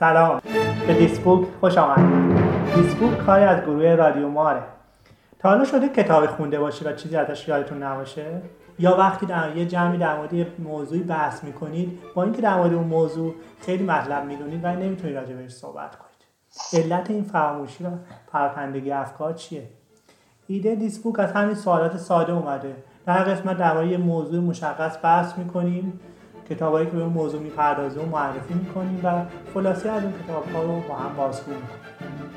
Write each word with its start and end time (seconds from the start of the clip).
سلام. 0.00 0.40
به 0.86 0.94
دیسبوک 0.94 1.48
خوش 1.60 1.78
آمدید 1.78 2.40
دیسبوک 2.74 3.18
کاری 3.18 3.44
از 3.44 3.60
گروه 3.60 3.94
رادیو 3.94 4.28
ماره. 4.28 4.62
تا 5.38 5.48
حالا 5.48 5.64
شده 5.64 5.88
کتابی 5.88 6.26
خونده 6.26 6.58
باشی 6.58 6.84
و 6.84 6.92
چیزی 6.92 7.16
ازش 7.16 7.48
یادتون 7.48 7.82
نباشه؟ 7.82 8.42
یا 8.78 8.96
وقتی 8.96 9.26
در 9.26 9.56
یه 9.56 9.66
جمعی 9.66 9.98
در 9.98 10.16
مورد 10.16 10.60
موضوعی 10.60 11.02
بحث 11.02 11.44
می‌کنید 11.44 11.98
با 12.14 12.22
اینکه 12.22 12.42
در 12.42 12.56
مورد 12.56 12.74
اون 12.74 12.86
موضوع 12.86 13.34
خیلی 13.60 13.84
مطلب 13.84 14.24
می‌دونید 14.24 14.64
ولی 14.64 14.86
نمی‌تونید 14.86 15.16
راجع 15.16 15.34
بهش 15.34 15.50
صحبت 15.50 15.96
کنید. 15.96 16.20
علت 16.72 17.10
این 17.10 17.24
فراموشی 17.24 17.84
و 17.84 17.88
پرپندگی 18.32 18.92
افکار 18.92 19.32
چیه؟ 19.32 19.68
ایده 20.46 20.74
دیسبوک 20.74 21.20
از 21.20 21.32
همین 21.32 21.54
سوالات 21.54 21.96
ساده 21.96 22.32
اومده. 22.32 22.76
در 23.06 23.22
قسمت 23.24 23.56
در 23.56 23.84
یه 23.84 23.96
موضوع 23.96 24.40
مشخص 24.40 24.98
بحث 25.02 25.38
می‌کنیم. 25.38 26.00
کتابایی 26.50 26.86
که 26.86 26.92
به 26.92 27.02
اون 27.02 27.12
موضوع 27.12 27.40
می‌پردازه 27.40 28.00
و 28.00 28.06
معرفی 28.06 28.54
می‌کنیم 28.54 29.00
و 29.04 29.22
خلاصه 29.54 29.90
از 29.90 30.02
اون 30.02 30.12
کتاب 30.24 30.52
ها 30.54 30.62
رو 30.62 30.80
با 30.88 30.94
هم 30.94 31.16
بازگو 31.16 31.50
می‌کنیم 31.50 32.30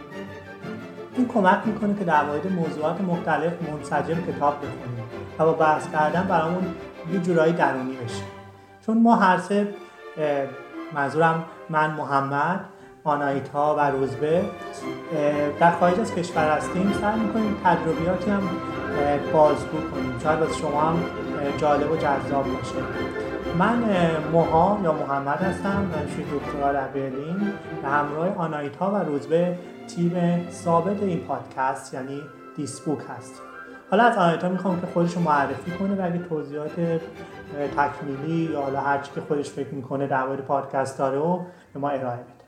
این 1.15 1.27
کمک 1.27 1.59
می‌کنه 1.65 1.95
که 1.99 2.03
در 2.03 2.25
مورد 2.25 2.51
موضوعات 2.51 3.01
مختلف 3.01 3.53
منسجم 3.69 4.21
کتاب 4.21 4.57
بخونیم 4.57 5.03
و 5.39 5.45
با 5.45 5.53
بحث 5.53 5.91
کردن 5.91 6.23
برامون 6.23 6.63
یه 7.13 7.19
جورایی 7.19 7.53
درونی 7.53 7.97
بشه 8.05 8.23
چون 8.85 9.01
ما 9.01 9.15
هر 9.15 9.37
سه 9.37 9.67
منظورم 10.93 11.43
من 11.69 11.91
محمد 11.91 12.59
آنایتا 13.03 13.75
و 13.75 13.79
روزبه 13.79 14.45
در 15.59 15.71
خارج 15.71 15.99
از 15.99 16.15
کشور 16.15 16.57
هستیم. 16.57 16.93
سعی 17.01 17.19
می‌کنیم 17.19 17.57
تجربیاتی 17.63 18.31
هم 18.31 18.49
بازگو 19.33 19.77
کنیم. 19.91 20.19
شاید 20.23 20.39
واسه 20.39 20.53
شما 20.53 20.81
هم 20.81 21.03
جالب 21.57 21.91
و 21.91 21.95
جذاب 21.95 22.43
باشه. 22.43 22.75
من 23.57 24.17
موها 24.31 24.79
یا 24.83 24.93
محمد 24.93 25.41
هستم 25.41 25.91
دانشجوی 25.91 26.39
دکترا 26.39 26.73
در 26.73 26.87
برلین 26.87 27.53
به 27.81 27.87
همراه 27.87 28.37
آنایتا 28.37 28.91
و 28.91 28.95
روزبه 28.95 29.59
تیم 29.87 30.47
ثابت 30.51 31.03
این 31.03 31.27
پادکست 31.27 31.93
یعنی 31.93 32.21
دیسبوک 32.55 32.99
هست. 33.09 33.41
حالا 33.91 34.03
از 34.03 34.17
آنایتا 34.17 34.49
می‌خوام 34.49 34.81
که 34.81 34.87
خودش 34.87 35.13
رو 35.13 35.21
معرفی 35.21 35.71
کنه 35.71 35.95
و 35.95 36.05
اگه 36.05 36.17
توضیحات 36.17 37.01
تکمیلی 37.77 38.51
یا 38.51 38.61
حالا 38.61 38.79
هرچی 38.79 39.11
که 39.15 39.21
خودش 39.21 39.49
فکر 39.49 39.73
می‌کنه 39.73 40.07
در 40.07 40.27
مورد 40.27 40.41
پادکست 40.41 40.97
داره 40.97 41.17
و 41.17 41.45
به 41.73 41.79
ما 41.79 41.89
ارائه 41.89 42.17
بده. 42.17 42.45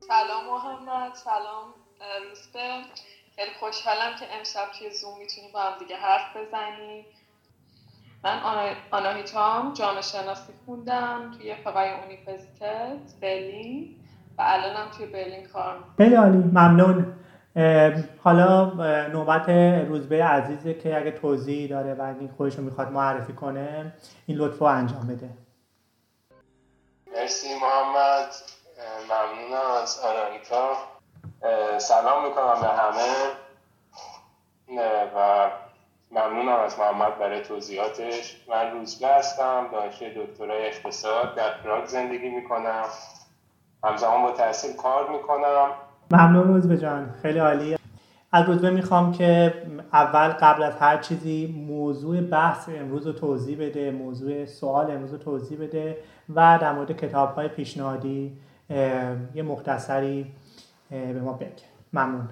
سلام 0.00 0.46
محمد 0.50 1.14
سلام 1.14 1.74
روزبه 2.28 2.82
خیلی 3.36 3.50
خوشحالم 3.60 4.16
که 4.20 4.26
امشب 4.38 4.78
توی 4.78 4.90
زوم 4.90 5.18
می‌تونیم 5.18 5.52
با 5.52 5.60
هم 5.60 5.78
دیگه 5.78 5.96
حرف 5.96 6.36
بزنیم. 6.36 7.04
من 8.24 8.38
آناهیتام 8.90 9.72
جامعه 9.72 10.02
شناسی 10.02 10.52
خوندم 10.66 11.30
توی 11.38 11.54
فقای 11.54 11.90
اونیورسیتت 11.90 13.20
برلین 13.20 13.96
و 14.38 14.42
الانم 14.46 14.90
توی 14.96 15.06
برلین 15.06 15.46
کار 15.46 15.76
خیلی 15.96 16.14
عالی 16.14 16.36
ممنون. 16.36 17.14
حالا 18.24 18.64
نوبت 19.06 19.48
روزبه 19.88 20.24
عزیزه 20.24 20.74
که 20.74 20.96
اگه 20.96 21.10
توضیحی 21.10 21.68
داره 21.68 21.94
و 21.94 22.02
این 22.02 22.30
خودش 22.36 22.56
رو 22.56 22.64
می‌خواد 22.64 22.92
معرفی 22.92 23.32
کنه 23.32 23.92
این 24.26 24.38
لطف 24.38 24.62
انجام 24.62 25.06
بده. 25.06 25.30
مرسی 27.14 27.48
محمد. 27.54 28.34
ممنونم 29.04 29.82
از 29.82 30.00
آناهیتا 30.00 30.76
سلام 31.78 32.28
می‌کنم 32.28 32.60
به 32.60 32.68
همه. 32.68 33.12
و 35.16 35.50
ممنونم 36.14 36.60
از 36.60 36.78
محمد 36.78 37.18
برای 37.18 37.42
توضیحاتش. 37.42 38.44
من 38.48 38.70
روزبه 38.70 39.08
هستم 39.08 39.68
دانشجوی 39.72 40.26
دکترای 40.26 40.66
اقتصاد 40.66 41.34
در 41.34 41.54
پراگ 41.62 41.86
زندگی 41.86 42.28
می‌کنم. 42.28 42.84
همزمان 43.84 44.22
با 44.22 44.32
تحصیل 44.32 44.76
کار 44.76 45.10
می‌کنم. 45.10 45.68
ممنون 46.10 46.48
روزبه 46.48 46.76
جان 46.76 47.14
خیلی 47.22 47.38
عالی. 47.38 47.76
از 48.32 48.46
روزبه 48.46 48.70
می‌خوام 48.70 49.12
که 49.12 49.54
اول 49.92 50.28
قبل 50.28 50.62
از 50.62 50.76
هر 50.76 50.98
چیزی 50.98 51.46
موضوع 51.66 52.20
بحث 52.20 52.68
امروز 52.68 53.06
رو 53.06 53.12
توضیح 53.12 53.58
بده 53.60 53.90
موضوع 53.90 54.46
سوال 54.46 54.90
امروز 54.90 55.12
رو 55.12 55.18
توضیح 55.18 55.60
بده 55.60 55.98
و 56.34 56.58
در 56.60 56.72
مورد 56.72 56.92
کتاب 56.96 57.34
های 57.34 57.48
پیشنهادی 57.48 58.38
یه 59.34 59.42
مختصری 59.42 60.32
به 60.90 61.20
ما 61.20 61.32
بگه. 61.32 61.52
ممنون. 61.92 62.28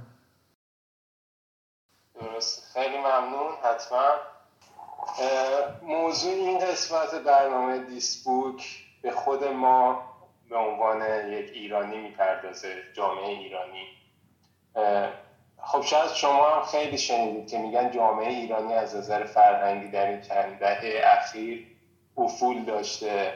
درست 2.20 2.59
خیلی 2.72 2.98
ممنون 2.98 3.52
حتما. 3.62 4.08
موضوع 5.82 6.32
این 6.32 6.58
قسمت 6.58 7.14
برنامه 7.14 7.78
دیسبوک 7.78 8.84
به 9.02 9.10
خود 9.10 9.44
ما 9.44 10.02
به 10.50 10.56
عنوان 10.56 11.28
یک 11.28 11.50
ایرانی 11.52 11.98
می‌پردازه 11.98 12.76
جامعه 12.94 13.28
ایرانی. 13.28 13.88
خب 15.62 15.82
شاید 15.82 16.10
شما 16.12 16.50
هم 16.50 16.62
خیلی 16.62 16.98
شنیدید 16.98 17.50
که 17.50 17.58
میگن 17.58 17.90
جامعه 17.90 18.28
ایرانی 18.28 18.74
از 18.74 18.96
نظر 18.96 19.24
فرهنگی 19.24 19.88
در 19.90 20.06
این 20.06 20.20
چند 20.20 20.58
دهه 20.58 21.02
اخیر 21.04 21.66
افول 22.18 22.64
داشته. 22.64 23.34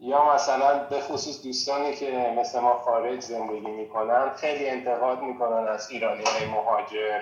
یا 0.00 0.34
مثلا 0.34 0.78
به 0.78 1.00
خصوص 1.00 1.42
دوستانی 1.42 1.96
که 1.96 2.34
مثل 2.36 2.60
ما 2.60 2.76
خارج 2.76 3.20
زندگی 3.20 3.70
می‌کنن 3.70 4.30
خیلی 4.30 4.68
انتقاد 4.68 5.20
می‌کنن 5.20 5.68
از 5.68 5.90
ایرانی 5.90 6.24
مهاجر. 6.52 7.20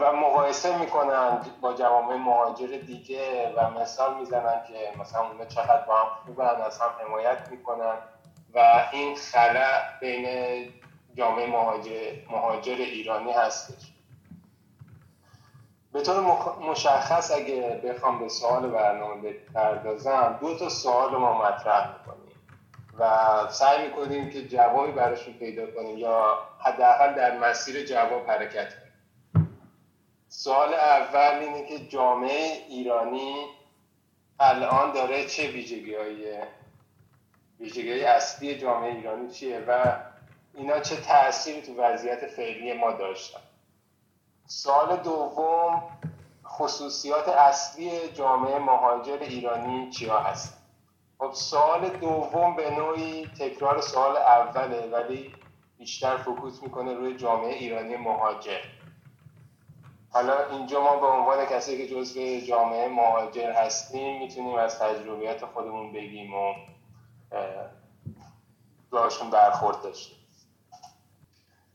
و 0.00 0.12
مقایسه 0.12 0.78
می‌کنن 0.78 1.40
با 1.60 1.74
جوامع 1.74 2.16
مهاجر 2.16 2.66
دیگه 2.66 3.52
و 3.56 3.70
مثال 3.70 4.18
می‌زنن 4.18 4.62
که 4.68 5.00
مثلا 5.00 5.20
اونا 5.28 5.44
چقدر 5.44 5.82
با 5.86 5.96
هم 5.96 6.06
خوبن 6.26 6.62
از 6.66 6.80
هم 6.80 6.90
حمایت 7.00 7.48
می‌کنن 7.50 7.98
و 8.54 8.84
این 8.92 9.16
خلع 9.16 9.98
بین 10.00 10.26
جامعه 11.14 11.46
مهاجر, 11.46 12.12
مهاجر 12.30 12.74
ایرانی 12.74 13.32
هستش. 13.32 13.92
به 15.92 16.02
طور 16.02 16.20
مشخص 16.70 17.30
اگه 17.30 17.80
بخوام 17.84 18.18
به 18.18 18.28
سوال 18.28 18.70
برنامه 18.70 19.32
بپردازم 19.32 20.38
دو 20.40 20.58
تا 20.58 20.68
سوال 20.68 21.10
ما 21.16 21.42
مطرح 21.42 21.92
می‌کنیم 21.92 22.24
و 22.98 23.30
سعی 23.50 23.86
می‌کنیم 23.86 24.30
که 24.30 24.48
جوابی 24.48 24.92
براشون 24.92 25.34
پیدا 25.34 25.66
کنیم 25.70 25.98
یا 25.98 26.38
حداقل 26.58 27.14
در 27.14 27.38
مسیر 27.38 27.86
جواب 27.86 28.30
حرکت 28.30 28.83
سوال 30.36 30.74
اول 30.74 31.38
اینه 31.38 31.66
که 31.66 31.78
جامعه 31.78 32.64
ایرانی 32.68 33.46
الان 34.40 34.92
داره 34.92 35.26
چه 35.26 35.50
ویژگی 35.50 35.94
های 35.94 36.38
ویژگی 37.60 38.04
اصلی 38.04 38.58
جامعه 38.58 38.94
ایرانی 38.94 39.30
چیه 39.30 39.64
و 39.68 39.96
اینا 40.54 40.80
چه 40.80 40.96
تأثیری 40.96 41.62
تو 41.62 41.74
وضعیت 41.82 42.26
فعلی 42.26 42.72
ما 42.72 42.90
داشتن؟ 42.90 43.40
سوال 44.46 44.96
دوم 44.96 45.82
خصوصیات 46.44 47.28
اصلی 47.28 48.08
جامعه 48.08 48.58
مهاجر 48.58 49.18
ایرانی 49.20 49.90
چیا 49.90 50.18
هست 50.18 50.56
خب 51.18 51.32
سوال 51.32 51.88
دوم 51.88 52.56
به 52.56 52.70
نوعی 52.70 53.26
تکرار 53.26 53.80
سوال 53.80 54.16
اوله 54.16 54.86
ولی 54.92 55.34
بیشتر 55.78 56.16
فکوس 56.16 56.62
می‌کنه 56.62 56.94
روی 56.94 57.16
جامعه 57.16 57.54
ایرانی 57.54 57.96
مهاجر. 57.96 58.60
حالا 60.14 60.50
اینجا 60.50 60.80
ما 60.80 60.96
به 60.96 61.06
عنوان 61.06 61.46
کسی 61.46 61.78
که 61.78 61.94
جزء 61.94 62.40
جامعه 62.40 62.88
مهاجر 62.88 63.50
هستیم 63.52 64.18
می‌تونیم 64.18 64.54
از 64.54 64.78
تجربیات 64.78 65.44
خودمون 65.44 65.92
بگیم 65.92 66.34
و 66.34 66.54
باشون 68.90 69.30
برخورد 69.30 69.82
داشتیم 69.82 70.16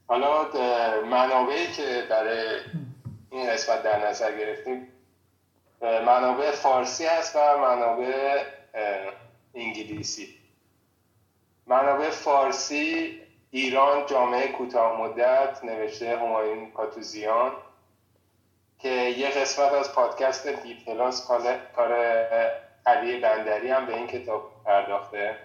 حالا 0.08 0.46
منابعی 1.04 1.68
که 1.68 2.08
برای 2.10 2.60
این 3.32 3.50
قسمت 3.50 3.84
در 3.84 4.10
نظر 4.10 4.38
گرفتیم 4.38 4.88
منابع 5.82 6.52
فارسی 6.52 7.06
هست 7.06 7.36
و 7.36 7.58
منابع 7.58 8.44
انگلیسی. 9.56 10.36
منابع 11.68 12.10
فارسی 12.10 13.19
ایران 13.52 14.06
جامعه 14.06 14.48
کوتاه 14.48 15.02
مدت 15.02 15.63
نوشته 15.63 16.18
همایون 16.18 16.72
کاتوزیان 16.72 17.52
که 18.80 18.90
یه 18.90 19.30
قسمت 19.30 19.74
از 19.74 19.94
پادکست 19.94 20.48
دی 20.48 20.74
پلاس 20.74 21.28
کار 21.76 21.92
علی 22.86 23.20
بندری 23.20 23.72
هم 23.72 23.86
به 23.86 23.96
این 23.96 24.08
کتاب 24.08 24.52
پرداخته. 24.66 25.38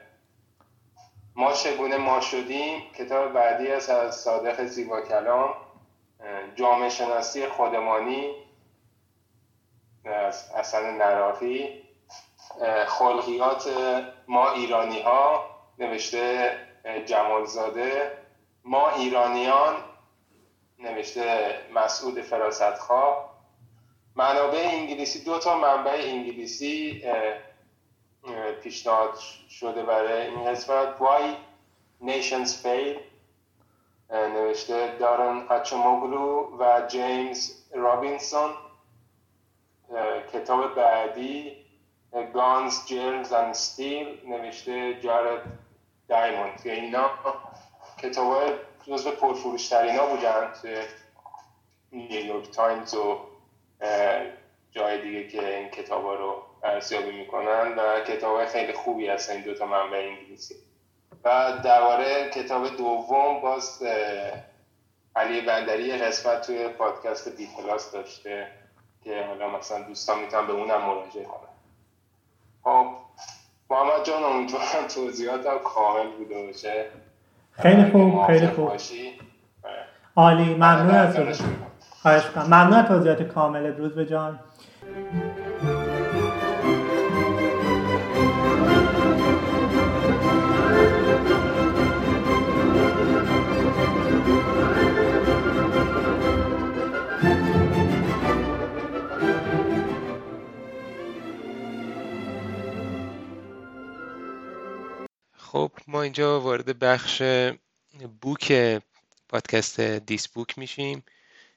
ما 1.36 1.52
چگونه 1.52 1.96
ما 1.96 2.20
شدیم؟ 2.20 2.82
کتاب 2.98 3.32
بعدی 3.32 3.72
است 3.72 3.90
از 3.90 4.16
صادق 4.16 4.64
زیبا 4.64 5.00
کلام 5.00 5.54
جامعه 6.54 6.88
شناسی 6.88 7.46
خودمانی 7.46 8.34
از 10.04 10.50
اصل 10.54 10.90
نراقی 10.90 11.82
خلقیات 12.86 13.68
ما 14.28 14.50
ایرانی 14.50 15.02
ها 15.02 15.44
نوشته 15.78 16.56
جمالزاده. 17.06 18.18
ما 18.64 18.90
ایرانیان 18.90 19.74
نوشته 20.84 21.54
مسعود 21.74 22.20
فراستخواه 22.20 23.34
منابع 24.16 24.68
انگلیسی 24.72 25.24
دو 25.24 25.38
تا 25.38 25.58
منبع 25.58 26.00
انگلیسی 26.04 27.04
پیشنهاد 28.62 29.18
شده 29.50 29.82
برای 29.82 30.26
این 30.26 30.44
قسمت. 30.44 30.98
Why 30.98 31.22
Nations 32.06 32.50
Fail 32.64 32.98
نوشته 34.10 34.96
دارون 34.98 35.46
عجم‌اوغلو 35.50 36.56
و 36.58 36.86
جیمز 36.88 37.52
رابینسون. 37.74 38.50
کتاب 40.32 40.74
بعدی 40.74 41.56
Guns, 42.34 42.86
Germs, 42.86 43.32
and 43.32 43.52
Steel 43.52 44.20
نوشته 44.26 45.00
جرد 45.00 45.42
دایموند. 46.08 46.62
که 46.62 46.72
اینا 46.72 47.10
کتاب 48.02 48.42
جزو 48.86 49.10
پرفروش 49.10 49.68
ترین 49.68 49.98
ها 49.98 50.06
بودن 50.06 50.52
توی 50.62 50.76
نیویورک 51.92 52.50
تایمز 52.50 52.94
و 52.94 53.18
جای 54.72 55.02
دیگه 55.02 55.28
که 55.28 55.56
این 55.56 55.68
کتاب 55.68 56.06
رو 56.06 56.42
ارزیابی 56.64 57.10
می‌کنن 57.10 57.74
و 57.78 58.00
کتاب 58.00 58.44
خیلی 58.46 58.72
خوبی 58.72 59.08
هستن 59.08 59.32
این 59.32 59.42
دوتا 59.42 59.66
منبع 59.66 59.96
انگلیسی. 59.96 60.54
و 61.24 61.52
درباره 61.64 62.30
کتاب 62.30 62.76
دوم 62.76 63.40
باز 63.40 63.82
علی 65.16 65.40
بندری 65.40 65.92
قسمت 65.92 66.46
توی 66.46 66.68
پادکست 66.68 67.28
دی 67.28 67.48
پلاس 67.56 67.92
داشته 67.92 68.48
که 69.04 69.24
حالا 69.28 69.48
مثلا 69.48 69.82
دوستان 69.82 70.20
می‌تونن 70.20 70.46
به 70.46 70.52
اونم 70.52 70.80
مراجعه 70.80 71.24
کنن. 71.24 71.54
خب 72.64 72.86
محمد 73.70 74.04
جان 74.04 74.24
امیدوارم 74.24 74.86
توضیحات 74.88 75.46
هم 75.46 75.58
کامل 75.58 76.10
بوده 76.10 76.46
باشه. 76.46 76.90
خیلی 77.62 77.90
خوب 77.90 78.26
خیلی 78.26 78.46
خوب. 78.46 78.70
عالی 80.16 80.54
ممنون 80.54 80.94
از 80.94 81.16
ممنون 82.48 82.72
از 82.72 82.86
توضیحات 82.86 83.22
کامل 83.22 83.66
روز 83.66 83.94
به 83.94 84.06
جان. 84.06 84.38
خب 105.54 105.72
ما 105.86 106.02
اینجا 106.02 106.40
وارد 106.40 106.78
بخش 106.78 107.22
بوک 108.20 108.52
پادکست 109.28 109.80
دیس 109.80 110.28
بوک 110.28 110.58
میشیم. 110.58 111.04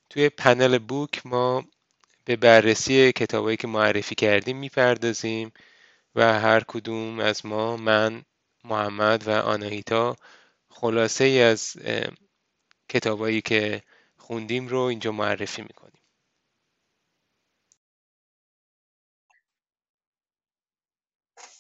توی 0.10 0.30
پنل 0.30 0.78
بوک 0.78 1.26
ما 1.26 1.66
به 2.26 2.36
بررسی 2.36 3.12
کتابایی 3.12 3.58
که 3.58 3.68
معرفی 3.68 4.16
کردیم 4.16 4.58
می‌پردازیم 4.58 5.52
و 6.16 6.40
هر 6.40 6.64
کدوم 6.68 7.20
از 7.20 7.46
ما 7.46 7.78
من 7.78 8.24
محمد 8.64 9.28
و 9.28 9.32
آناهیتا 9.32 10.16
خلاصه 10.70 11.24
ای 11.24 11.42
از 11.42 11.78
کتابایی 12.90 13.42
که 13.42 13.82
خوندیم 14.18 14.68
رو 14.68 14.80
اینجا 14.80 15.12
معرفی 15.12 15.62
می‌کنیم. 15.62 15.97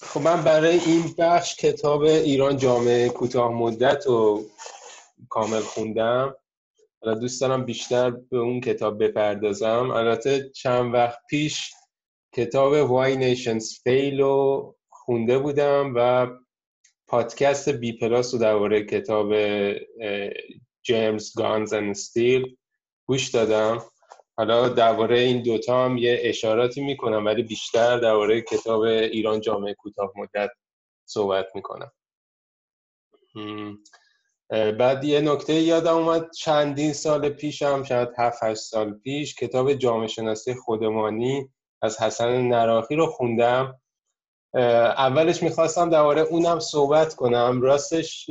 خب 0.08 0.22
من 0.22 0.44
برای 0.44 0.80
این 0.80 1.16
بخش 1.18 1.56
کتاب 1.56 2.02
ایران 2.02 2.58
جامعه 2.58 3.10
کوتاه 3.10 3.52
مدت 3.52 4.08
رو 4.08 4.46
کامل 5.30 5.60
خوندم. 5.60 6.36
حالا 7.02 7.20
دوست 7.20 7.42
دارم 7.42 7.66
بیشتر 7.66 8.10
به 8.10 8.38
اون 8.38 8.62
کتاب 8.62 9.04
بپردازم. 9.04 9.92
البته 9.92 10.50
چند 10.50 10.94
وقت 10.94 11.20
پیش 11.30 11.74
کتاب 12.36 12.88
Why 12.88 13.18
Nations 13.18 13.64
Fail 13.64 14.20
رو 14.20 14.76
خونده 14.90 15.40
بودم 15.40 15.94
و 15.96 16.28
پادکست 17.08 17.70
بی 17.70 17.94
پلاس 17.98 18.34
رو 18.34 18.40
درباره 18.40 18.86
کتاب 18.86 19.34
Germs 20.84 21.34
Guns 21.38 21.74
and 21.74 21.96
Steel 21.96 22.56
گوش 23.06 23.30
دادم. 23.30 23.84
حالا 24.38 24.70
درباره 24.70 25.20
این 25.20 25.42
دوتا 25.42 25.86
هم 25.86 25.98
یه 25.98 26.20
اشاراتی 26.22 26.82
می‌کنم 26.82 27.26
ولی 27.26 27.44
بیشتر 27.44 28.00
درباره 28.00 28.42
کتاب 28.42 28.82
ایران 28.82 29.42
جامعه 29.42 29.74
کوتاه 29.74 30.12
مدت 30.16 30.50
صحبت 31.06 31.48
می‌کنم. 31.56 31.92
بعد 34.52 35.04
یه 35.04 35.22
نکته 35.22 35.54
یادم 35.54 35.96
اومد 35.96 36.32
چندین 36.32 36.94
سال 36.94 37.30
پیشم 37.30 37.84
شاید 37.84 38.10
7 38.18 38.44
8 38.44 38.62
سال 38.62 38.94
پیش 38.94 39.36
کتاب 39.36 39.74
جامعه 39.74 40.08
شناسی 40.08 40.54
خودمانی 40.54 41.50
از 41.82 42.02
حسن 42.02 42.42
نراخی 42.42 42.96
رو 42.96 43.06
خوندم. 43.06 43.82
اولش 44.98 45.44
می‌خواستم 45.44 45.90
درباره 45.90 46.22
اونم 46.22 46.60
صحبت 46.60 47.16
کنم. 47.16 47.62
راستش 47.62 48.30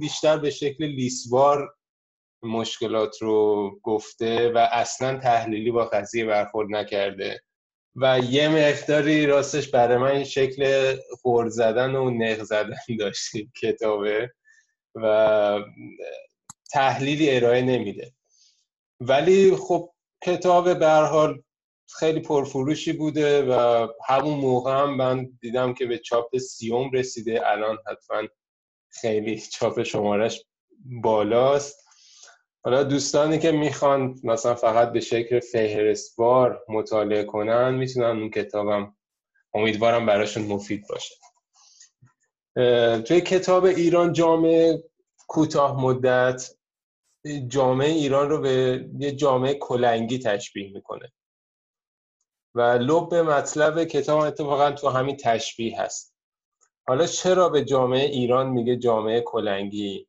بیشتر 0.00 0.38
به 0.38 0.50
شکل 0.50 0.84
لیسوار 0.84 1.74
مشکلات 2.44 3.22
رو 3.22 3.70
گفته 3.82 4.52
و 4.52 4.58
اصلا 4.72 5.18
تحلیلی 5.18 5.70
با 5.70 5.84
قضیه 5.84 6.24
برخورد 6.24 6.68
نکرده. 6.70 7.40
و 7.96 8.18
یه 8.18 8.48
مقداری 8.48 9.26
راستش 9.26 9.68
برای 9.68 9.98
من 9.98 10.10
این 10.10 10.24
شکل 10.24 10.94
خور 11.22 11.48
زدن 11.48 11.94
و 11.94 12.10
نق 12.10 12.42
زدن 12.42 12.76
داشتیم 13.00 13.52
کتابه 13.62 14.30
و 14.94 15.58
تحلیلی 16.72 17.36
ارائه 17.36 17.62
نمیده. 17.62 18.12
ولی 19.00 19.56
خب 19.56 19.90
کتاب 20.24 20.78
به 20.78 20.90
حال 20.90 21.42
خیلی 21.98 22.20
پرفروشی 22.20 22.92
بوده 22.92 23.42
و 23.42 23.88
همون 24.06 24.38
موقع 24.38 24.72
هم 24.72 24.96
من 24.96 25.38
دیدم 25.40 25.74
که 25.74 25.86
به 25.86 25.98
چاپ 25.98 26.38
سیوم 26.38 26.90
رسیده. 26.90 27.50
الان 27.50 27.78
حتما 27.86 28.28
خیلی 28.90 29.40
چاپ 29.40 29.82
شمارش 29.82 30.44
بالاست. 31.02 31.83
حالا 32.64 32.82
دوستانی 32.82 33.38
که 33.38 33.52
می‌خوان 33.52 34.20
مثلا 34.24 34.54
فقط 34.54 34.92
به 34.92 35.00
شکل 35.00 35.40
فهرستوار 35.40 36.64
مطالعه 36.68 37.24
کنن 37.24 37.74
می‌تونن 37.74 38.06
اون 38.06 38.30
کتابم 38.30 38.96
امیدوارم 39.54 40.06
براشون 40.06 40.42
مفید 40.46 40.86
باشه. 40.88 41.14
توی 43.02 43.20
کتاب 43.20 43.64
ایران 43.64 44.12
جامعه 44.12 44.84
کوتاه 45.28 45.80
مدت 45.80 46.50
جامعه 47.48 47.90
ایران 47.90 48.30
رو 48.30 48.40
به 48.40 48.88
یه 48.98 49.12
جامعه 49.12 49.54
کلنگی 49.54 50.18
تشبیه 50.18 50.72
می‌کنه. 50.72 51.12
و 52.54 52.60
لب 52.60 53.14
مطلب 53.14 53.84
کتاب 53.84 54.20
اتفاقا 54.20 54.70
تو 54.70 54.88
همین 54.88 55.16
تشبیه 55.16 55.80
هست. 55.80 56.14
حالا 56.86 57.06
چرا 57.06 57.48
به 57.48 57.64
جامعه 57.64 58.04
ایران 58.04 58.46
میگه 58.50 58.76
جامعه 58.76 59.20
کلنگی؟ 59.20 60.08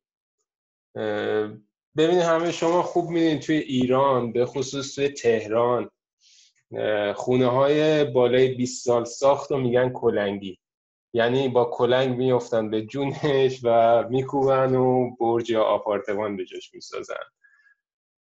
ببینید 1.96 2.22
همه 2.22 2.52
شما 2.52 2.82
خوب 2.82 3.10
می‌دونید 3.10 3.40
توی 3.40 3.56
ایران 3.56 4.32
به 4.32 4.46
خصوص 4.46 4.94
توی 4.94 5.08
تهران 5.08 5.90
خونه 7.14 7.46
های 7.46 8.04
بالای 8.04 8.48
20 8.48 8.84
سال 8.84 9.04
ساخت 9.04 9.50
رو 9.50 9.58
میگن 9.58 9.88
کلنگی. 9.88 10.58
یعنی 11.14 11.48
با 11.48 11.64
کلنگ 11.64 12.16
میفتن 12.16 12.70
به 12.70 12.82
جونش 12.82 13.60
و 13.62 14.04
میکوبن 14.08 14.74
و 14.74 15.16
برج 15.20 15.50
یا 15.50 15.62
آپارتمان 15.62 16.36
به 16.36 16.44
جاش 16.44 16.74
می‌سازن. 16.74 17.14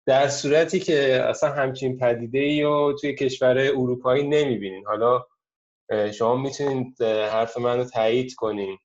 در 0.06 0.28
صورتی 0.28 0.80
که 0.80 1.24
اصلا 1.24 1.52
همچین 1.52 1.98
پدیده 1.98 2.40
ای 2.40 2.64
رو 2.64 2.98
توی 3.02 3.16
کشور 3.16 3.58
اروپایی 3.58 4.28
نمی‌بینین. 4.28 4.86
حالا 4.86 5.26
شما 6.14 6.36
می‌تونید 6.36 7.02
حرف 7.04 7.58
من 7.58 7.78
رو 7.78 7.84
تایید 7.84 8.34
کنین. 8.36 8.78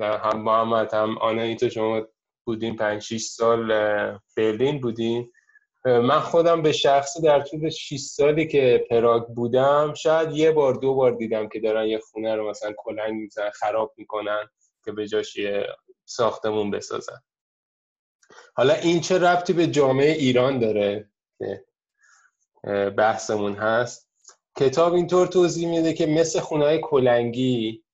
هم 0.00 0.42
محمد 0.42 0.94
هم 0.94 1.18
آنایتا 1.18 1.68
شما 1.68 2.06
بودین 2.46 2.76
5 2.76 3.02
6 3.02 3.22
سال 3.22 3.68
برلین 4.36 4.80
بودین 4.80 5.32
من 5.84 6.20
خودم 6.20 6.62
به 6.62 6.72
شخصی 6.72 7.22
در 7.22 7.40
طول 7.40 7.70
6 7.70 7.96
سالی 7.96 8.46
که 8.46 8.86
پراگ 8.90 9.26
بودم 9.26 9.94
شاید 9.94 10.32
یه 10.32 10.52
بار 10.52 10.74
دو 10.74 10.94
بار 10.94 11.12
دیدم 11.12 11.48
که 11.48 11.60
دارن 11.60 11.86
یه 11.86 11.98
خونه 11.98 12.34
رو 12.34 12.50
مثلا 12.50 12.72
کلنگ 12.76 13.12
میزن 13.14 13.50
خراب 13.50 13.94
می‌کنن 13.96 14.48
که 14.84 14.92
به 14.92 15.08
جاش 15.08 15.36
یه 15.36 15.66
ساختمون 16.04 16.70
بسازن. 16.70 17.22
حالا 18.54 18.74
این 18.74 19.00
چه 19.00 19.18
ربطی 19.18 19.52
به 19.52 19.66
جامعه 19.66 20.12
ایران 20.12 20.58
داره 20.58 21.10
که 21.38 21.64
بحثمون 22.96 23.54
هست؟ 23.54 24.10
کتاب 24.56 24.94
اینطور 24.94 25.26
توضیح 25.26 25.68
میده 25.68 25.92
که 25.92 26.06
مثل 26.06 26.40
خونه 26.40 26.78
کلنگی 26.78 27.84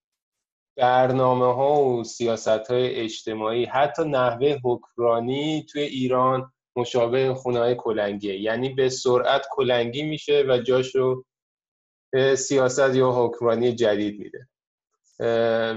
برنامه 0.83 1.55
ها 1.55 1.85
و 1.85 2.05
سیاست 2.05 2.49
های 2.49 2.95
اجتماعی 2.95 3.65
حتی 3.65 4.05
نحوه 4.05 4.57
حکمرانی 4.65 5.67
توی 5.73 5.83
ایران 5.83 6.53
مشابه 6.77 7.35
خونه 7.35 7.59
های 7.59 7.75
کلنگیه. 7.75 8.41
یعنی 8.41 8.69
به 8.69 8.89
سرعت 8.89 9.47
کلنگی 9.51 10.03
میشه 10.03 10.45
و 10.49 10.59
جاش 10.59 10.95
رو 10.95 11.25
سیاست 12.37 12.95
یا 12.95 13.11
حکمرانی 13.11 13.73
جدید 13.73 14.19
میده. 14.19 14.49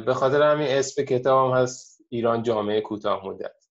به 0.05 0.13
خاطر 0.13 0.41
همین 0.41 0.67
اسم 0.67 1.03
کتاب 1.03 1.51
هم 1.51 1.57
هست 1.57 2.01
ایران 2.09 2.43
جامعه 2.43 2.81
کوتاه 2.81 3.27
مدت. 3.27 3.65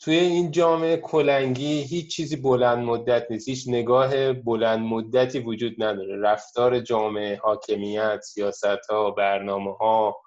توی 0.00 0.14
این 0.14 0.50
جامعه 0.50 0.96
کلنگی 0.96 1.82
هیچ 1.82 2.16
چیزی 2.16 2.36
بلند 2.36 2.84
مدت 2.84 3.26
نیست. 3.30 3.48
هیچ 3.48 3.64
نگاه 3.68 4.32
بلند 4.32 4.86
مدتی 4.86 5.38
وجود 5.38 5.82
نداره. 5.82 6.20
رفتار 6.20 6.80
جامعه 6.80 7.40
حاکمیت 7.42 8.20
سیاست 8.20 8.90
ها 8.90 9.10
برنامه 9.10 9.72
ها 9.72 10.25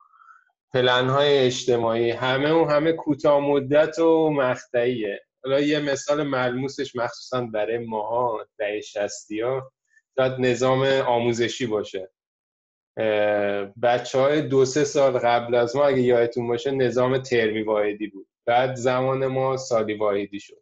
پلن 0.74 1.10
های 1.10 1.38
اجتماعی. 1.38 2.12
همه 2.12 2.52
و 2.52 2.66
همه 2.66 2.92
کوتاه 2.92 3.40
مدت 3.40 4.00
و 4.00 4.30
مقطعیه. 4.30 5.20
حالا 5.44 5.60
یه 5.60 5.80
مثال 5.80 6.24
ملموسش 6.24 6.96
مخصوصا 6.96 7.42
برای 7.42 7.78
ماها 7.78 8.48
دهه 8.58 8.82
شستی 8.82 9.42
ها 9.42 9.72
شاید 10.18 10.34
نظام 10.40 10.84
آموزشی 10.84 11.66
باشه. 11.66 12.12
بچه 13.84 14.20
های 14.20 14.42
دو 14.42 14.66
سه 14.66 14.84
سال 14.84 15.18
قبل 15.18 15.56
از 15.56 15.76
ما 15.76 15.86
اگه 15.86 16.02
یادتون 16.02 16.48
باشه 16.48 16.72
نظام 16.72 17.18
ترمی 17.18 17.62
واحدی 17.62 18.08
بود. 18.08 18.28
بعد 18.46 18.76
زمان 18.76 19.28
ما 19.28 19.58
سالی 19.58 19.94
واحدی 19.94 20.40
شد. 20.40 20.62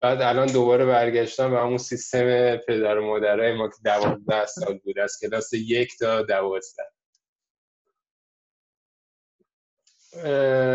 بعد 0.00 0.22
الان 0.22 0.46
دوباره 0.46 0.84
برگشتن 0.86 1.50
به 1.50 1.58
همون 1.58 1.78
سیستم 1.78 2.56
پدر 2.56 2.98
و 2.98 3.06
مادرای 3.06 3.52
ما 3.52 3.68
که 3.68 3.76
دوازده 3.84 4.46
سال 4.46 4.78
بود 4.78 4.98
از 4.98 5.18
کلاس 5.22 5.52
یک 5.52 5.98
تا 5.98 6.22
دوازده. 6.22 6.82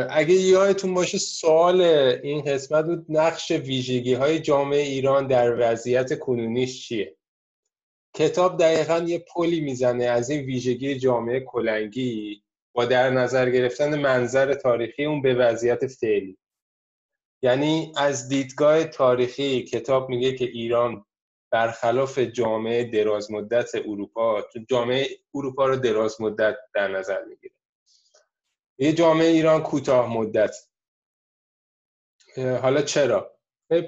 اگه 0.10 0.34
یادتون 0.34 0.94
باشه 0.94 1.18
سوال 1.18 1.82
این 2.24 2.42
قسمت 2.42 2.86
بود 2.86 3.06
نقش 3.10 3.52
ویژگی 3.52 4.14
های 4.14 4.40
جامعه 4.40 4.82
ایران 4.82 5.28
در 5.28 5.72
وضعیت 5.72 6.20
کنونیش 6.20 6.88
چیه؟ 6.88 7.16
کتاب 8.16 8.60
دقیقا 8.60 8.98
یه 8.98 9.26
پلی 9.36 9.62
می‌زنه 9.62 10.06
از 10.06 10.30
این 10.30 10.46
ویژگی 10.46 11.00
جامعه 11.00 11.40
کلنگی 11.40 12.44
با 12.74 12.86
در 12.86 13.10
نظر 13.10 13.50
گرفتن 13.50 14.00
منظر 14.00 14.54
تاریخی 14.54 15.06
اون 15.06 15.22
به 15.22 15.34
وضعیت 15.34 15.88
فعلی. 15.88 16.38
یعنی 17.42 17.92
از 17.98 18.30
دیدگاه 18.30 18.84
تاریخی 18.84 19.64
کتاب 19.64 20.10
میگه 20.10 20.36
که 20.36 20.46
ایران 20.46 21.06
برخلاف 21.52 22.20
جامعه 22.20 22.84
دراز 22.84 23.32
مدت 23.32 23.76
اروپا 23.76 24.44
جامعه 24.70 25.08
اروپا 25.36 25.66
رو 25.66 25.76
دراز 25.76 26.22
مدت 26.22 26.56
در 26.74 26.88
نظر 26.88 27.24
می‌گیره. 27.24 27.57
یه 28.78 28.94
جامعه 28.94 29.28
ایران 29.28 29.64
کوتاه 29.64 30.14
مدت. 30.14 30.56
حالا 32.62 32.82
چرا؟ 32.82 33.32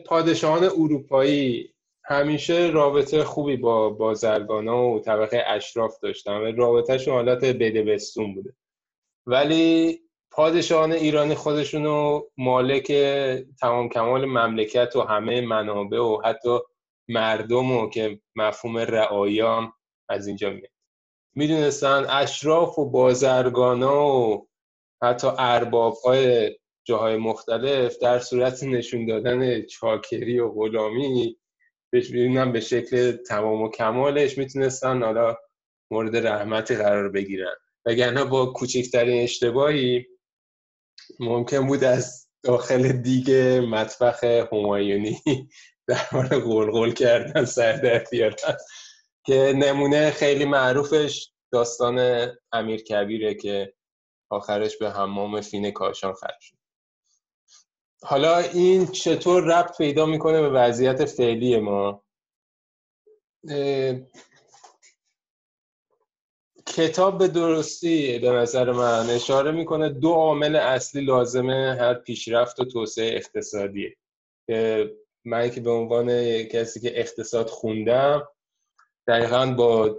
پادشاهان 0.05 0.63
اروپایی 0.63 1.73
همیشه 2.03 2.69
رابطه 2.73 3.23
خوبی 3.23 3.57
با 3.57 3.89
بازرگانا 3.89 4.83
و 4.83 4.99
طبقه 4.99 5.43
اشراف 5.47 5.99
داشتن 5.99 6.37
و 6.37 6.51
رابطهشون 6.51 7.13
حالت 7.13 7.45
بدبستون 7.45 8.35
بوده. 8.35 8.55
ولی 9.25 9.99
پادشاهان 10.31 10.91
ایرانی 10.91 11.35
خودشونو 11.35 12.21
مالک 12.37 12.91
تمام 13.59 13.89
کمال 13.89 14.25
مملکت 14.25 14.95
و 14.95 15.01
همه 15.01 15.41
منابع 15.41 15.97
و 15.97 16.21
حتی 16.25 16.59
مردم 17.07 17.71
و 17.71 17.89
که 17.89 18.21
مفهوم 18.35 18.77
رعایا 18.77 19.73
از 20.09 20.27
اینجا 20.27 20.49
میاد. 20.49 20.71
می‌دونستن 21.35 22.05
اشراف 22.09 22.79
و 22.79 22.89
بازرگانا 22.89 24.07
و 24.07 24.48
حتی 25.03 25.27
ارباب 25.37 25.93
های 25.93 26.55
جاهای 26.83 27.17
مختلف 27.17 27.97
در 27.97 28.19
صورت 28.19 28.63
نشون 28.63 29.05
دادن 29.05 29.61
چاکری 29.61 30.39
و 30.39 30.49
غلامی 30.49 31.37
ببینم 31.93 32.51
به 32.51 32.59
شکل 32.59 33.11
تمام 33.11 33.61
و 33.61 33.69
کمالش 33.69 34.37
می‌تونستن 34.37 35.03
حالا 35.03 35.37
مورد 35.91 36.27
رحمتی 36.27 36.75
قرار 36.75 37.09
بگیرن. 37.09 37.55
وگرنه 37.85 38.23
با 38.23 38.45
کوچکترین 38.45 39.23
اشتباهی 39.23 40.05
ممکن 41.19 41.67
بود 41.67 41.83
از 41.83 42.27
داخل 42.43 42.91
دیگه 42.91 43.61
مطبخ 43.61 44.23
همایونی 44.23 45.21
در 45.87 46.01
مورد 46.11 46.33
قلقل 46.33 46.91
کردن 46.91 47.45
سر 47.45 47.73
در 47.73 48.03
بیارن. 48.11 48.57
که 49.25 49.53
نمونه 49.55 50.11
خیلی 50.11 50.45
معروفش 50.45 51.31
داستان 51.51 52.27
امیر 52.51 52.83
کبیره 52.83 53.33
که 53.35 53.73
آخرش 54.29 54.77
به 54.77 54.91
حمام 54.91 55.41
فین 55.41 55.71
کاشان 55.71 56.13
ختم 56.13 56.37
شد. 56.39 56.57
حالا 58.03 58.37
این 58.37 58.87
چطور 58.87 59.43
ربط 59.43 59.77
پیدا 59.77 60.05
می‌کنه 60.05 60.41
به 60.41 60.49
وضعیت 60.49 61.05
فعلی 61.05 61.59
ما؟ 61.59 62.03
کتاب 66.65 67.17
به 67.17 67.27
درستی 67.27 68.19
به 68.19 68.31
نظر 68.31 68.71
من 68.71 69.09
اشاره 69.09 69.51
می‌کنه 69.51 69.89
دو 69.89 70.11
عامل 70.11 70.55
اصلی 70.55 71.01
لازمه 71.01 71.77
هر 71.79 71.93
پیشرفت 71.93 72.59
و 72.59 72.65
توسعه 72.65 73.15
اقتصادیه. 73.15 73.95
من 75.25 75.49
که 75.49 75.61
به 75.61 75.71
عنوان 75.71 76.43
کسی 76.43 76.79
که 76.79 76.99
اقتصاد 76.99 77.47
خوندم 77.47 78.27
دقیقا 79.07 79.45
با 79.45 79.97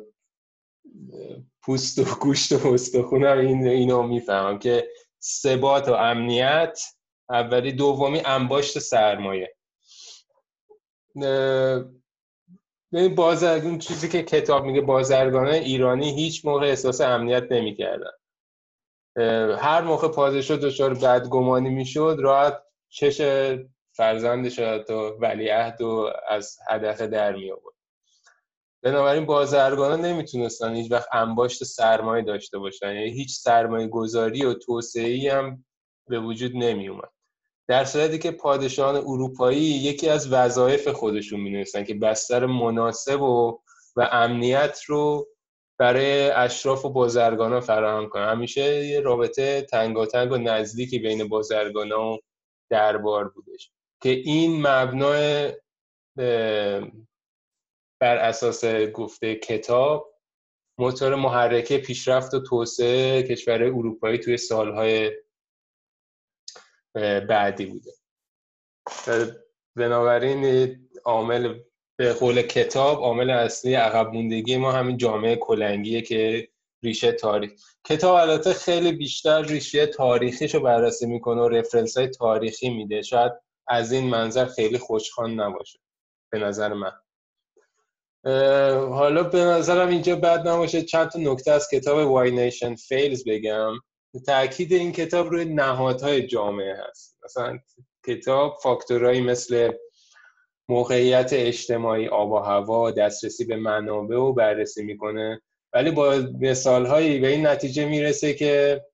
پوست 1.63 1.99
و 1.99 2.05
گوشت 2.21 2.53
و 2.53 2.73
استخونم 2.73 3.39
این 3.39 3.69
اینو 3.69 4.03
می‌فهمم 4.03 4.59
که 4.59 4.89
ثبات 5.23 5.89
و 5.89 5.93
امنیت 5.93 6.81
اولی 7.31 7.73
دومی 7.73 8.23
انباشت 8.25 8.79
سرمایه. 8.79 9.57
ببین 12.93 13.15
بازرگان 13.15 13.79
چیزی 13.79 14.09
که 14.09 14.23
کتاب 14.23 14.65
میگه 14.65 14.81
بازرگانان 14.81 15.55
ایرانی 15.55 16.15
هیچ 16.15 16.45
موقع 16.45 16.67
احساس 16.67 17.01
امنیت 17.01 17.53
نمی‌کردن. 17.53 18.11
هر 19.57 19.81
موقع 19.81 20.09
پادشاه 20.09 20.57
دچار 20.57 20.95
بدگمانی 20.95 21.71
می‌شد 21.71 22.17
راحت 22.21 22.63
چش 22.89 23.21
فرزندش 23.93 24.59
و 24.59 24.85
ولیعهد 25.21 25.81
و 25.81 26.13
از 26.29 26.59
هدف 26.69 27.01
در 27.01 27.33
می 27.33 27.51
آورد 27.51 27.75
بنابراین 28.83 29.27
بازرگانا 29.27 29.97
نمی‌تونستن 29.97 30.75
هیچ 30.75 30.93
وقت 30.93 31.09
انباشت 31.13 31.65
سرمایه 31.65 32.25
داشته 32.25 32.59
باشن. 32.59 32.95
یعنی 32.95 33.11
هیچ 33.11 33.37
سرمایه 33.37 33.87
گذاری 33.87 34.45
و 34.45 34.55
توسعه 34.55 35.33
هم 35.33 35.65
به 36.09 36.21
وجود 36.21 36.57
نمی 36.57 36.89
اومد 36.89 37.11
در 37.69 37.85
صورتی 37.85 38.19
که 38.19 38.31
پادشاهان 38.31 38.97
اروپایی 38.97 39.61
یکی 39.61 40.09
از 40.09 40.33
وظایف 40.33 40.89
خودشون 40.89 41.41
می 41.41 41.65
که 41.65 41.95
بستر 41.95 42.47
مناسب 42.47 43.23
و 43.23 43.61
و 43.97 44.09
امنیت 44.13 44.81
رو 44.87 45.29
برای 45.79 46.31
اشراف 46.31 46.85
و 46.85 46.91
بازرگانا 46.91 47.61
فراهم 47.61 48.09
کنن. 48.09 48.29
همیشه 48.29 48.87
یه 48.87 49.01
رابطه 49.01 49.63
تنگاتنگ 49.63 50.33
و 50.33 50.37
نزدیکی 50.37 50.99
بین 50.99 51.29
بازرگانا 51.29 52.13
و 52.13 52.19
دربار 52.71 53.29
بودش 53.29 53.71
که 54.03 54.11
این 54.11 54.67
مبنای 54.67 55.53
بر 58.01 58.17
اساس 58.17 58.65
گفته 58.65 59.35
کتاب 59.35 60.15
موتور 60.79 61.15
محرکه 61.15 61.79
پیشرفت 61.79 62.35
و 62.35 62.41
توسعه 62.41 63.23
کشور 63.23 63.63
اروپایی 63.63 64.19
توی 64.19 64.37
سالهای 64.37 65.13
بعدی 67.29 67.67
بوده. 67.67 67.91
بنابراین 69.77 70.77
عامل 71.05 71.61
به 71.99 72.13
قول 72.13 72.43
کتاب 72.43 72.99
عامل 72.99 73.31
اصلی 73.31 73.75
عقب 73.75 74.13
موندگی 74.13 74.57
ما 74.57 74.73
همین 74.73 74.97
جامعه 74.97 75.37
کلنگیه 75.37 76.03
که 76.03 76.49
ریشه 76.83 77.13
تاریخ. 77.13 77.53
کتاب 77.85 78.15
البته 78.15 78.53
خیلی 78.53 78.93
بیشتر 78.93 79.43
ریشه 79.43 79.87
تاریخیش 79.87 80.55
رو 80.55 80.61
بررسی 80.61 81.07
می‌کنه 81.07 81.41
و 81.41 81.49
رفرنس 81.49 81.97
های 81.97 82.09
تاریخی 82.09 82.71
میده. 82.71 83.03
شاید 83.03 83.33
از 83.69 83.93
این 83.93 84.11
منظر 84.11 84.47
خیلی 84.47 84.79
خوشخوان 84.79 85.41
نباشه. 85.41 85.79
به 86.33 86.39
نظر 86.39 86.73
من. 86.73 86.93
حالا 88.25 89.23
به 89.23 89.39
نظرم 89.39 89.89
اینجا 89.89 90.17
بد 90.17 90.49
نباشه. 90.49 90.83
چند 90.83 91.09
تا 91.09 91.19
نکته 91.19 91.51
از 91.51 91.69
کتاب 91.73 92.11
وای 92.11 92.31
نیشن 92.31 92.75
فیلز 92.75 93.25
بگم. 93.27 93.73
تاکید 94.27 94.73
این 94.73 94.93
کتاب 94.93 95.31
روی 95.31 95.45
نهادهای 95.45 96.27
جامعه 96.27 96.77
هست. 96.89 97.19
مثلا 97.25 97.59
کتاب 98.07 98.59
فاکتورهایی 98.63 99.21
مثل 99.21 99.73
موقعیت 100.69 101.31
اجتماعی 101.33 102.09
آب 102.09 102.31
و 102.31 102.39
هوا 102.39 102.91
دسترسی 102.91 103.45
به 103.45 103.57
منابع 103.57 104.17
و 104.17 104.33
بررسی 104.33 104.85
می‌کنه. 104.85 105.41
ولی 105.73 105.91
با 105.91 106.23
مثال 106.41 106.87
هایی 106.87 107.19
به 107.19 107.29
این 107.29 107.47
نتیجه 107.47 107.85
می‌رسه 107.85 108.35
که 108.35 108.85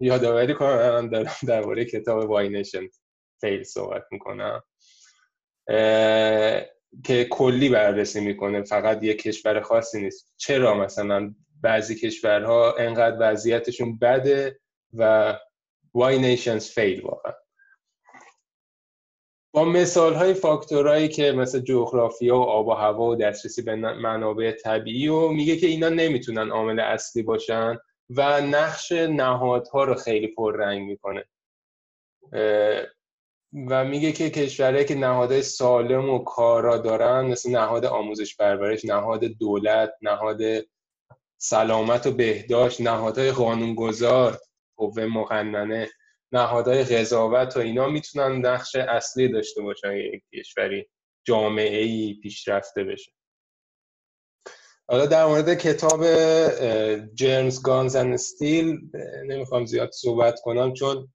یادآوری 0.00 0.54
کنم 0.54 1.08
دارم 1.08 1.32
درباره 1.48 1.84
کتاب 1.84 2.30
واینشن 2.30 2.88
فیل 3.40 3.62
صحبت 3.62 4.02
می‌کنم. 4.10 4.62
که 7.04 7.24
کلی 7.24 7.68
بررسی 7.68 8.20
می‌کنه 8.20 8.62
فقط 8.62 9.02
یک 9.02 9.22
کشور 9.22 9.60
خاصی 9.60 10.02
نیست. 10.02 10.34
چرا 10.36 10.74
مثلا 10.74 11.34
بعضی 11.62 11.94
کشورها 11.94 12.74
انقدر 12.78 13.16
وضعیتشون 13.20 13.98
بده 13.98 14.60
و 14.94 15.34
why 15.98 16.12
nations 16.12 16.64
fail 16.74 17.04
واقعا؟ 17.04 17.32
با 19.54 19.64
مثال 19.64 20.14
های 20.14 20.34
فاکتورهایی 20.34 21.08
که 21.08 21.32
مثل 21.32 21.60
جغرافیا 21.60 22.38
و 22.38 22.42
آب 22.42 22.68
و 22.68 22.72
هوا 22.72 23.04
و 23.04 23.16
دسترسی 23.16 23.62
به 23.62 23.74
منابع 23.76 24.52
طبیعی 24.52 25.08
و 25.08 25.28
میگه 25.28 25.56
که 25.56 25.66
اینا 25.66 25.88
نمی‌تونن 25.88 26.50
عامل 26.50 26.80
اصلی 26.80 27.22
باشن 27.22 27.78
و 28.10 28.40
نقش 28.40 28.92
نهادها 28.92 29.84
رو 29.84 29.94
خیلی 29.94 30.26
پررنگ 30.26 30.82
می‌کنه. 30.82 31.24
و 33.68 33.84
میگه 33.84 34.12
که 34.12 34.30
کشورهایی 34.30 34.84
که 34.84 34.94
نهادهای 34.94 35.42
سالم 35.42 36.10
و 36.10 36.18
کارا 36.18 36.78
دارن 36.78 37.26
مثل 37.26 37.50
نهاد 37.50 37.84
آموزش 37.84 38.36
پرورش 38.36 38.84
نهاد 38.84 39.24
دولت 39.24 39.94
نهاد 40.02 40.40
سلامت 41.38 42.06
و 42.06 42.10
بهداشت 42.10 42.80
نهادهای 42.80 43.30
قانونگذار 43.30 44.38
قوه 44.76 45.06
مقننه 45.06 45.88
نهادهای 46.32 46.84
قضاوت 46.84 47.56
و 47.56 47.60
اینا 47.60 47.88
می‌تونن 47.88 48.46
نقش 48.46 48.76
اصلی 48.76 49.28
داشته 49.28 49.62
باشن 49.62 49.92
یک 49.92 50.22
کشوری 50.34 50.88
جامعه 51.24 51.82
ای 51.82 52.14
پیشرفته 52.22 52.84
بشه. 52.84 53.12
حالا 54.88 55.06
در 55.06 55.26
مورد 55.26 55.54
کتاب 55.54 56.04
جیمز 57.14 57.62
گانز 57.62 57.96
اند 57.96 58.14
استیل 58.14 58.80
نمی‌خوام 59.26 59.66
زیاد 59.66 59.90
صحبت 59.90 60.40
کنم 60.40 60.72
چون 60.72 61.12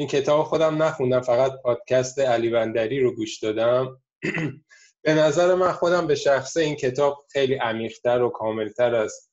این 0.00 0.08
کتاب 0.08 0.44
خودم 0.44 0.82
نخوندم 0.82 1.20
فقط 1.20 1.52
پادکست 1.62 2.18
علی 2.18 2.50
بندری 2.50 3.00
رو 3.00 3.14
گوش 3.14 3.38
دادم. 3.38 4.00
به 5.04 5.14
نظر 5.14 5.54
من 5.54 5.72
خودم 5.72 6.06
به 6.06 6.14
شخصه 6.14 6.60
این 6.60 6.76
کتاب 6.76 7.18
خیلی 7.32 7.54
عمیقتر 7.54 8.22
و 8.22 8.28
کاملتر 8.28 8.94
از 8.94 9.30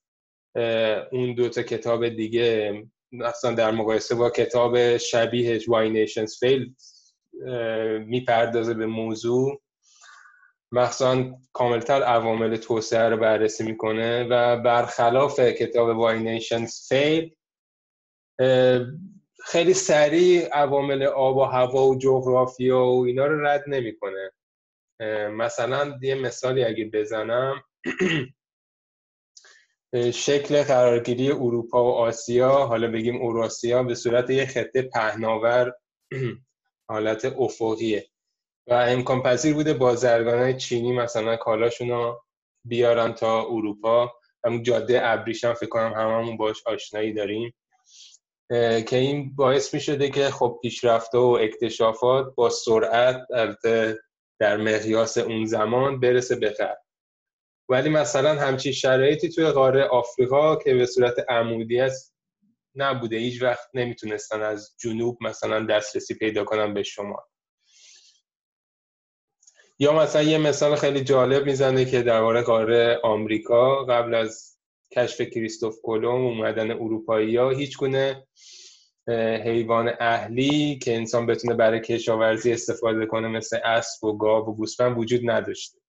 اون 1.11 1.35
دوتا 1.35 1.61
کتاب 1.61 2.09
دیگه 2.09 2.73
مثلا 3.11 3.53
در 3.53 3.71
مقایسه 3.71 4.15
با 4.15 4.29
کتاب 4.29 4.97
شبیهش 4.97 5.69
وای 5.69 5.89
نیشنز 5.89 6.39
فیل 6.39 6.73
می‌پردازه 8.05 8.73
به 8.73 8.85
موضوع. 8.85 9.61
مخصوصا 10.71 11.35
کاملتر 11.53 12.03
عوامل 12.03 12.55
توسعه 12.55 13.09
رو 13.09 13.17
بررسی 13.17 13.63
می‌کنه 13.63 14.23
و 14.23 14.57
برخلاف 14.61 15.39
کتاب 15.39 15.97
وای 15.97 16.19
نیشنز 16.19 16.87
فیل 16.87 17.35
خیلی 19.47 19.73
سریع 19.73 20.47
عوامل 20.53 21.03
آب 21.03 21.37
و 21.37 21.43
هوا 21.43 21.87
و 21.87 21.97
جغرافیا 21.97 22.85
و 22.85 23.05
اینا 23.05 23.25
رو 23.25 23.45
رد 23.45 23.63
نمی‌کنه. 23.67 24.31
مثلا 25.31 25.99
یه 26.01 26.15
مثالی 26.15 26.63
اگه 26.63 26.89
بزنم 26.93 27.63
شکل 30.13 30.63
قرارگیری 30.63 31.31
اروپا 31.31 31.83
و 31.83 31.95
آسیا 31.95 32.49
حالا 32.49 32.91
بگیم 32.91 33.21
اوراسیا 33.21 33.83
به 33.83 33.95
صورت 33.95 34.29
یه 34.29 34.45
خطه 34.45 34.81
پهناور 34.81 35.73
حالت 36.89 37.25
افقیه. 37.25 38.07
و 38.67 38.73
امکان 38.73 39.23
پذیر 39.23 39.53
بوده 39.53 39.73
بازرگان 39.73 40.39
های 40.39 40.57
چینی 40.57 40.91
مثلا 40.93 41.35
کالاشون 41.37 41.89
رو 41.89 42.21
بیارن 42.65 43.13
تا 43.13 43.41
اروپا. 43.45 44.13
همون 44.45 44.63
جاده 44.63 45.07
ابریش 45.07 45.43
هم 45.43 45.53
فکر 45.53 45.69
کنم 45.69 45.93
هممون 45.93 46.37
باش 46.37 46.63
آشنایی 46.67 47.13
داریم. 47.13 47.53
که 48.87 48.95
این 48.97 49.35
باعث 49.35 49.73
می 49.73 49.79
شده 49.79 50.09
که 50.09 50.29
خب 50.29 50.59
پیشرفته 50.61 51.17
و 51.17 51.37
اکتشافات 51.41 52.35
با 52.35 52.49
سرعت 52.49 53.27
در 54.39 54.57
مقیاس 54.57 55.17
اون 55.17 55.45
زمان 55.45 55.99
برسه 55.99 56.35
به 56.35 56.55
ولی 57.69 57.89
مثلا 57.89 58.35
همچین 58.35 58.71
شرایطی 58.71 59.29
توی 59.29 59.49
قاره 59.49 59.83
آفریقا 59.83 60.55
که 60.55 60.73
به 60.73 60.85
صورت 60.85 61.15
عمودی 61.29 61.79
است 61.79 62.15
نبوده. 62.75 63.17
هیچ 63.17 63.41
وقت 63.41 63.69
نمی‌تونستن 63.73 64.41
از 64.41 64.75
جنوب 64.79 65.17
مثلا 65.21 65.65
دسترسی 65.65 66.13
پیدا 66.13 66.43
کنن 66.43 66.73
به 66.73 66.83
شما 66.83 67.27
یا 69.79 69.93
مثلا 69.93 70.21
یه 70.21 70.37
مثال 70.37 70.75
خیلی 70.75 71.03
جالب 71.03 71.45
می‌زنه 71.45 71.85
که 71.85 72.01
درباره 72.01 72.41
قاره 72.41 72.99
آمریکا. 73.03 73.85
قبل 73.85 74.15
از 74.15 74.56
کشف 74.91 75.21
کریستوف 75.21 75.75
کلم 75.83 76.05
اومدن 76.05 76.71
اروپایی 76.71 77.35
ها 77.35 77.49
هیچ 77.49 77.77
گونه 77.77 78.27
حیوان 79.43 79.93
اهلی 79.99 80.77
که 80.77 80.95
انسان 80.95 81.25
بتونه 81.25 81.53
برای 81.53 81.81
کشاورزی 81.81 82.51
استفاده 82.51 83.05
کنه 83.05 83.27
مثل 83.27 83.57
اسب 83.63 84.03
و 84.03 84.17
گاو 84.17 84.45
و 84.49 84.55
گوسفند 84.55 84.97
وجود 84.97 85.29
نداشته. 85.29 85.79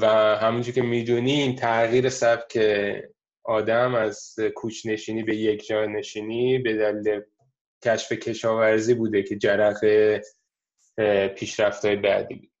و 0.00 0.06
همونجور 0.40 0.74
که 0.74 0.82
می‌دونیم 0.82 1.54
تغییر 1.54 2.08
سبک 2.08 2.58
آدم 3.44 3.94
از 3.94 4.36
کوچ 4.54 4.86
نشینی 4.86 5.22
به 5.22 5.36
یک 5.36 5.66
جا 5.66 5.86
نشینی 5.86 6.58
به 6.58 6.76
دلیل 6.76 7.20
کشف 7.84 8.12
کشاورزی 8.12 8.94
بوده 8.94 9.22
که 9.22 9.36
جرق 9.36 9.80
پیشرفت 11.36 11.84
های 11.84 11.96
بعدی 11.96 12.34
بود. 12.34 12.53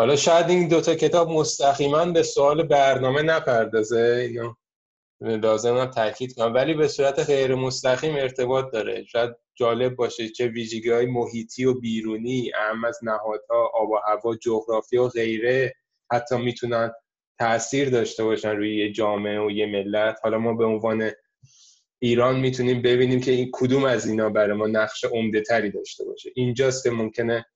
حالا 0.00 0.16
شاید 0.16 0.50
این 0.50 0.68
دوتا 0.68 0.94
کتاب 0.94 1.30
مستقیما 1.30 2.04
به 2.04 2.22
سوال 2.22 2.62
برنامه 2.62 3.22
نپردازه 3.22 4.30
یا 4.32 4.56
لازم 5.20 5.76
هم 5.76 5.86
تاکید 5.86 6.34
کنم. 6.34 6.54
ولی 6.54 6.74
به 6.74 6.88
صورت 6.88 7.18
غیر 7.18 7.54
مستقیم 7.54 8.14
ارتباط 8.16 8.72
داره. 8.72 9.04
شاید 9.04 9.30
جالب 9.54 9.96
باشه 9.96 10.28
چه 10.28 10.46
ویژگی 10.46 10.90
های 10.90 11.06
محیطی 11.06 11.64
و 11.64 11.74
بیرونی 11.74 12.52
اهم 12.58 12.84
از 12.84 12.98
نهادها 13.02 13.70
آب 13.74 13.90
و 13.90 13.96
هوا 14.06 14.36
جغرافی 14.36 14.96
و 14.96 15.08
غیره 15.08 15.74
حتی 16.12 16.36
می‌تونن 16.36 16.92
تاثیر 17.38 17.90
داشته 17.90 18.24
باشن 18.24 18.56
روی 18.56 18.76
یه 18.76 18.92
جامعه 18.92 19.40
و 19.40 19.50
یه 19.50 19.66
ملت. 19.66 20.18
حالا 20.22 20.38
ما 20.38 20.54
به 20.54 20.64
عنوان 20.64 21.10
ایران 21.98 22.40
می‌تونیم 22.40 22.82
ببینیم 22.82 23.20
که 23.20 23.30
این 23.30 23.50
کدوم 23.52 23.84
از 23.84 24.06
اینا 24.06 24.28
برای 24.28 24.56
ما 24.56 24.66
نقش 24.66 25.04
عمده 25.04 25.40
تری 25.40 25.70
داشته 25.70 26.04
باشه. 26.04 26.30
اینجاست 26.34 26.84
که 26.84 26.90
ممکنه 26.90 27.46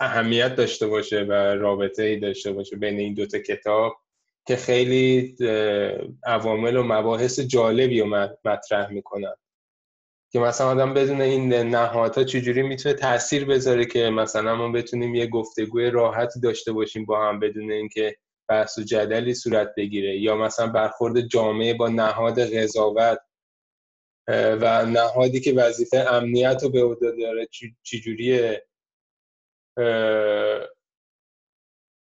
اهمیت 0.00 0.54
داشته 0.54 0.86
باشه 0.86 1.22
و 1.22 1.32
رابطه 1.32 2.02
ای 2.02 2.16
داشته 2.16 2.52
باشه 2.52 2.76
بین 2.76 2.98
این 2.98 3.14
دوتا 3.14 3.38
کتاب 3.38 3.96
که 4.46 4.56
خیلی 4.56 5.36
عوامل 6.26 6.76
و 6.76 6.82
مباحث 6.82 7.40
جالبی 7.40 8.00
رو 8.00 8.28
مطرح 8.44 8.90
می‌کنن. 8.90 9.34
که 10.32 10.38
مثلا 10.38 10.66
آدم 10.66 10.94
بدون 10.94 11.20
این 11.20 11.52
نهادها 11.54 12.24
چجوری 12.24 12.62
می‌تونه 12.62 12.94
تاثیر 12.94 13.44
بذاره 13.44 13.84
که 13.84 14.10
مثلا 14.10 14.56
ما 14.56 14.72
بتونیم 14.72 15.14
یه 15.14 15.26
گفتگوی 15.26 15.90
راحتی 15.90 16.40
داشته 16.40 16.72
باشیم 16.72 17.04
با 17.04 17.28
هم 17.28 17.40
بدون 17.40 17.72
اینکه 17.72 18.16
بحث 18.48 18.78
و 18.78 18.82
جدلی 18.82 19.34
صورت 19.34 19.74
بگیره. 19.76 20.18
یا 20.18 20.36
مثلا 20.36 20.66
برخورد 20.66 21.20
جامعه 21.20 21.74
با 21.74 21.88
نهاد 21.88 22.54
قضاوت 22.54 23.18
و 24.28 24.86
نهادی 24.86 25.40
که 25.40 25.52
وظیفه 25.52 25.98
امنیت 25.98 26.62
رو 26.62 26.68
به 26.68 26.82
عهده 26.82 27.12
داره 27.20 27.48
چجوریه؟ 27.82 28.66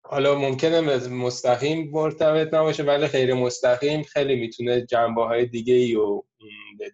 حالا 0.07 0.35
ممکنه 0.35 0.81
مستقیم 1.09 1.91
مرتبط 1.93 2.55
نباشه 2.55 2.83
ولی 2.83 3.07
غیر 3.07 3.35
مستقیم 3.35 4.03
خیلی 4.03 4.37
می‌تونه 4.37 4.87
جنبه 4.87 5.25
های 5.25 5.47
دیگه 5.47 5.75
ای 5.75 5.97
و 5.97 6.23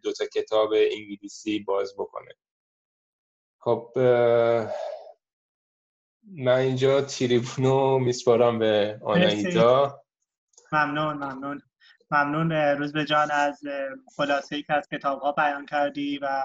دو 0.02 0.12
تا 0.12 0.26
کتاب 0.26 0.72
انگلیسی 0.72 1.58
باز 1.58 1.94
بکنه. 1.98 2.34
خب 3.58 3.92
من 6.24 6.58
اینجا 6.58 7.00
تیریبونو 7.00 7.98
میسپارم 7.98 8.58
به 8.58 9.00
آنایتا 9.04 10.02
ممنون 10.72 11.16
ممنون. 11.16 11.62
ممنون 12.10 12.52
روز 12.52 12.92
به 12.92 13.04
جان 13.04 13.30
از 13.30 13.60
خلاصه 14.16 14.56
ای 14.56 14.62
که 14.62 14.72
از 14.72 14.88
کتاب 14.92 15.20
ها 15.20 15.32
بیان 15.32 15.66
کردی 15.66 16.18
و 16.18 16.44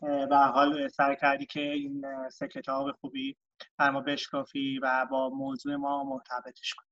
به 0.00 0.36
حال 0.36 0.88
سر 0.88 1.14
کردی 1.14 1.46
که 1.46 1.60
این 1.60 2.04
سه 2.30 2.48
کتاب 2.48 2.92
خوبی 3.00 3.36
بر 3.78 3.90
ما 3.90 4.00
بشکافی 4.00 4.78
و 4.82 5.06
با 5.10 5.30
موضوع 5.30 5.76
ما 5.76 6.04
مرتبطش 6.04 6.74
کنی. 6.74 6.88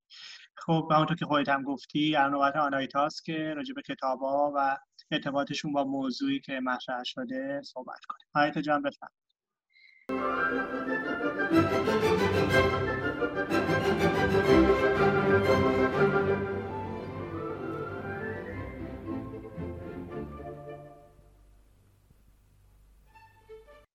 خب 0.55 0.89
همونطور 0.93 1.17
که 1.17 1.25
خودت 1.25 1.49
هم 1.49 1.63
گفتی 1.63 2.17
نوبت 2.31 2.57
آنایتاست 2.57 3.25
که 3.25 3.55
راجع 3.57 3.75
به 3.75 3.83
کتاب 3.83 4.21
ها 4.21 4.53
و 4.57 4.77
ارتباطشون 5.11 5.73
با 5.73 5.85
موضوعی 5.85 6.41
که 6.41 6.61
مطرح 6.61 7.05
شده 7.05 7.63
صحبت 7.65 8.05
کنیم. 8.09 8.29
آیتا 8.35 8.61
جان 8.61 8.83
بفرم 8.83 9.11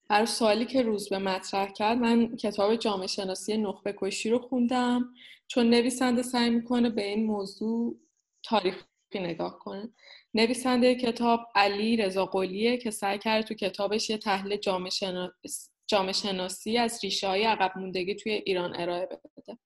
هر 0.09 0.25
سوالی 0.25 0.65
که 0.65 0.81
روز 0.81 1.09
به 1.09 1.17
مطرح 1.17 1.71
کرد 1.71 1.97
من 1.97 2.35
کتاب 2.35 2.75
جامعه 2.75 3.07
شناسی 3.07 3.57
نخبه 3.57 3.95
کشی 3.97 4.29
رو 4.29 4.39
خوندم. 4.39 5.13
چون 5.47 5.69
نویسنده 5.69 6.21
سعی 6.21 6.49
می‌کنه 6.49 6.89
به 6.89 7.03
این 7.07 7.25
موضوع 7.25 7.99
تاریخی 8.43 8.83
نگاه 9.15 9.59
کنه. 9.59 9.93
نویسنده 10.33 10.95
کتاب 10.95 11.39
علی 11.55 11.97
رضا 11.97 12.25
قلیه 12.25 12.77
که 12.77 12.91
سعی 12.91 13.19
کرده 13.19 13.47
تو 13.47 13.53
کتابش 13.53 14.09
یه 14.09 14.17
تحلیل 14.17 14.57
جامعه 15.87 16.13
شناسی 16.13 16.77
از 16.77 16.99
ریشه 17.03 17.27
های 17.27 17.43
عقب 17.43 17.77
موندگی 17.77 18.15
توی 18.15 18.31
ایران 18.31 18.75
ارائه 18.75 19.05
بده. 19.05 19.57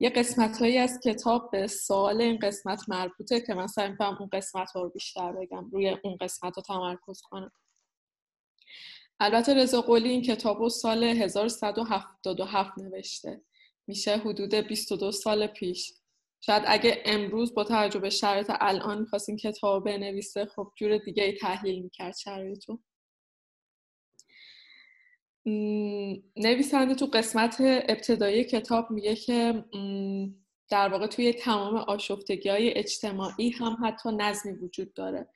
یه 0.00 0.10
قسمت 0.10 0.58
هایی 0.58 0.78
از 0.78 1.00
کتاب 1.04 1.50
به 1.50 1.66
سوال 1.66 2.20
این 2.20 2.38
قسمت 2.38 2.88
مربوطه 2.88 3.40
که 3.40 3.54
من 3.54 3.66
سعی 3.66 3.90
می‌کنم 3.90 4.16
اون 4.20 4.28
قسمت 4.32 4.68
رو 4.74 4.88
بیشتر 4.88 5.32
بگم 5.32 5.70
روی 5.72 5.96
اون 6.04 6.16
قسمت 6.20 6.56
رو 6.56 6.62
تمرکز 6.62 7.22
کنم. 7.22 7.52
البته 9.20 9.54
رضا 9.54 9.80
قلی 9.80 10.08
این 10.08 10.22
کتاب 10.22 10.58
رو 10.58 10.68
سال 10.68 11.04
1177 11.04 12.78
نوشته. 12.78 13.40
میشه 13.86 14.16
حدود 14.16 14.54
22 14.54 15.12
سال 15.12 15.46
پیش. 15.46 15.92
شاید 16.40 16.62
اگه 16.66 17.02
امروز 17.04 17.54
با 17.54 17.64
توجه 17.64 17.98
به 17.98 18.10
شرایط 18.10 18.52
الان 18.60 19.00
می‌خواست 19.00 19.28
این 19.28 19.38
کتاب 19.38 19.84
بنویسه 19.84 20.46
خب 20.46 20.72
جور 20.76 20.98
دیگه 20.98 21.24
ای 21.24 21.32
تحلیل 21.32 21.82
می‌کرد 21.82 22.16
شرایطو. 22.16 22.78
نویسنده 26.36 26.94
تو 26.94 27.06
قسمت 27.06 27.56
ابتدایی 27.60 28.44
کتاب 28.44 28.90
میگه 28.90 29.16
که 29.16 29.64
در 30.70 30.88
واقع 30.88 31.06
توی 31.06 31.32
تمام 31.32 31.76
آشفتگی 31.76 32.48
های 32.48 32.78
اجتماعی 32.78 33.50
هم 33.50 33.78
حتی 33.84 34.08
نظمی 34.16 34.52
وجود 34.52 34.94
داره. 34.94 35.28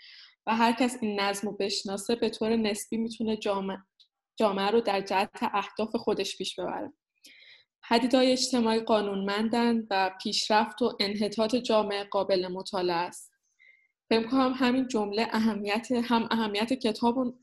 و 0.46 0.56
هر 0.56 0.72
کس 0.72 0.98
این 1.00 1.20
نظم 1.20 1.48
رو 1.48 1.56
بشناسه 1.56 2.14
به 2.14 2.30
طور 2.30 2.56
نسبی 2.56 2.96
می‌تونه 2.96 3.36
جامعه, 3.36 3.78
جامعه 4.36 4.70
رو 4.70 4.80
در 4.80 5.00
جهت 5.00 5.30
اهداف 5.42 5.96
خودش 5.96 6.38
پیش 6.38 6.60
ببره. 6.60 6.92
پدیدهای 7.88 8.32
اجتماعی 8.32 8.80
قانونمندند 8.80 9.86
و 9.90 10.10
پیشرفت 10.22 10.82
و 10.82 10.96
انحطاط 11.00 11.56
جامعه 11.56 12.04
قابل 12.04 12.48
مطالعه 12.48 12.96
است. 12.96 13.32
فکر 14.08 14.28
کنم 14.28 14.52
همین 14.56 14.88
جمله 14.88 15.28
اهمیت 15.30 15.88
هم 15.92 16.28
اهمیت 16.30 16.72
کتاب 16.72 17.18
رو 17.18 17.38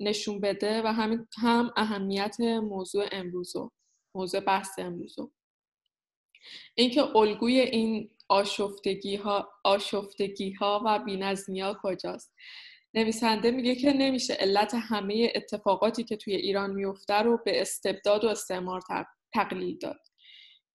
نشون 0.00 0.40
بده 0.40 0.82
و 0.82 0.86
همین 0.86 1.26
هم 1.38 1.72
اهمیت 1.76 2.40
موضوع 2.40 3.04
امروزو 3.12 3.70
موضوع 4.14 4.40
بحث 4.40 4.78
امروزو. 4.78 5.32
اینکه 6.74 7.16
الگوی 7.16 7.60
این 7.60 8.10
آشفتگی 8.28 9.16
ها, 9.16 9.48
آشفتگی 9.64 10.52
ها 10.52 10.82
و 10.86 10.98
بینظمی 10.98 11.60
ها 11.60 11.78
کجاست؟ 11.82 12.34
نویسنده 12.94 13.50
میگه 13.50 13.74
که 13.74 13.92
نمیشه. 13.92 14.34
علت 14.34 14.74
همه 14.74 15.32
اتفاقاتی 15.34 16.04
که 16.04 16.16
توی 16.16 16.34
ایران 16.34 16.70
میفته 16.70 17.14
رو 17.14 17.38
به 17.44 17.60
استبداد 17.60 18.24
و 18.24 18.28
استعمار 18.28 18.80
تقلیل 19.34 19.78
داد. 19.78 20.00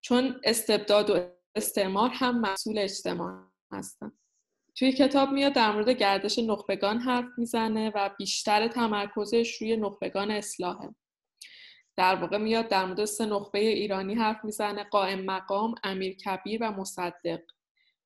چون 0.01 0.41
استبداد 0.43 1.09
و 1.09 1.19
استعمار 1.55 2.09
هم 2.09 2.41
مسئول 2.41 2.79
اجتماع 2.79 3.43
هستن. 3.71 4.11
توی 4.75 4.91
کتاب 4.91 5.29
میاد 5.29 5.53
در 5.53 5.71
مورد 5.71 5.89
گردش 5.89 6.39
نخبگان 6.39 6.99
حرف 6.99 7.25
می‌زنه 7.37 7.91
و 7.95 8.09
بیشتر 8.17 8.67
تمرکزش 8.67 9.61
روی 9.61 9.77
نخبگان 9.77 10.31
اصلاحه. 10.31 10.95
در 11.95 12.15
واقع 12.15 12.38
میاد 12.38 12.67
در 12.67 12.86
مورد 12.86 13.06
سه 13.06 13.25
نخبه 13.25 13.60
ایرانی 13.60 14.15
حرف 14.15 14.45
می‌زنه 14.45 14.84
قائم 14.84 15.25
مقام، 15.25 15.75
امیر 15.84 16.15
کبیر 16.15 16.63
و 16.63 16.71
مصدق. 16.71 17.41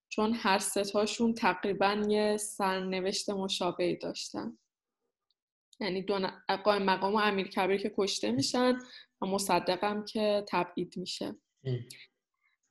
چون 0.10 0.34
هر 0.34 0.60
ستاشون 0.60 1.34
تقریبا 1.34 2.06
یه 2.10 2.38
سرنوشت 2.38 3.30
مشابهی 3.30 3.96
داشتن. 3.96 4.58
یعنی 5.80 6.02
دو 6.02 6.28
قائم 6.64 6.84
مقام 6.84 7.16
و 7.16 7.18
امیر 7.18 7.48
کبیر 7.48 7.82
که 7.82 7.94
کشته 7.98 8.32
میشن 8.32 8.78
و 9.22 9.26
مصدقم 9.26 10.06
که 10.06 10.46
تبعید 10.48 10.98
میشه. 10.98 11.36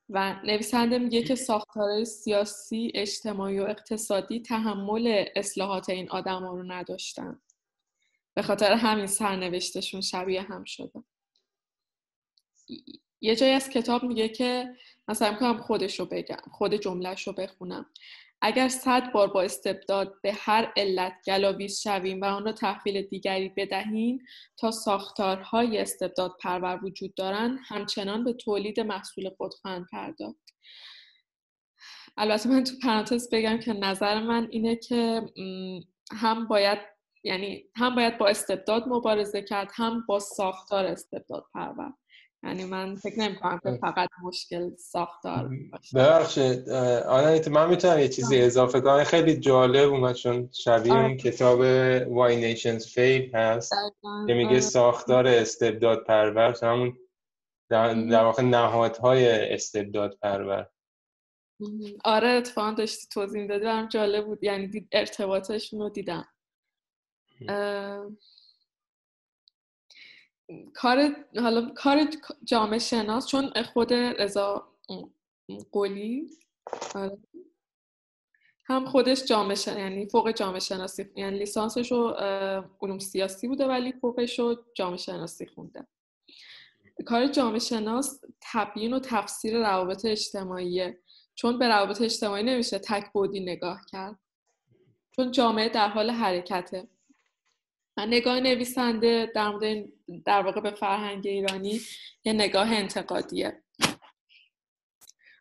و 0.08 0.40
نویسنده 0.44 0.98
میگه 0.98 1.22
که 1.22 1.34
ساختارهای 1.34 2.04
سیاسی، 2.04 2.92
اجتماعی 2.94 3.58
و 3.58 3.62
اقتصادی 3.62 4.40
تحمل 4.40 5.24
اصلاحات 5.36 5.90
این 5.90 6.10
آدم 6.10 6.44
ها 6.44 6.54
رو 6.54 6.72
نداشتن. 6.72 7.40
به 8.36 8.42
خاطر 8.42 8.72
همین 8.72 9.06
سرنوشتشون 9.06 10.00
شبیه 10.00 10.42
هم 10.42 10.64
شده. 10.64 11.04
یه 13.20 13.36
جایی 13.36 13.52
از 13.52 13.70
کتاب 13.70 14.02
میگه 14.02 14.28
که 14.28 14.74
مثلا 15.08 15.34
کنم 15.34 15.58
خودش 15.58 16.00
رو 16.00 16.06
بگم 16.06 16.42
خود 16.50 16.74
جملهش 16.74 17.26
رو 17.26 17.32
بخونم. 17.32 17.86
اگر 18.40 18.68
صد 18.68 19.12
بار 19.12 19.28
با 19.28 19.42
استبداد 19.42 20.14
به 20.22 20.32
هر 20.32 20.72
علت 20.76 21.12
گلاویز 21.26 21.80
شویم 21.80 22.20
و 22.20 22.24
آن 22.24 22.44
را 22.44 22.52
تحویل 22.52 23.02
دیگری 23.02 23.48
بدهیم 23.48 24.18
تا 24.56 24.70
ساختارهای 24.70 25.78
استبداد 25.78 26.36
پرور 26.40 26.84
وجود 26.84 27.14
دارند 27.14 27.58
همچنان 27.68 28.24
به 28.24 28.32
تولید 28.32 28.80
محصول 28.80 29.30
خود 29.30 29.54
خواهند 29.54 29.86
پرداخت. 29.92 30.54
البته 32.16 32.48
من 32.48 32.64
تو 32.64 32.74
پرانتز 32.82 33.28
بگم 33.32 33.58
که 33.58 33.72
نظر 33.72 34.20
من 34.20 34.48
اینه 34.50 34.76
که 34.76 35.22
هم 36.12 36.48
باید 36.48 36.95
یعنی 37.26 37.64
هم 37.76 37.94
باید 37.94 38.18
با 38.18 38.28
استبداد 38.28 38.88
مبارزه 38.88 39.42
کرد 39.42 39.70
هم 39.74 40.04
با 40.08 40.18
ساختار 40.18 40.84
استبداد 40.84 41.44
پرور 41.54 41.92
یعنی 42.42 42.64
من 42.64 42.96
فکر 42.96 43.18
نمی 43.18 43.36
کنم 43.36 43.60
که 43.62 43.78
فقط 43.80 44.08
مشکل 44.22 44.76
ساختار 44.76 45.50
باشه. 45.72 45.98
ببخشید 45.98 46.70
آنایت 47.08 47.48
من 47.48 47.68
می‌تونم 47.68 47.98
یه 47.98 48.08
چیزی 48.08 48.42
اضافه 48.42 48.80
کنم 48.80 49.04
خیلی 49.04 49.36
جالب 49.36 49.90
اومد 49.92 50.14
چون 50.14 50.48
شبیه 50.52 50.94
اون. 50.94 51.16
کتاب 51.16 51.58
Why 52.04 52.32
Nations 52.34 52.84
Fail 52.84 53.34
هست 53.34 53.74
که 54.26 54.34
میگه. 54.34 54.60
ساختار 54.60 55.26
استبداد 55.26 56.04
پرور 56.04 56.56
همون 56.62 56.98
در 57.70 58.24
واقع 58.24 58.42
نهادهای 58.42 59.54
استبداد 59.54 60.18
پرور 60.22 60.66
آره 62.04 62.28
اتفاقا 62.28 62.70
داشتی 62.72 63.06
توضیح 63.12 63.46
دادی 63.46 63.64
برام 63.64 63.88
جالب 63.88 64.26
بود. 64.26 64.44
یعنی 64.44 64.88
ارتباطشون 64.92 65.80
رو 65.80 65.88
دیدم. 65.88 66.28
کار 70.74 71.16
حالا 71.36 71.70
کار 71.76 71.98
جامعه 72.44 72.78
شناس 72.78 73.26
چون 73.26 73.62
خود 73.62 73.92
رضا 73.92 74.72
قولی 75.72 76.30
آره. 76.94 77.18
هم 78.68 78.84
خودش 78.84 79.24
جامعه 79.24 79.54
شناس 79.54 79.78
یعنی 79.78 80.08
فوق 80.08 80.30
جامعه 80.30 80.60
شناسی 80.60 81.06
یعنی 81.16 81.38
لیسانسش 81.38 81.92
رو 81.92 82.08
علوم 82.82 82.98
سیاسی 82.98 83.48
بوده 83.48 83.66
ولی 83.66 83.92
فوقش 83.92 84.38
رو 84.38 84.64
جامعه 84.74 84.96
شناسی 84.96 85.46
خونده. 85.46 85.86
کار 87.06 87.26
جامعه 87.26 87.58
شناس 87.58 88.20
تبیین 88.40 88.92
و 88.92 88.98
تفسیر 88.98 89.58
روابط 89.58 90.04
اجتماعیه. 90.04 90.98
چون 91.34 91.58
به 91.58 91.68
روابط 91.68 92.02
اجتماعی 92.02 92.42
نمیشه 92.42 92.78
تک 92.78 93.12
بودی 93.12 93.40
نگاه 93.40 93.80
کرد. 93.90 94.18
چون 95.16 95.30
جامعه 95.30 95.68
در 95.68 95.88
حال 95.88 96.10
حرکته. 96.10 96.88
نگاه 98.04 98.40
نویسنده 98.40 99.32
در 99.34 99.48
مورد 99.48 99.86
در 100.24 100.42
واقع 100.42 100.60
به 100.60 100.70
فرهنگ 100.70 101.26
ایرانی 101.26 101.80
یه 102.24 102.32
نگاه 102.32 102.72
انتقادیه. 102.72 103.62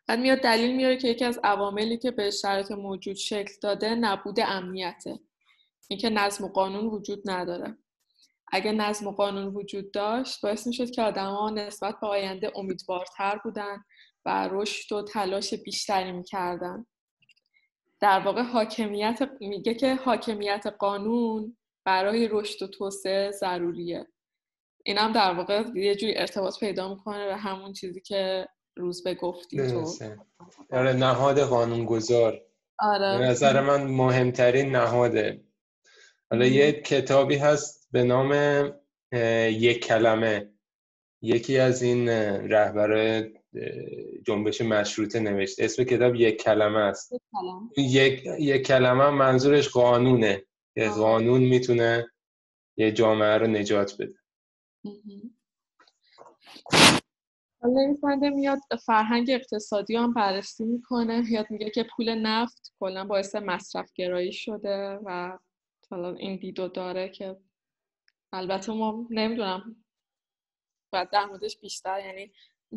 بعد 0.06 0.18
میاد 0.18 0.38
دلیل 0.38 0.76
میاره 0.76 0.96
که 0.96 1.08
یکی 1.08 1.24
از 1.24 1.40
عواملی 1.44 1.98
که 1.98 2.10
به 2.10 2.30
شرایط 2.30 2.70
موجود 2.70 3.16
شکل 3.16 3.52
داده 3.62 3.94
نبود 3.94 4.40
امنیته. 4.40 5.18
اینکه 5.88 6.10
نظم 6.10 6.44
و 6.44 6.48
قانون 6.48 6.84
وجود 6.84 7.30
نداره. 7.30 7.78
اگه 8.52 8.72
نظم 8.72 9.06
و 9.06 9.12
قانون 9.12 9.46
وجود 9.46 9.90
داشت 9.90 10.40
باعث 10.40 10.66
می‌شد 10.66 10.90
که 10.90 11.02
آدما 11.02 11.50
نسبت 11.50 12.00
به 12.00 12.06
آینده 12.06 12.52
امیدوارتر 12.56 13.40
بودن 13.44 13.84
و 14.24 14.48
رشد 14.52 14.92
و 14.92 15.02
تلاش 15.02 15.54
بیشتری 15.54 16.12
می‌کردن. 16.12 16.86
در 18.00 18.20
واقع 18.20 18.42
حاکمیت 18.42 19.28
میگه 19.40 19.74
که 19.74 19.94
حاکمیت 19.94 20.66
قانون 20.78 21.56
برای 21.86 22.28
رشد 22.28 22.62
و 22.62 22.66
توسعه 22.66 23.30
ضروریه. 23.30 24.06
این 24.84 24.98
هم 24.98 25.12
در 25.12 25.34
واقع 25.34 25.64
یه 25.74 25.94
جوری 25.94 26.18
ارتباط 26.18 26.60
پیدا 26.60 26.94
می‌کنه 26.94 27.26
به 27.26 27.36
همون 27.36 27.72
چیزی 27.72 28.00
که 28.00 28.48
روز 28.76 29.04
به 29.04 29.14
گفتی 29.14 29.56
تو. 29.56 29.92
آره 30.70 30.92
نهاد 30.92 31.40
قانونگذار. 31.40 32.40
آره. 32.78 33.18
به 33.18 33.24
نظر 33.24 33.60
من 33.60 33.82
مهمترین 33.82 34.76
نهاده. 34.76 35.44
حالا 36.30 36.46
یه 36.46 36.72
کتابی 36.72 37.36
هست 37.36 37.88
به 37.92 38.02
نام 38.02 38.32
یک 39.50 39.84
کلمه. 39.84 40.52
یکی 41.22 41.58
از 41.58 41.82
این 41.82 42.08
رهبرای 42.48 43.34
جنبش 44.26 44.60
مشروطه 44.60 45.20
نوشته. 45.20 45.64
اسم 45.64 45.84
کتاب 45.84 46.14
یک 46.14 46.42
کلمه 46.42 46.78
است. 46.78 47.12
یک, 47.78 48.24
یک 48.38 48.66
کلمه 48.66 49.10
منظورش 49.10 49.68
قانونه. 49.68 50.42
که 50.76 50.88
قانون 50.88 51.40
می‌تونه 51.40 52.10
یه 52.76 52.92
جامعه 52.92 53.38
رو 53.38 53.46
نجات 53.46 53.96
بده. 53.98 54.14
نویسنده 57.62 58.30
میاد 58.30 58.58
فرهنگ 58.86 59.30
اقتصادی 59.30 59.96
هم 59.96 60.14
بررسی 60.14 60.64
می‌کنه. 60.64 61.24
یاد 61.30 61.46
میگه 61.50 61.70
که 61.70 61.86
پول 61.96 62.14
نفت 62.14 62.74
کلا 62.80 63.04
باعث 63.04 63.34
مصرف 63.34 63.92
گرایی 63.94 64.32
شده 64.32 64.98
و 65.04 65.38
حالا 65.90 66.14
این 66.14 66.36
دیدو 66.36 66.68
داره 66.68 67.08
که 67.08 67.36
البته 68.32 68.72
ما 68.72 69.06
نمی‌دونم 69.10 69.84
باید 70.92 71.10
در 71.10 71.24
موردش 71.24 71.58
بیشتر 71.58 72.00
یعنی 72.00 72.32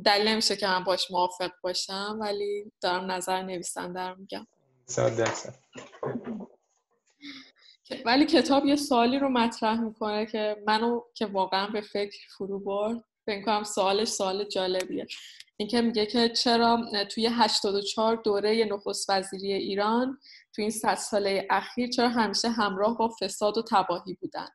دلیل 0.05 0.27
نمیشه 0.27 0.55
که 0.55 0.67
من 0.67 0.83
باش 0.83 1.11
موافق 1.11 1.51
باشم 1.63 2.17
ولی 2.21 2.71
دارم 2.81 3.11
نظر 3.11 3.41
نویسنده 3.41 3.99
رو 3.99 4.15
میگم. 4.19 4.47
ولی 8.05 8.25
کتاب 8.25 8.65
یه 8.65 8.75
سوالی 8.75 9.19
رو 9.19 9.29
مطرح 9.29 9.81
می‌کنه 9.81 10.25
که 10.25 10.63
منو 10.67 11.01
که 11.13 11.25
واقعا 11.25 11.67
به 11.67 11.81
فکر 11.81 12.17
فرو 12.37 12.59
برد. 12.59 13.03
فکر 13.25 13.45
کنم 13.45 13.63
سوالش 13.63 14.07
سوال 14.07 14.43
جالبیه. 14.43 15.07
اینکه 15.57 15.81
میگه 15.81 16.05
که 16.05 16.29
چرا 16.29 16.85
توی 17.11 17.27
84 17.27 18.15
دوره 18.15 18.65
نخست 18.71 19.09
وزیری 19.09 19.53
ایران 19.53 20.19
توی 20.55 20.63
این 20.63 20.71
100 20.71 20.95
ساله 20.95 21.47
اخیر 21.49 21.89
چرا 21.89 22.09
همیشه 22.09 22.49
همراه 22.49 22.97
با 22.97 23.15
فساد 23.21 23.57
و 23.57 23.63
تباهی 23.71 24.13
بودن؟ 24.13 24.47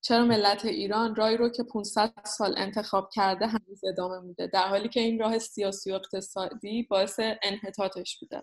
چرا 0.00 0.24
ملت 0.24 0.64
ایران 0.64 1.14
رای 1.14 1.36
رو 1.36 1.48
که 1.48 1.62
500 1.62 2.12
سال 2.26 2.54
انتخاب 2.56 3.10
کرده 3.12 3.46
هنوز 3.46 3.84
ادامه 3.84 4.20
میده 4.20 4.46
در 4.46 4.68
حالی 4.68 4.88
که 4.88 5.00
این 5.00 5.18
راه 5.18 5.38
سیاسی 5.38 5.92
و 5.92 5.94
اقتصادی 5.94 6.82
باعث 6.82 7.20
انحطاطش 7.42 8.18
بوده؟ 8.20 8.42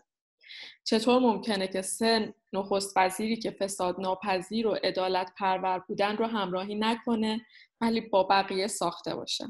چطور 0.84 1.20
ممکنه 1.20 1.68
که 1.68 1.82
سه 1.82 2.34
نخست 2.54 2.94
وزیری 2.98 3.36
که 3.36 3.52
فساد 3.52 4.00
ناپذیر 4.00 4.68
و 4.68 4.72
عدالت 4.72 5.32
پرور 5.38 5.80
بودن 5.80 6.18
رو 6.18 6.26
همراهی 6.26 6.76
نکنه 6.76 7.46
ولی 7.82 8.02
با 8.02 8.24
بقیه 8.24 8.68
ساخته 8.68 9.16
باشه؟ 9.16 9.46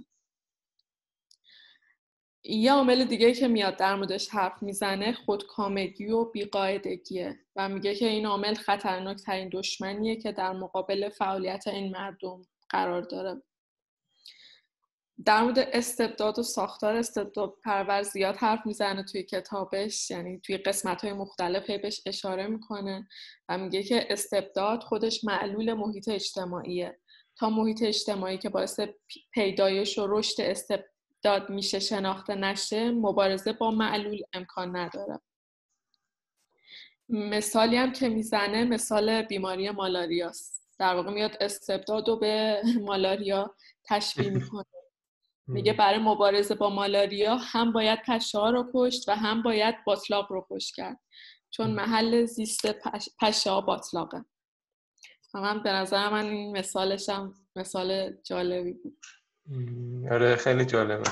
یه 2.43 2.71
عامل 2.71 3.05
دیگه 3.05 3.33
که 3.33 3.47
میاد 3.47 3.77
در 3.77 3.95
موردش 3.95 4.29
حرف 4.29 4.63
می‌زنه 4.63 5.13
خودکامگی 5.13 6.07
و 6.07 6.25
بیقاعدگیه 6.25 7.39
و 7.55 7.69
میگه 7.69 7.95
که 7.95 8.07
این 8.07 8.25
عامل 8.25 8.53
خطرناک 8.53 9.17
ترین 9.17 9.49
دشمنیه 9.53 10.15
که 10.15 10.31
در 10.31 10.51
مقابل 10.53 11.09
فعالیت 11.09 11.67
این 11.67 11.91
مردم 11.91 12.41
قرار 12.69 13.01
داره. 13.01 13.41
در 15.25 15.43
مورد 15.43 15.59
استبداد 15.59 16.39
و 16.39 16.43
ساختار 16.43 16.95
استبداد 16.95 17.53
پرور 17.63 18.01
زیاد 18.01 18.35
حرف 18.35 18.65
می‌زنه 18.65 19.03
توی 19.03 19.23
کتابش 19.23 20.11
یعنی 20.11 20.39
توی 20.39 20.57
قسمت 20.57 21.03
های 21.03 21.13
مختلف 21.13 21.69
بهش 21.69 22.01
اشاره 22.05 22.47
می‌کنه 22.47 23.07
و 23.49 23.57
میگه 23.57 23.83
که 23.83 24.07
استبداد 24.09 24.83
خودش 24.83 25.23
معلول 25.23 25.73
محیط 25.73 26.09
اجتماعیه. 26.09 26.99
تا 27.35 27.49
محیط 27.49 27.83
اجتماعی 27.83 28.37
که 28.37 28.49
باعث 28.49 28.79
پیدایش 29.33 29.97
و 29.97 30.07
رشد 30.09 30.41
استبداد 30.41 31.49
میشه 31.49 31.79
شناخته 31.79 32.35
نشه 32.35 32.91
مبارزه 32.91 33.53
با 33.53 33.71
معلول 33.71 34.21
امکان 34.33 34.75
نداره. 34.75 35.19
مثالی 37.09 37.75
هم 37.75 37.91
که 37.91 38.09
می‌زنه 38.09 38.63
مثال 38.63 39.21
بیماری 39.21 39.69
مالاریاست. 39.69 40.67
در 40.79 40.95
واقع 40.95 41.11
میاد 41.11 41.37
استبداد 41.41 42.07
رو 42.07 42.15
به 42.15 42.61
مالاریا 42.81 43.55
تشبیه 43.83 44.29
می‌کنه. 44.29 44.76
میگه 45.47 45.73
برای 45.73 45.99
مبارزه 45.99 46.55
با 46.55 46.69
مالاریا 46.69 47.35
هم 47.35 47.71
باید 47.71 47.99
پشه 48.01 48.39
ها 48.39 48.49
رو 48.49 48.71
کشت 48.73 49.09
و 49.09 49.11
هم 49.11 49.43
باید 49.43 49.75
باطلاق 49.85 50.31
رو 50.31 50.47
کشت 50.51 50.75
کرد. 50.75 50.99
چون 51.49 51.71
محل 51.71 52.25
زیست 52.25 52.65
پشه 53.21 53.51
ها 53.51 53.61
باطلاقه. 53.61 54.25
من 55.33 55.63
به 55.63 55.71
نظر 55.71 56.09
من 56.09 56.25
این 56.25 56.57
مثالش 56.57 57.09
هم 57.09 57.33
مثال 57.55 58.13
جالبی 58.23 58.73
بود. 58.73 58.97
آره 60.11 60.35
خیلی 60.35 60.65
جالبه. 60.65 61.09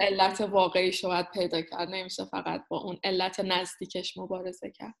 علت 0.00 0.40
واقعی 0.40 0.92
باید 1.02 1.30
پیدا 1.30 1.62
کرد. 1.62 1.88
نمیشه 1.88 2.24
فقط 2.24 2.64
با 2.68 2.78
اون 2.78 2.98
علت 3.04 3.40
نزدیکش 3.40 4.18
مبارزه 4.18 4.70
کرد. 4.70 4.94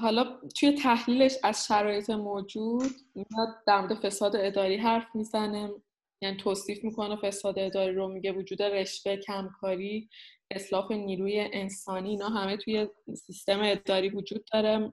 حالا 0.00 0.40
توی 0.60 0.72
تحلیلش 0.72 1.36
از 1.42 1.66
شرایط 1.66 2.10
موجود 2.10 2.92
میاد 3.14 3.48
در 3.66 3.80
مورد 3.80 3.94
فساد 3.94 4.36
اداری 4.36 4.76
حرف 4.76 5.06
می‌زنه. 5.14 5.70
یعنی 6.22 6.36
توصیف 6.36 6.84
می‌کنه 6.84 7.16
فساد 7.16 7.58
اداری 7.58 7.94
رو 7.94 8.08
میگه 8.08 8.32
وجود 8.32 8.62
رشوه 8.62 9.16
کمکاری 9.16 10.08
اصلاف 10.50 10.90
نیروی 10.90 11.40
انسانی 11.52 12.10
اینا 12.10 12.28
همه 12.28 12.56
توی 12.56 12.88
سیستم 13.16 13.60
اداری 13.62 14.08
وجود 14.08 14.44
داره. 14.52 14.92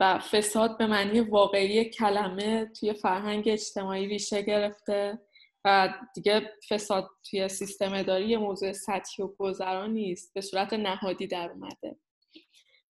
و 0.00 0.18
فساد 0.18 0.78
به 0.78 0.86
معنی 0.86 1.20
واقعی 1.20 1.84
کلمه 1.84 2.64
توی 2.64 2.92
فرهنگ 2.92 3.48
اجتماعی 3.48 4.06
ریشه 4.06 4.42
گرفته. 4.42 5.18
و 5.64 5.94
دیگه 6.14 6.52
فساد 6.68 7.10
توی 7.30 7.48
سیستم 7.48 7.92
اداری 7.94 8.28
یه 8.28 8.38
موضوع 8.38 8.72
سطحی 8.72 9.24
و 9.24 9.28
گذران 9.38 9.90
نیست 9.92 10.34
به 10.34 10.40
صورت 10.40 10.72
نهادی 10.72 11.26
در 11.26 11.50
اومده. 11.50 11.96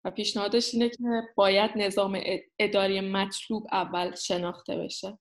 و 0.04 0.10
پیشنهادش 0.10 0.74
اینه 0.74 0.88
که 0.88 1.22
باید 1.36 1.70
نظام 1.76 2.20
اداری 2.58 3.00
مطلوب 3.00 3.66
اول 3.72 4.14
شناخته 4.14 4.76
بشه. 4.76 5.18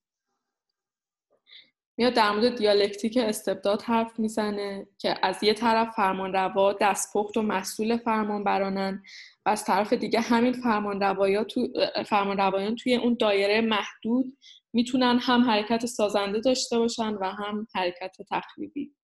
میاد 1.98 2.14
در 2.14 2.32
مورد 2.32 2.56
دیالکتیک 2.56 3.18
استبداد 3.18 3.82
حرف 3.82 4.20
می‌زنه 4.20 4.88
که 4.98 5.16
از 5.22 5.44
یه 5.44 5.54
طرف 5.54 5.96
فرمانروا 5.96 6.74
دستپخت 6.74 7.38
و 7.38 7.42
مسئول 7.42 7.98
فرمان 7.98 8.44
برانن 8.44 9.04
و 9.46 9.50
از 9.50 9.66
طرف 9.66 9.94
دیگه 9.94 10.20
همین 10.20 10.54
فرمانروایان 10.54 11.44
تو 11.44 11.68
فرمان 12.06 12.76
توی 12.76 12.96
اون 12.96 13.18
دایره 13.20 13.62
محدود 13.62 14.38
می‌تونن 14.74 15.20
هم 15.22 15.42
حرکت 15.42 15.86
سازنده 15.86 16.40
داشته 16.40 16.78
باشن 16.80 17.14
و 17.14 17.24
هم 17.26 17.68
حرکت 17.76 18.18
تخریبی. 18.32 18.96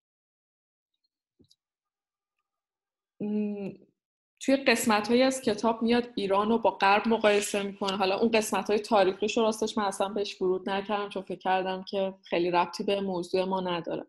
توی 4.41 4.55
قسمت 4.55 5.07
هایی 5.07 5.21
از 5.21 5.41
کتاب 5.41 5.81
میاد 5.81 6.09
ایران 6.15 6.49
رو 6.49 6.57
با 6.57 6.71
غرب 6.71 7.07
مقایسه 7.07 7.63
می‌کنه. 7.63 7.97
حالا 7.97 8.19
اون 8.19 8.31
قسمت 8.31 8.69
های 8.69 8.79
تاریخیش 8.79 9.37
رو 9.37 9.43
راستش 9.43 9.77
من 9.77 9.83
اصلا 9.83 10.09
بهش 10.09 10.41
ورود 10.41 10.69
نکردم 10.69 11.09
چون 11.09 11.23
فکر 11.23 11.39
کردم 11.39 11.83
که 11.83 12.13
خیلی 12.23 12.51
ربطی 12.51 12.83
به 12.83 13.01
موضوع 13.01 13.43
ما 13.43 13.61
نداره. 13.61 14.07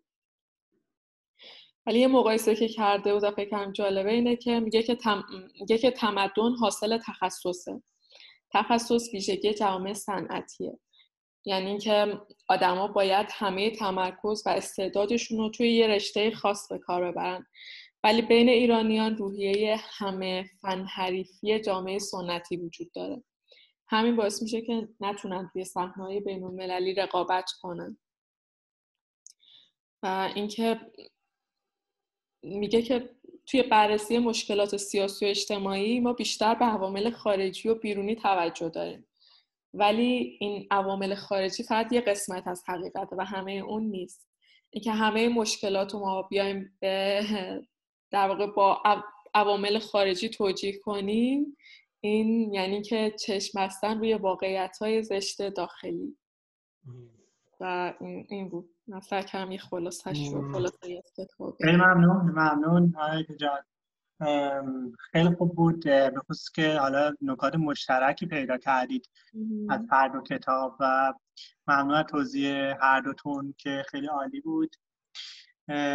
ولی 1.87 2.01
یه 2.01 2.09
مقایسه 2.09 2.55
که 2.55 2.68
کرده 2.68 3.12
و 3.12 3.31
فکرم 3.31 3.73
جالبه 3.73 4.12
اینه 4.12 4.37
که 4.37 4.61
میگه 4.61 4.83
که, 4.83 4.95
تم... 4.95 5.25
میگه 5.61 5.79
که 5.79 5.90
تمدن 5.90 6.53
حاصل 6.61 6.99
تخصصه. 6.99 7.83
تخصص 8.53 9.14
ویژگی 9.14 9.55
جوامع 9.55 9.92
صنعتیه. 9.92 10.79
یعنی 11.45 11.66
اینکه 11.66 12.21
آدما 12.49 12.88
باید 12.88 13.27
همه 13.31 13.71
تمرکز 13.71 14.42
و 14.47 14.49
استعدادشون 14.49 15.38
رو 15.38 15.51
توی 15.51 15.73
یه 15.73 15.87
رشته 15.87 16.31
خاص 16.31 16.68
به 16.68 16.79
کار 16.79 17.11
ببرن. 17.12 17.47
ولی 18.05 18.23
بین 18.23 18.49
ایرانیان 18.49 19.17
روحیه 19.17 19.77
همه 19.81 20.45
فن 20.62 20.85
حریفی 20.85 21.61
جامعه 21.61 21.99
سنتی 21.99 22.57
وجود 22.57 22.93
داره. 22.93 23.23
همین 23.88 24.17
باعث 24.17 24.43
میشه 24.43 24.62
که 24.62 24.88
نتونن 25.01 25.51
توی 25.53 25.65
صحنه‌های 25.65 26.21
بین 26.21 26.45
المللی 26.45 26.95
رقابت 26.95 27.51
کنن. 27.61 27.99
و 30.03 30.33
اینکه 30.35 30.81
میگه 32.43 32.83
که 32.83 33.11
توی 33.47 33.62
بررسی 33.62 34.19
مشکلات 34.19 34.77
سیاسی 34.77 35.27
و 35.27 35.29
اجتماعی 35.29 36.01
ما 36.01 36.12
بیشتر 36.12 36.55
به 36.55 36.65
عوامل 36.65 37.11
خارجی 37.11 37.69
و 37.69 37.75
بیرونی 37.75 38.17
توجه 38.17 38.69
داریم. 38.69 39.07
ولی 39.75 40.37
این 40.41 40.67
عوامل 40.71 41.15
خارجی 41.15 41.62
فقط 41.62 41.93
یه 41.93 42.01
قسمت 42.01 42.49
از 42.49 42.62
حقیقت 42.67 43.09
و 43.12 43.25
همه 43.25 43.53
اون 43.53 43.83
نیست. 43.83 44.29
اینکه 44.71 44.93
همه 44.93 45.29
مشکلات 45.29 45.93
رو 45.93 46.01
ما 46.01 46.23
بیایم 46.23 46.79
در 48.12 48.29
واقع 48.29 48.46
با 48.46 48.83
عوامل 49.35 49.79
خارجی 49.79 50.29
توجیه 50.29 50.79
کنیم. 50.79 51.57
این 52.01 52.53
یعنی 52.53 52.83
که 52.83 53.14
چشم 53.20 53.61
بستن 53.61 53.98
روی 53.98 54.14
واقعیت 54.14 54.79
های 54.81 55.03
زشت 55.03 55.48
داخلی. 55.48 56.16
و 57.61 57.94
این 58.29 58.48
بود. 58.48 58.68
من 58.87 59.01
فکرم 59.01 59.53
یه 59.53 59.59
خلاصش 59.59 60.29
رو 60.33 60.53
خلاصه 60.53 61.03
خیلی 61.61 61.77
ممنون 61.77 62.16
ممنون. 62.16 62.94
جان 63.40 63.59
خیلی 65.12 65.35
خوب 65.38 65.55
بود. 65.55 65.85
به 65.85 66.20
خصوص 66.29 66.51
که 66.51 66.77
حالا 66.79 67.14
نکات 67.20 67.55
مشترکی 67.55 68.27
پیدا 68.27 68.59
کردید 68.59 69.11
از 69.68 69.81
هر 69.90 70.09
دو 70.09 70.20
کتاب 70.20 70.77
و 70.81 71.14
ممنون 71.66 71.94
از 71.94 72.07
توضیح 72.07 72.75
هر 72.81 73.01
دوتون 73.01 73.55
که 73.59 73.85
خیلی 73.88 74.07
عالی 74.07 74.40
بود. 74.40 74.77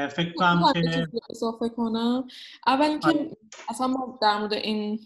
فکر 0.08 0.34
کنم 0.34 0.74
که 0.74 1.08
اضافه 1.30 1.70
کنم. 1.70 2.28
اول 2.68 2.86
اینکه 2.86 3.08
آره. 3.08 3.38
اصلا 3.70 3.88
ما 3.88 4.20
در 4.22 4.40
مورد 4.40 4.54
این 4.54 5.00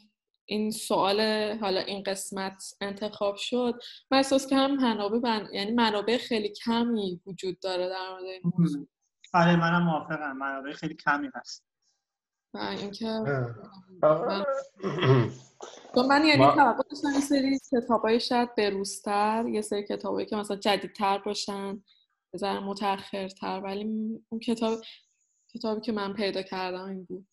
این 0.45 0.71
سوال 0.71 1.21
حالا 1.61 1.79
این 1.79 2.03
قسمت 2.03 2.63
انتخاب 2.81 3.35
شد 3.35 3.79
من 4.11 4.17
احساس 4.17 4.47
که 4.47 4.55
هم 4.55 4.75
منابع 4.75 5.19
بن... 5.19 5.47
یعنی 5.53 5.71
منابع 5.71 6.17
خیلی 6.17 6.49
کمی 6.49 7.21
وجود 7.25 7.59
داره 7.59 7.89
در 7.89 8.09
مورد 8.09 8.23
این 8.23 8.53
موضوع. 8.57 8.87
آره 9.33 9.55
منم 9.55 9.83
موافقم. 9.83 10.37
منابع 10.37 10.71
خیلی 10.71 10.95
کمی 10.95 11.29
هست. 11.35 11.65
و 12.53 12.57
اینکه 12.57 13.05
من... 14.01 14.45
من 16.09 16.25
یعنی 16.25 16.45
توقع 16.45 16.83
داشتم 16.89 17.13
یه 17.13 17.19
سری 17.19 17.59
کتابای 17.71 18.19
شاید 18.19 18.55
بروزتر 18.55 19.45
یه 19.47 19.61
سری 19.61 19.83
کتابایی 19.83 20.25
که 20.25 20.35
مثلا 20.35 20.57
جدیدتر 20.57 21.17
باشن. 21.17 21.83
بذار 22.33 22.59
متأخرتر 22.59 23.61
ولی 23.63 23.83
اون 24.29 24.39
کتاب 24.39 24.79
کتابی 25.53 25.81
که 25.81 25.91
من 25.91 26.13
پیدا 26.13 26.41
کردم 26.41 26.85
این 26.89 27.03
بود. 27.03 27.27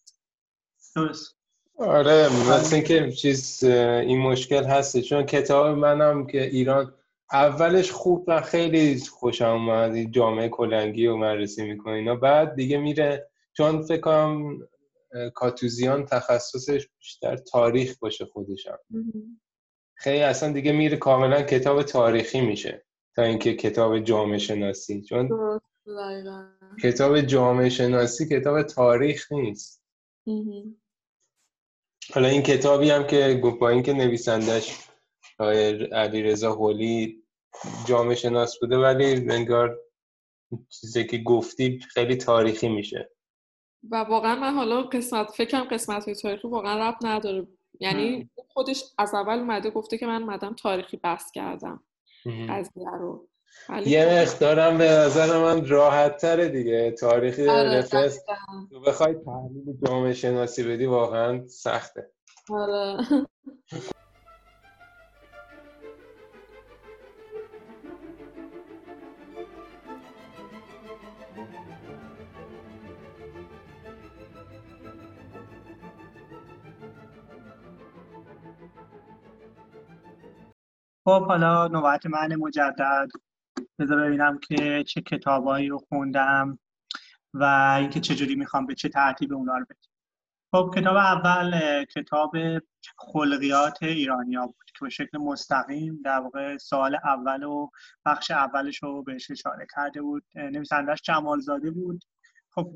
درست. 0.97 1.39
آره 1.79 2.29
مثل 2.29 2.75
اینکه 2.75 3.13
چیز 3.13 3.65
این 3.65 4.19
مشکل 4.19 4.65
هسته 4.65 5.03
چون 5.03 5.23
کتاب 5.23 5.79
منم 5.79 6.27
که 6.27 6.43
ایران 6.43 6.95
اولش 7.33 7.91
خوب 7.91 8.25
و 8.29 8.41
خیلی 8.41 9.01
خوشم 9.01 9.45
اومد. 9.45 10.11
جامعه 10.11 10.49
کلنگی 10.49 11.07
و 11.07 11.17
مرسی 11.17 11.65
می‌کنه 11.65 11.93
اینا. 11.93 12.17
بعد 12.17 12.55
دیگه 12.55 12.79
میره 12.79 13.31
چون 13.53 13.83
فکر 13.83 14.01
کنم 14.01 14.59
کاتوزیان 15.35 16.07
تخصصش 16.07 16.89
بیشتر 16.99 17.37
تاریخ 17.37 17.99
باشه 17.99 18.25
خودشم. 18.25 18.79
خیلی 19.95 20.23
اصلا 20.23 20.53
دیگه 20.53 20.73
میره 20.73 20.97
کاملا 20.97 21.43
کتاب 21.43 21.83
تاریخی 21.83 22.41
میشه. 22.41 22.87
تا 23.19 23.25
اینکه 23.25 23.55
کتاب 23.55 23.99
جامعه 23.99 24.39
شناسی. 24.39 25.03
چون 25.03 25.31
کتاب 26.83 27.21
جامعه 27.21 27.69
شناسی 27.69 28.29
کتاب 28.29 28.63
تاریخ 28.63 29.33
نیست. 29.33 29.83
حالا 32.15 32.29
این 32.29 32.43
کتابی 32.43 32.91
هم 32.91 33.07
که 33.07 33.43
با 33.61 33.69
اینکه 33.69 33.93
نویسندش 33.93 34.89
علی 35.93 36.23
رضا 36.23 36.53
هولی 36.53 37.23
جامعه 37.87 38.15
شناس 38.15 38.59
بوده 38.61 38.77
ولی 38.77 39.05
انگار 39.31 39.79
چیزی 40.69 41.07
که 41.07 41.19
گفتی 41.19 41.79
خیلی 41.79 42.17
تاریخی 42.17 42.69
میشه. 42.69 43.11
و 43.91 43.97
واقعا 43.97 44.35
من 44.35 44.55
حالا 44.55 44.83
قسمت 44.83 45.31
فکرم 45.31 45.65
قسمت 45.65 46.05
های 46.05 46.15
تاریخی 46.15 46.49
واقعا 46.49 46.89
رب 46.89 46.97
نداره. 47.03 47.47
یعنی 47.81 48.31
خودش 48.49 48.85
از 48.99 49.15
اول 49.15 49.39
اومده 49.39 49.71
گفته 49.71 49.99
که 49.99 50.07
من 50.07 50.23
اومدم 50.23 50.55
تاریخی 50.55 50.97
بحث 50.97 51.31
کردم. 51.31 51.85
قضیه 52.49 52.91
رو. 52.91 53.29
یه 53.87 54.23
مقدارم 54.23 54.79
به 54.79 54.85
نظر 54.85 55.39
من 55.39 55.69
راحت 55.69 56.17
تره 56.17 56.49
دیگه. 56.49 56.91
تاریخی 56.91 57.49
آره 57.49 57.79
رفرنس. 57.79 58.19
تو 58.71 58.81
بخوای 58.81 59.15
تحلیل 59.15 59.77
جامعه 59.87 60.13
شناسی 60.13 60.63
بدی 60.63 60.87
واقعا 60.87 61.49
سخته. 61.49 62.11
آره. 62.51 62.97
خب 81.09 81.27
حالا 81.27 81.69
نوبت 81.69 82.07
من 82.07 82.35
مجدد. 82.37 83.09
بذار 83.79 84.01
ببینم 84.01 84.39
که 84.39 84.85
چه 84.85 85.01
کتابایی 85.01 85.69
رو 85.69 85.79
خوندم 85.79 86.59
و 87.35 87.45
اینکه 87.79 88.01
چجوری 88.01 88.35
می‌خوام 88.35 88.67
به 88.67 88.75
چه 88.75 88.89
ترتیب 88.89 89.33
اونا 89.33 89.57
رو 89.57 89.65
بدیم. 89.65 89.91
خب 90.53 90.75
کتاب 90.77 90.97
اول 90.97 91.61
کتاب 91.85 92.33
خلقیات 92.99 93.83
ایرانیا 93.83 94.47
بود 94.47 94.65
که 94.67 94.79
به 94.85 94.89
شکل 94.91 95.19
مستقیم 95.19 96.03
در 96.05 96.19
واقع 96.19 96.57
سال 96.57 96.99
اول 97.05 97.43
و 97.43 97.69
بخش 98.05 98.31
اولش 98.31 98.83
رو 98.83 99.03
بهش 99.03 99.31
اشاره 99.31 99.67
کرده 99.75 100.03
بود. 100.03 100.25
نویسندش 100.35 101.03
جمالزاده 101.03 101.71
بود. 101.71 102.05
خب 102.51 102.73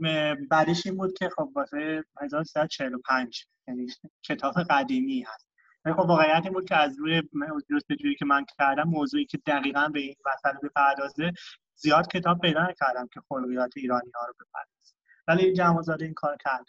بعدش 0.50 0.86
این 0.86 0.96
بود 0.96 1.18
که 1.18 1.28
خب 1.28 1.52
واسه 1.54 2.04
1345 2.22 3.46
یعنی 3.68 3.86
کتاب 4.22 4.54
قدیمی 4.70 5.22
هست. 5.22 5.51
خب 5.84 5.98
واقعیت 5.98 6.40
این 6.44 6.52
بود 6.52 6.68
که 6.68 6.76
از 6.76 6.98
روی 6.98 7.22
جستجویی 7.70 8.14
که 8.14 8.24
من 8.24 8.44
کردم 8.58 8.82
موضوعی 8.82 9.26
که 9.26 9.38
دقیقا 9.46 9.88
به 9.88 10.00
این 10.00 10.14
مسئله 10.34 10.58
بپردازه 10.62 11.32
زیاد 11.74 12.06
کتاب 12.06 12.40
پیدا 12.40 12.66
نکردم 12.68 13.08
که 13.14 13.20
خلقیات 13.28 13.72
ایرانی 13.76 14.10
ها 14.14 14.26
رو 14.26 14.34
بپردازه. 14.34 14.94
ولی 15.28 15.52
جمعزاده 15.52 16.04
این 16.04 16.14
کار 16.14 16.36
کرد 16.44 16.64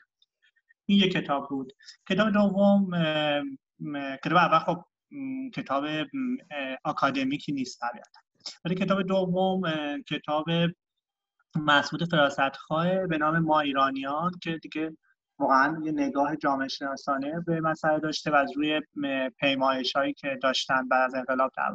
این 0.86 0.99
یک 0.99 1.13
کتاب 1.13 1.49
بود. 1.49 1.73
کتاب 2.10 2.30
دوم 2.30 2.89
کتاب 4.23 4.38
اول 4.38 4.60
خب 4.60 4.86
کتاب 5.56 5.84
اکادمیکی 6.86 7.52
نیست 7.52 7.80
طبیعتا. 7.80 8.19
ولی 8.65 8.76
کتاب 8.76 9.02
دوم 9.02 9.62
کتاب 10.02 10.45
مسعود 11.56 12.10
فراستخواه 12.10 13.08
به 13.08 13.17
نام 13.17 13.39
ما 13.39 13.60
ایرانیان 13.60 14.32
که 14.41 14.58
دیگه 14.58 14.97
واقعا 15.43 15.82
یه 15.86 15.91
نگاه 15.91 16.36
جامعه 16.36 16.67
شناسانه 16.67 17.43
به 17.47 17.62
مسئله 17.62 17.99
داشته 17.99 18.32
و 18.32 18.36
از 18.36 18.51
روی 18.56 18.82
پیمایش 19.39 19.93
هایی 19.93 20.13
که 20.13 20.39
داشتن 20.43 20.88
بعد 20.88 21.03
از 21.06 21.15
انقلاب 21.15 21.51
در 21.58 21.71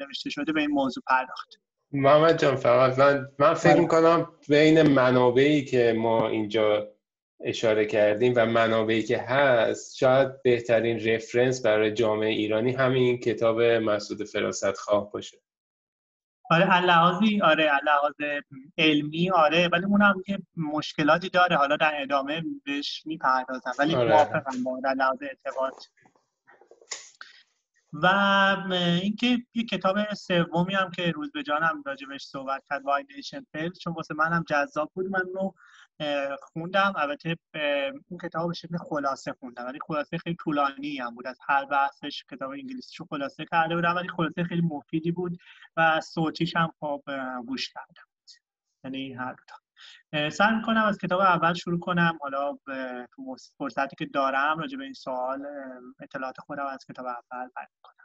نوشته 0.00 0.30
شده 0.30 0.52
به 0.52 0.60
این 0.60 0.70
موضوع 0.70 1.02
پرداخت 1.06 1.60
محمد 1.92 2.38
جان 2.38 2.56
فقط 2.56 2.98
من, 2.98 3.28
من 3.38 3.54
فکر 3.54 3.72
بله. 3.72 3.80
می‌کنم 3.80 4.28
بین 4.48 4.82
منابعی 4.82 5.64
که 5.64 5.94
ما 5.98 6.28
اینجا 6.28 6.88
اشاره 7.40 7.86
کردیم 7.86 8.32
و 8.36 8.46
منابعی 8.46 9.02
که 9.02 9.18
هست 9.18 9.96
شاید 9.96 10.42
بهترین 10.42 11.08
رفرنس 11.08 11.62
برای 11.62 11.92
جامعه 11.92 12.30
ایرانی 12.30 12.72
همین 12.72 13.18
کتاب 13.18 13.62
مسعود 13.62 14.24
فراست 14.24 14.76
خواه 14.76 15.10
باشه 15.10 15.38
آره 16.50 16.80
لحاظی 16.80 17.40
آره 17.40 17.70
لحاظ 17.84 18.42
علمی 18.78 19.30
آره 19.30 19.68
ولی 19.68 19.84
اونم 19.84 20.22
که 20.26 20.38
مشکلاتی 20.56 21.28
داره 21.28 21.56
حالا 21.56 21.76
در 21.76 22.02
ادامه 22.02 22.42
بهش 22.64 23.02
می‌پردازم 23.06 23.72
ولی 23.78 23.94
آره. 23.94 24.08
موافقم 24.08 24.64
با 24.64 24.80
در 24.84 24.94
لحاظ 24.94 25.18
اعتقاد 25.22 25.74
و 27.92 28.06
اینکه 29.02 29.38
یه 29.54 29.64
کتاب 29.64 30.14
سومی 30.14 30.74
هم 30.74 30.90
که 30.90 31.10
روز 31.10 31.32
به 31.32 31.42
جانم 31.42 31.82
راجبش 31.86 32.24
صحبت 32.24 32.62
کرد 32.70 32.84
وای 32.84 33.04
نیشن 33.16 33.44
چون 33.82 33.92
واسه 33.92 34.14
منم 34.14 34.44
جذاب 34.48 34.90
بود 34.94 35.06
من 35.06 35.24
رو 35.34 35.54
خوندم. 36.42 36.92
البته 36.96 37.36
اون 38.08 38.20
کتاب 38.22 38.48
به 38.48 38.54
شکل 38.54 38.76
خلاصه 38.76 39.32
خوندم. 39.32 39.64
ولی 39.64 39.78
خلاصه 39.86 40.18
خیلی 40.18 40.36
طولانی 40.36 40.98
هم 40.98 41.14
بود. 41.14 41.26
از 41.26 41.38
هر 41.48 41.64
بحثش 41.64 42.24
کتاب 42.30 42.52
رو 42.52 43.06
خلاصه 43.10 43.44
کرده 43.50 43.74
بودم 43.74 43.94
ولی 43.96 44.08
خلاصه 44.08 44.44
خیلی 44.44 44.62
مفیدی 44.62 45.12
بود 45.12 45.38
و 45.76 46.00
صوتیش 46.00 46.56
هم 46.56 46.72
خب 46.80 47.02
گوش 47.46 47.68
کردم. 47.68 48.08
یعنی 48.84 49.12
هر 49.12 49.36
تا. 49.48 49.56
سعی 50.30 50.54
می‌کنم 50.56 50.84
از 50.84 50.98
کتاب 50.98 51.20
اول 51.20 51.54
شروع 51.54 51.80
کنم. 51.80 52.18
حالا 52.20 52.58
فرصتی 53.58 53.96
که 53.96 54.06
دارم 54.06 54.58
راجع 54.58 54.78
به 54.78 54.84
این 54.84 54.92
سوال 54.92 55.46
اطلاعات 56.00 56.40
خودم 56.40 56.66
از 56.66 56.84
کتاب 56.88 57.06
اول 57.06 57.48
بیان 57.56 57.68
کنم. 57.82 58.03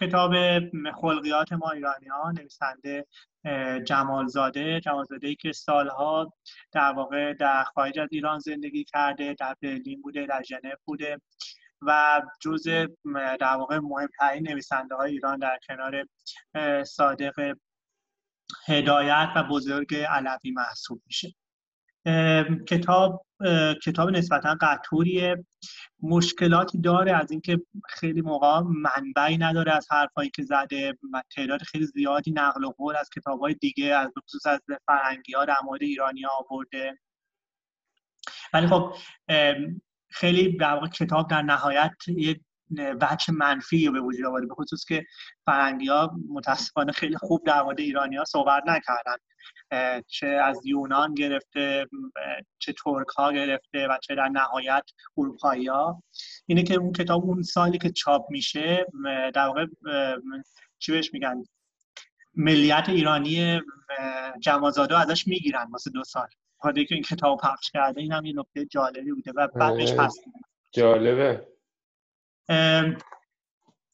کتاب 0.00 0.32
خلقیات 1.00 1.52
ما 1.52 1.70
ایرانیان 1.70 2.34
نویسنده 2.38 3.06
جمالزاده 3.84 4.80
جمالزاده. 4.80 5.28
ای 5.28 5.34
که 5.34 5.52
سالها 5.52 6.32
در 6.72 6.92
واقع 6.92 7.32
در 7.32 7.64
خارج 7.64 7.98
از 7.98 8.08
ایران 8.12 8.38
زندگی 8.38 8.84
کرده 8.84 9.34
در 9.34 9.54
برلین 9.62 10.02
بوده 10.02 10.26
در 10.26 10.42
ژنو 10.42 10.74
بوده 10.84 11.20
و 11.82 12.22
جز 12.40 12.68
در 13.40 13.56
واقع 13.56 13.78
مهمترین 13.78 14.48
نویسنده 14.48 14.94
های 14.94 15.12
ایران 15.12 15.38
در 15.38 15.58
کنار 15.68 16.04
صادق 16.84 17.54
هدایت 18.66 19.28
و 19.36 19.42
بزرگ 19.42 19.94
علوی 19.94 20.50
محسوب 20.50 21.02
میشه. 21.06 21.34
کتاب 22.68 23.26
کتاب 23.84 24.10
نسبتا 24.10 24.56
قطوریه. 24.60 25.44
مشکلاتی 26.02 26.80
داره 26.80 27.12
از 27.16 27.30
اینکه 27.30 27.60
خیلی 27.88 28.20
موقع 28.20 28.60
منبعی 28.60 29.38
نداره 29.38 29.72
از 29.72 29.86
حرفایی 29.90 30.30
که 30.30 30.42
زده 30.42 30.98
و 31.12 31.22
تعداد 31.36 31.62
خیلی 31.62 31.86
زیادی 31.86 32.32
نقل 32.32 32.64
و 32.64 32.70
قول 32.70 32.96
از 32.96 33.10
کتاب 33.16 33.40
های 33.40 33.54
دیگه 33.54 33.94
از 33.94 34.10
خصوص 34.24 34.46
از 34.46 34.60
فرنگی 34.86 35.32
ها 35.32 35.44
در 35.44 35.56
مورد 35.64 35.82
ایرانی 35.82 36.22
ها 36.22 36.30
آورده. 36.50 36.98
ولی 38.52 38.66
خب 38.66 38.94
خیلی 40.10 40.56
در 40.56 40.74
واقع 40.74 40.88
کتاب 40.88 41.30
در 41.30 41.42
نهایت 41.42 41.92
یک 42.08 42.40
وجه 42.70 43.32
منفی 43.32 43.86
رو 43.86 43.92
به 43.92 44.00
وجود 44.00 44.26
آورده 44.26 44.46
به 44.46 44.54
خصوص 44.54 44.84
که 44.84 45.04
فرنگی 45.46 45.88
ها 45.88 46.16
متاسفانه 46.28 46.92
خیلی 46.92 47.16
خوب 47.16 47.46
در 47.46 47.62
مورد 47.62 47.80
ایرانی 47.80 48.16
ها 48.16 48.24
صحبت 48.24 48.62
نکردن. 48.66 49.16
چه 50.06 50.26
از 50.26 50.66
یونان 50.66 51.14
گرفته 51.14 51.86
چه 52.58 52.72
ترک 52.72 53.08
ها 53.08 53.32
گرفته 53.32 53.88
و 53.88 53.98
چه 54.02 54.14
در 54.14 54.28
نهایت 54.28 54.82
اروپایی 55.18 55.66
ها 55.66 56.02
اینه 56.46 56.62
که 56.62 56.74
اون 56.74 56.92
کتاب 56.92 57.24
اون 57.24 57.42
سالی 57.42 57.78
که 57.78 57.90
چاپ 57.90 58.30
میشه 58.30 58.86
در 59.34 59.46
واقع 59.46 59.66
چی 60.78 60.92
بهش 60.92 61.12
میگن؟ 61.12 61.42
ملیت 62.34 62.88
ایرانی 62.88 63.60
جمازاده 64.40 64.98
ازش 64.98 65.26
می‌گیرن 65.26 65.70
واسه 65.70 65.90
دو 65.90 66.04
سال. 66.04 66.28
خاطر 66.58 66.84
که 66.84 66.94
این 66.94 67.04
کتاب 67.04 67.40
پخش 67.40 67.70
کرده 67.70 68.00
این 68.00 68.12
هم 68.12 68.24
یه 68.24 68.32
نکته 68.36 68.66
جالبی 68.66 69.12
بوده 69.12 69.32
و 69.36 69.48
بعدش 69.48 69.92
پس 69.92 70.20
جالبه. 70.72 71.53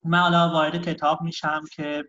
من 0.05 0.19
حالا 0.19 0.49
وارد 0.49 0.85
کتاب 0.85 1.23
میشم 1.23 1.65
که 1.73 2.05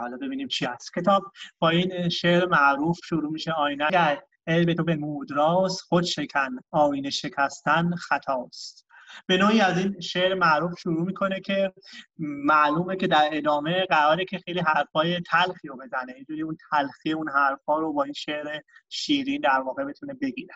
حالا 0.00 0.16
ببینیم 0.16 0.48
چی 0.48 0.64
هست. 0.64 0.94
کتاب 0.94 1.32
با 1.58 1.68
این 1.68 2.08
شعر 2.08 2.46
معروف 2.46 2.98
شروع 3.04 3.32
میشه. 3.32 3.52
آینه 3.52 3.84
اگر 3.84 4.22
علم 4.46 4.74
تو 4.74 4.84
به 4.84 4.96
مودراست 4.96 5.80
خود 5.80 6.04
شکن. 6.04 6.48
آینه 6.70 7.10
شکستن 7.10 7.94
خطاست. 7.94 8.86
به 9.26 9.36
نوعی 9.36 9.60
از 9.60 9.78
این 9.78 10.00
شعر 10.00 10.34
معروف 10.34 10.78
شروع 10.78 11.06
می‌کنه 11.06 11.40
که 11.40 11.72
معلومه 12.18 12.96
که 12.96 13.06
در 13.06 13.28
ادامه 13.32 13.86
قراره 13.86 14.24
که 14.24 14.38
خیلی 14.38 14.60
حرفای 14.60 15.20
تلخی 15.20 15.68
رو 15.68 15.76
بزنه. 15.76 16.12
اینجوری 16.12 16.42
اون 16.42 16.56
تلخی 16.70 17.12
اون 17.12 17.28
حرفا 17.28 17.78
رو 17.78 17.92
با 17.92 18.02
این 18.02 18.12
شعر 18.12 18.60
شیرین 18.88 19.40
در 19.40 19.60
واقع 19.60 19.84
بتونه 19.84 20.14
بگیره. 20.14 20.54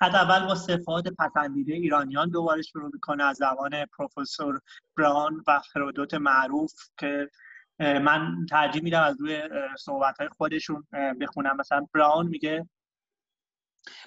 از 0.00 0.14
اول 0.14 0.46
با 0.46 0.54
صفات 0.54 1.08
پسندیده 1.18 1.72
ایرانیان 1.72 2.30
دوباره 2.30 2.62
شروع 2.62 2.90
می‌کنه 2.92 3.24
از 3.24 3.36
زبان 3.36 3.86
پروفسور 3.86 4.60
براون 4.96 5.44
و 5.46 5.60
هرودوت 5.74 6.14
معروف 6.14 6.72
که 6.98 7.30
من 7.78 8.46
ترجیح 8.50 8.82
میدم 8.82 9.02
از 9.02 9.20
روی 9.20 9.42
صحبت 9.78 10.18
های 10.18 10.28
خودشون 10.28 10.86
بخونم. 11.20 11.56
مثلا 11.56 11.86
براون 11.94 12.26
میگه 12.26 12.68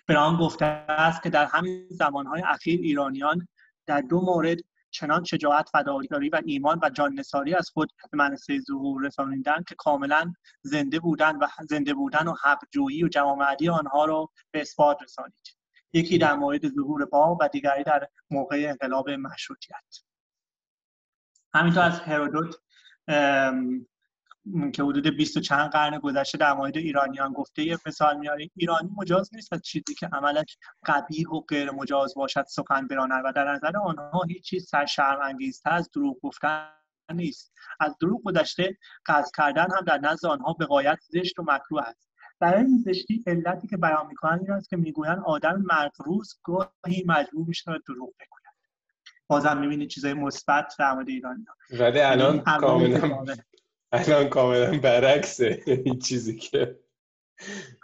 براون 0.08 0.38
گفته 0.38 0.66
است 0.66 1.24
که 1.24 1.30
در 1.30 1.46
همین 1.46 1.88
زمانهای 1.90 2.42
اخیر 2.42 2.80
ایرانیان 2.80 3.48
در 3.86 4.02
دو 4.02 4.22
مورد 4.22 4.58
چنان 4.92 5.24
شجاعت 5.24 5.70
فداکاری 5.70 6.30
و 6.30 6.42
ایمان 6.46 6.80
و 6.84 6.90
جان 6.90 7.14
نساری 7.14 7.56
از 7.56 7.70
خود 7.70 7.92
به 8.12 8.18
منصه 8.18 8.60
ظهور 8.60 9.06
رسانیدن 9.06 9.64
که 9.68 9.76
کاملا 9.76 10.34
زنده 10.62 11.00
بودن 11.00 11.36
و 11.36 11.48
زنده 11.70 11.94
بودن 11.94 12.28
و 12.28 12.34
حق 12.44 12.60
جویی 12.72 13.04
و 13.04 13.08
جوامعی 13.08 13.70
آنها 13.70 14.06
را 14.06 14.30
به 14.52 14.62
اثبات 14.62 14.98
رسانید. 15.02 15.63
یکی 15.94 16.18
در 16.18 16.36
مورد 16.36 16.70
ظهور 16.70 17.06
با 17.06 17.38
و 17.42 17.48
دیگری 17.48 17.84
در 17.84 18.08
موقع 18.32 18.66
انقلاب 18.70 19.10
مشروطیت. 19.10 20.04
همینطور 21.54 21.84
از 21.84 22.00
هرودوت 22.00 22.56
که 24.74 24.84
حدود 24.84 25.08
20 25.08 25.40
چند 25.40 25.70
قرن 25.70 26.00
گذشته 26.00 26.38
در 26.38 26.54
مورد 26.54 26.78
ایرانیان 26.78 27.34
گفته 27.34 27.64
یه 27.64 27.78
مثال 27.86 28.18
میاره 28.18 28.50
ایرانی 28.56 28.90
مجاز 28.98 29.30
نیست 29.34 29.54
از 29.54 29.62
چیزی 29.62 29.96
که 30.00 30.08
عملش 30.08 30.58
قبیح 30.86 31.28
و 31.30 31.40
غیر 31.40 31.72
مجاز 31.72 32.14
باشد 32.16 32.46
سخن 32.48 32.88
براند 32.88 33.26
و 33.26 33.32
در 33.32 33.54
نظر 33.54 33.78
آنها 33.78 34.24
هیچ 34.28 34.44
چیز 34.44 34.68
سرشرم 34.68 35.20
انگیزتر 35.22 35.74
از 35.74 35.90
دروغ 35.92 36.18
گفتن 36.22 36.70
نیست. 37.14 37.54
از 37.80 37.98
دروغ 38.02 38.24
گذشته 38.24 38.78
قصد 39.06 39.32
کردن 39.38 39.68
هم 39.78 39.82
در 39.86 39.98
نزد 39.98 40.26
آنها 40.26 40.54
به 40.54 40.66
قایت 40.66 41.00
زشت 41.02 41.40
و 41.40 41.44
مکروه 41.48 41.82
است. 41.82 42.13
برای 42.44 42.66
این 42.66 42.78
زشتی 42.78 43.24
علتی 43.28 43.68
که 43.68 43.78
بیان 43.78 44.08
می‌کنن 44.08 44.40
این 44.40 44.52
است 44.52 44.70
که 44.70 44.78
می‌گویند 44.78 45.20
آدم 45.26 45.64
مغروز 45.72 46.40
گاهی 46.44 47.04
مجبور 47.06 47.48
میشه 47.48 47.72
دروغ 47.88 48.14
بگوید. 48.20 48.44
بازم 49.28 49.58
می‌بینید 49.58 49.90
چیزای 49.90 50.14
مثبت 50.14 50.74
در 50.80 50.94
مورد 50.94 51.10
ایرانی 51.10 51.46
ولی 51.80 52.00
الان 52.00 52.40
کاملا 52.40 53.18
الان 53.92 54.30
کاملا 54.30 54.80
برعکسه. 54.80 55.64
این 55.68 56.00
چیزی 56.00 56.38
که 56.38 56.80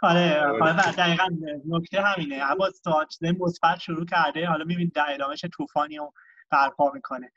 آره 0.02 0.40
آره 0.40 0.92
دقیقا 0.92 1.26
نکته 1.68 2.00
همینه. 2.00 2.44
عباس 2.44 2.80
تا 2.80 3.04
چیزای 3.04 3.32
مثبت 3.40 3.78
شروع 3.78 4.06
کرده. 4.06 4.46
حالا 4.46 4.64
می‌بینید 4.64 4.92
در 4.92 5.06
ادامهش 5.08 5.44
طوفانی 5.52 5.96
رو 5.96 6.12
برپا 6.50 6.90
می‌کنه. 6.94 7.32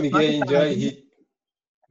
میگه 0.00 0.18
اینجا 0.18 0.62
هی... 0.62 1.04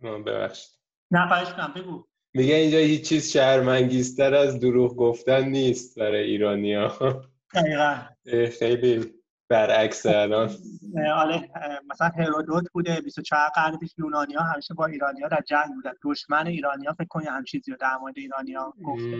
ببخشید. 0.02 0.80
نه 1.12 1.30
کنم 1.54 1.74
بگو. 1.76 2.08
میگه 2.34 2.56
اینجا 2.56 2.78
هیچ 2.78 3.10
چیز 3.10 3.32
شرمنگیزتر 3.32 4.36
از 4.36 4.60
دروغ 4.60 4.96
گفتن 4.96 5.44
نیست 5.44 6.00
برای 6.00 6.24
ایرانیا 6.24 6.98
دقیقا. 7.54 7.96
خیلی 8.60 9.14
برعکس 9.50 10.06
الان. 10.06 10.50
آره 11.16 11.50
مثلا 11.90 12.08
هرودوت 12.08 12.64
بوده 12.74 13.02
24 13.02 13.50
قرن 13.56 13.78
پیش 13.78 13.94
یونانی 13.98 14.34
ها 14.34 14.44
همیشه 14.44 14.74
با 14.74 14.86
ایرانی 14.86 15.22
ها 15.22 15.28
در 15.28 15.42
جنگ 15.48 15.74
بودن 15.76 15.94
دشمن 16.04 16.48
ایرانی 16.48 16.86
ها 16.86 16.94
فکر 16.94 17.08
کنی 17.08 17.26
هم 17.26 17.44
چیزی 17.44 17.72
رو 17.72 17.78
در 17.78 17.98
مورد 17.98 18.18
ایرانی 18.18 18.54
ها 18.54 18.74
گفته 18.86 19.18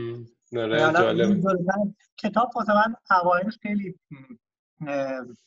کتاب 2.18 2.52
واسه 2.56 2.74
من 2.74 2.96
اوایلش 3.12 3.58
خیلی 3.62 3.96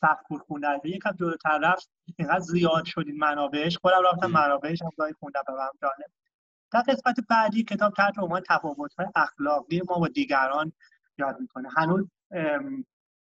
سخت 0.01 0.25
خوندن. 0.47 0.77
به 0.83 0.89
یکم 0.89 1.11
جلوتر 1.11 1.59
رفت 1.63 1.89
اینقدر 2.17 2.39
زیاد 2.39 2.85
شد 2.85 3.03
این 3.07 3.17
منابعش. 3.17 3.77
خودم 3.77 4.01
رفتم 4.13 4.27
منابعش 4.27 4.81
هم 4.81 4.91
گاهی 4.97 5.13
خوندم 5.13 5.41
به 5.47 5.53
من 5.53 5.69
جالب. 5.81 6.11
در 6.71 6.81
قسمت 6.81 7.15
بعدی 7.29 7.63
کتاب 7.63 7.93
تحت 7.93 8.19
عنوان 8.19 8.41
تفاوت 8.49 8.93
های 8.93 9.07
اخلاقی 9.15 9.81
ما 9.89 9.99
با 9.99 10.07
دیگران 10.07 10.71
یاد 11.17 11.39
می‌کنه. 11.39 11.69
هنوز 11.77 12.05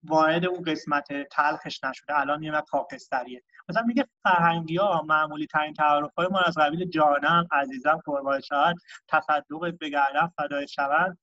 وارد 0.04 0.44
اون 0.46 0.62
قسمت 0.62 1.08
تلخش 1.30 1.84
نشده. 1.84 2.20
الان 2.20 2.42
یه 2.42 2.62
خاکستریه. 2.68 3.42
مثلا 3.68 3.82
میگه 3.82 4.06
فرهنگی 4.22 4.76
ها 4.76 5.02
معمولی 5.02 5.46
ترین 5.46 5.74
تعارف 5.74 6.14
های 6.18 6.26
ما 6.26 6.40
از 6.40 6.58
قبیل 6.58 6.84
جانم 6.84 7.48
عزیزم 7.52 8.00
قربان 8.04 8.40
شود 8.40 8.76
تصدق 9.08 9.76
بگردم 9.80 10.32
فدای 10.36 10.68
شود 10.68 11.18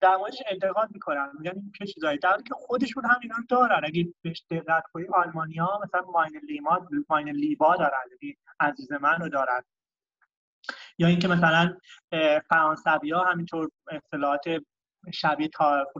در 0.00 0.16
موردش 0.16 0.42
انتقاد 0.46 0.88
می‌کنن. 0.92 1.30
میگن 1.38 1.52
این 1.54 1.72
چه 1.78 1.86
چیزایی؟ 1.86 2.18
در 2.18 2.36
که 2.48 2.54
خودشون 2.54 3.04
هم 3.04 3.18
اینا 3.22 3.36
دارن. 3.48 3.80
اگه 3.84 4.14
بهش 4.22 4.44
دقت 4.50 4.84
کنی 5.34 5.56
ها 5.58 5.80
مثلا 5.84 6.00
ماین 6.00 6.40
لیما 6.48 6.88
ماین 7.08 7.28
لیبا 7.28 7.76
دارن. 7.76 8.00
یعنی 8.22 8.36
عزیز 8.60 8.92
من 8.92 9.28
دارن. 9.28 9.62
یا 11.00 11.08
اینکه 11.08 11.28
مثلا 11.28 11.76
فرانسوی 12.48 13.10
ها 13.10 13.24
همینطور 13.24 13.70
اصطلاحات 13.90 14.44
شبیه 15.12 15.48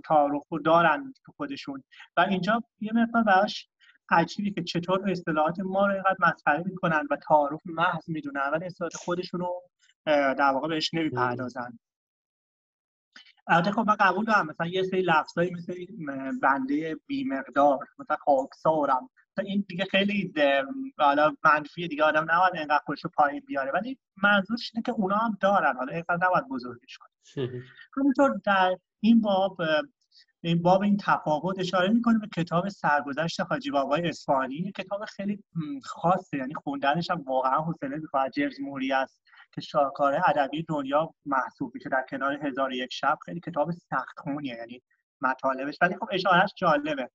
تعارف 0.05 0.43
رو 0.51 0.59
دارن 0.59 1.15
تو 1.25 1.33
خودشون. 1.37 1.83
و 2.17 2.21
اینجا 2.21 2.63
یه 2.81 2.93
مقدار 2.95 3.23
براش 3.23 3.69
عجیبی 4.11 4.51
که 4.51 4.63
چطور 4.63 5.11
اصطلاحات 5.11 5.61
ما 5.61 5.87
رو 5.87 5.93
اینقدر 5.93 6.17
مسخره 6.19 6.63
می‌کنن 6.67 7.07
و 7.11 7.17
تعارف 7.17 7.61
محض 7.65 8.09
می‌دونن 8.09 8.51
ولی 8.53 8.65
اصطلاحات 8.65 8.97
خودشون 8.97 9.41
رو 9.41 9.63
در 10.07 10.51
واقع 10.55 10.69
بهش 10.69 10.95
نمی‌پردازن. 10.95 11.79
البته 13.47 13.73
خب 13.73 13.85
من 13.87 13.97
قبول 14.01 14.25
دارم 14.25 14.47
مثلا 14.47 14.67
یه 14.67 14.83
سری 14.83 15.03
لفظایی 15.03 15.51
مثل 15.51 15.75
بنده 16.43 16.97
بیمقدار 17.07 17.79
مثلا 17.99 18.17
خاکسارم 18.17 19.11
این 19.45 19.65
دیگه 19.69 19.85
خیلی 19.85 20.33
حالا 20.99 21.37
منفی 21.45 21.89
دیگه 21.89 22.05
آدم 22.05 22.27
نباید 22.31 22.55
اینقدر 22.55 22.83
خوش 22.87 23.07
پایین 23.07 23.43
بیاره 23.47 23.73
ولی 23.73 23.99
منظورش 24.23 24.71
اینه 24.75 24.83
که 24.83 24.93
اونا 24.93 25.17
هم 25.17 25.39
دارن 25.41 25.77
حالا 25.77 25.93
اینقدر 25.93 26.27
نباید 26.27 26.49
بزرگش 26.49 26.99
کنه 26.99 27.11
همینطور 27.97 28.41
در 28.45 28.77
این 29.01 29.21
باب 29.21 29.57
این 30.43 30.63
باب 30.63 30.83
این 30.83 30.97
تفاوت 30.97 31.59
اشاره 31.59 31.89
می‌کنه 31.89 32.19
به 32.19 32.29
کتاب 32.37 32.69
سرگذشت 32.69 33.41
حاجی 33.41 33.71
بابای 33.71 34.09
اصفهانی 34.09 34.73
کتاب 34.73 35.05
خیلی 35.05 35.45
خاصه 35.83 36.37
یعنی 36.37 36.55
خوندنش 36.55 37.11
هم 37.11 37.23
واقعا 37.23 37.61
حوصله 37.61 37.97
می‌خواد 37.97 38.31
جرز 38.31 38.61
موری 38.61 38.93
است 38.93 39.23
که 39.53 39.61
شاهکار 39.61 40.23
ادبی 40.29 40.63
دنیا 40.63 41.15
محسوب 41.27 41.75
میشه 41.75 41.89
در 41.89 42.07
کنار 42.11 42.47
هزار 42.47 42.73
یک 42.73 42.93
شب 42.93 43.19
خیلی 43.25 43.41
کتاب 43.41 43.71
سخت 43.71 44.19
خونیه 44.19 44.55
یعنی 44.55 44.83
مطالبش. 45.21 45.79
ولی 45.81 45.95
خب 45.95 46.09
اشارهش 46.13 46.55
جالبه. 46.57 47.11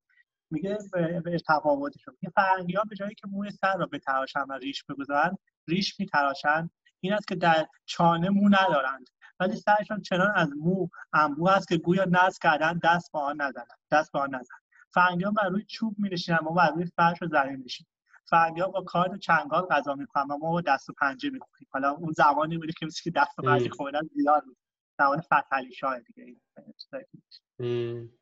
میگه 0.52 0.78
به 1.24 1.38
تفاوتشون. 1.48 2.18
میگه 2.22 2.34
فرنگی 2.36 2.74
ها 2.74 2.84
به 2.90 2.96
جایی 2.96 3.16
که 3.16 3.28
موی 3.28 3.52
سر 3.52 3.78
را 3.78 3.86
بتراشن 3.86 4.42
و 4.50 4.54
ریش 4.54 4.84
بگذارن 4.84 5.38
ریش 5.68 6.00
میتراشن. 6.00 6.70
این 7.00 7.14
است 7.14 7.28
که 7.28 7.36
در 7.36 7.68
چانه 7.86 8.30
مو 8.30 8.50
ندارند. 8.50 9.10
ولی 9.40 9.56
سرشان 9.56 10.02
چنان 10.02 10.32
از 10.36 10.50
مو 10.58 10.88
انبو 11.14 11.50
است 11.50 11.68
که 11.68 11.78
گویا 11.78 12.06
نز 12.06 12.40
کردن 12.40 12.80
دست 12.84 13.12
با 13.12 13.20
آن 13.20 13.42
نزنن. 13.42 13.66
دست 13.92 14.12
با 14.12 14.20
آن 14.20 14.36
نزن 14.36 14.56
فرنگی 14.94 15.24
ها 15.24 15.32
بر 15.32 15.50
روی 15.50 15.64
چوب 15.64 15.96
می 16.00 16.10
نشینن 16.10 16.40
ما 16.44 16.52
بر 16.52 16.72
روی 16.72 16.86
فرش 16.86 17.22
و 17.22 17.28
زمین 17.28 17.56
میشیم 17.56 17.88
ها 18.32 18.68
با 18.68 18.82
کارد 18.82 19.14
و 19.14 19.18
چنگال 19.18 19.62
غذا 19.62 19.96
می‌کنن 19.96 20.24
ما 20.24 20.38
با 20.38 20.62
دست 20.62 20.90
و 20.90 20.94
پنجه 20.94 21.30
می‌خوریم. 21.30 21.68
حالا 21.72 21.92
اون 21.92 22.12
زمانی 22.12 22.58
بوده 22.58 22.74
که 23.04 23.12
دست 23.16 23.40
و 23.40 23.42
پنجه 23.42 23.70
خوردن 23.70 24.02
زیاد 24.16 24.44
بود. 24.44 24.58
زمان 24.98 25.22
فتحعلی 25.22 25.74
شاه 25.74 26.00
دیگه 26.00 26.36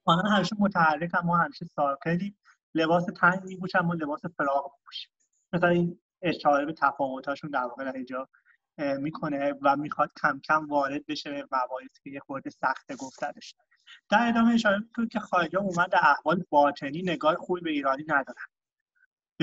آنها 0.05 0.29
همیشه 0.29 0.55
متحرک 0.59 1.09
هم 1.13 1.25
ما 1.25 1.37
همیشه 1.37 1.65
ساکلی 1.65 2.35
لباس 2.75 3.05
تنگ 3.05 3.43
میپوشن 3.43 3.79
ما 3.79 3.93
لباس 3.93 4.21
فراغ 4.37 4.71
میپوشیم. 4.79 5.11
مثلا 5.53 5.69
این 5.69 5.99
اشاره 6.21 6.65
به 6.65 6.73
تفاوتاشون 6.73 7.49
در 7.49 7.63
واقع 7.63 7.83
در 7.85 7.91
اینجا 7.91 8.29
می‌کنه 8.99 9.53
و 9.61 9.75
می‌خواد 9.75 10.11
کم 10.21 10.39
کم 10.39 10.67
وارد 10.67 11.05
بشه 11.05 11.31
به 11.31 11.43
مباحثی 11.43 11.99
که 12.03 12.09
یه 12.09 12.19
خورده 12.19 12.49
سخت 12.49 12.95
گفتنش. 12.95 13.55
در 14.09 14.27
ادامه 14.29 14.53
اشاره 14.53 14.79
می‌کنه 14.79 15.07
که 15.07 15.19
خارجا 15.19 15.59
اومد 15.59 15.89
در 15.91 15.99
احوال 16.01 16.43
باطنی 16.49 17.01
نگاه 17.01 17.35
خوبی 17.35 17.61
به 17.61 17.69
ایرانی 17.69 18.03
ندارن. 18.07 18.45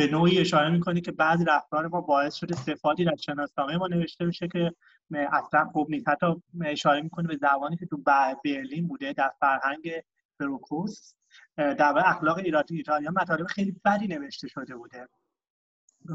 به 0.01 0.07
نوعی 0.07 0.38
اشاره 0.38 0.70
می‌کنه 0.70 1.01
که 1.01 1.12
بعضی 1.12 1.44
رفتار 1.44 1.88
ما 1.88 2.01
باعث 2.01 2.34
شده 2.34 2.55
صفاتی 2.55 3.05
در 3.05 3.16
شناسنامه 3.16 3.76
ما 3.76 3.86
نوشته 3.86 4.26
بشه 4.26 4.48
که 4.48 4.72
اصلا 5.12 5.64
خوب 5.64 5.90
نیست. 5.90 6.09
حتی 6.09 6.26
اشاره 6.64 7.03
می‌کنه 7.03 7.28
به 7.28 7.36
زبانی 7.36 7.76
که 7.76 7.86
تو 7.86 8.03
برلین 8.44 8.88
بوده 8.88 9.12
در 9.12 9.30
فرهنگ 9.40 9.90
بروکوس. 10.38 11.14
در 11.57 12.03
اخلاق 12.07 12.38
ایرانی 12.38 13.09
مطالب 13.09 13.46
خیلی 13.46 13.80
بدی 13.84 14.07
نوشته 14.07 14.48
شده 14.48 14.76
بوده. 14.76 15.09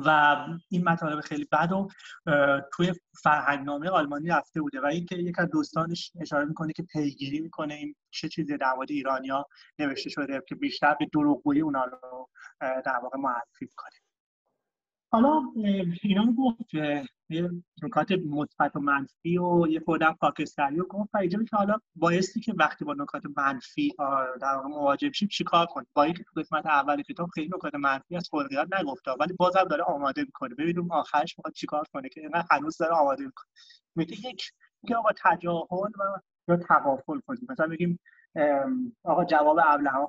و 0.05 0.37
این 0.69 0.83
مطالب 0.83 1.21
خیلی 1.21 1.47
بد 1.51 1.71
و 1.71 1.87
توی 2.73 2.93
فرهنگنامه 3.23 3.89
آلمانی 3.89 4.27
رفته 4.27 4.61
بوده 4.61 4.81
و 4.81 4.85
اینکه 4.85 5.15
یک 5.15 5.39
از 5.39 5.49
دوستانش 5.49 6.11
اشاره 6.21 6.45
می‌کنه 6.45 6.73
که 6.73 6.83
پیگیری 6.83 7.39
می‌کنه 7.39 7.73
این 7.73 7.95
چه 8.11 8.29
چیزی 8.29 8.57
در 8.57 8.73
مورد 8.75 8.91
ایرانیا 8.91 9.45
نوشته 9.79 10.09
شده 10.09 10.41
که 10.47 10.55
بیشتر 10.55 10.95
به 10.99 11.07
دروغگویی 11.13 11.61
اونا 11.61 11.85
رو 11.85 12.29
در 12.61 12.99
واقع 13.03 13.17
معرفی 13.17 13.67
کنه 13.75 14.04
حالا 15.15 15.43
اینا 16.03 16.33
گفت 16.37 16.73
یه 17.29 17.51
نکات 17.83 18.11
مثبت 18.11 18.75
و 18.75 18.79
منفی 18.79 19.37
و 19.37 19.67
یه 19.67 19.79
خودم 19.79 20.17
پاکستانی 20.21 20.79
و 20.79 20.83
گفت 20.83 21.09
و 21.13 21.27
که 21.27 21.57
حالا 21.57 21.77
بایستی 21.95 22.39
که 22.39 22.53
وقتی 22.59 22.85
با 22.85 22.93
نکات 22.93 23.23
منفی 23.37 23.93
در 24.41 24.61
مواجه 24.61 25.09
بشیم 25.09 25.27
چیکار 25.27 25.65
کنیم؟ 25.65 25.87
با 25.93 26.03
اینکه 26.03 26.23
قسمت 26.37 26.65
اول 26.65 27.01
کتاب 27.01 27.29
خیلی 27.29 27.47
نکات 27.47 27.75
منفی 27.75 28.15
از 28.15 28.29
خلقیات 28.31 28.67
نگفته 28.79 29.11
ولی 29.19 29.33
بازم 29.33 29.63
داره 29.63 29.83
آماده 29.83 30.21
می‌کنه. 30.21 30.55
ببینیم 30.55 30.91
آخرش 30.91 31.37
می‌خواد 31.37 31.53
چیکار 31.53 31.83
کنه 31.93 32.09
که 32.09 32.21
اینقدر 32.21 32.47
هنوز 32.51 32.77
داره 32.77 32.93
آماده 32.93 33.25
می‌کنه. 33.25 33.47
میگه 33.95 34.29
یک 34.29 34.51
میگه 34.83 34.95
آقا 34.95 35.09
تجاهل 35.23 35.91
و 35.99 36.19
یا 36.47 36.57
تغافل 36.57 37.19
کنیم. 37.27 37.47
مثلا 37.49 37.67
بگیم 37.67 37.99
آقا 39.03 39.25
جواب 39.25 39.59
ابلهان 39.67 40.07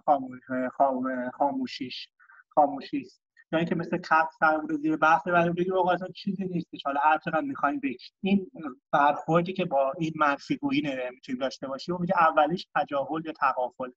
خاموشیش 1.32 2.08
خاموشی 2.48 3.00
است 3.00 3.25
یا 3.52 3.58
اینکه 3.58 3.74
مثل 3.74 3.98
کف 3.98 4.28
سر 4.40 4.58
بود 4.58 4.72
زیر 4.72 4.96
بحث 4.96 5.26
بعد 5.26 5.54
بگیم 5.54 5.72
آقا 5.72 5.92
اصلا 5.92 6.08
چیزی 6.08 6.44
نیستش 6.44 6.82
حالا 6.84 7.00
هر 7.00 7.18
چقدر 7.18 7.40
می‌خوایم 7.40 7.80
بگیم. 7.80 7.98
این 8.20 8.50
برخوردی 8.92 9.52
که 9.52 9.64
با 9.64 9.92
این 9.98 10.12
منفی 10.16 10.56
گویی 10.56 10.82
می‌تونیم 11.14 11.40
داشته 11.40 11.66
باشیم 11.66 11.94
و 11.94 11.98
میگه 11.98 12.14
اولیش 12.18 12.66
تجاهل 12.74 13.26
یا 13.26 13.32
تغافل 13.32 13.90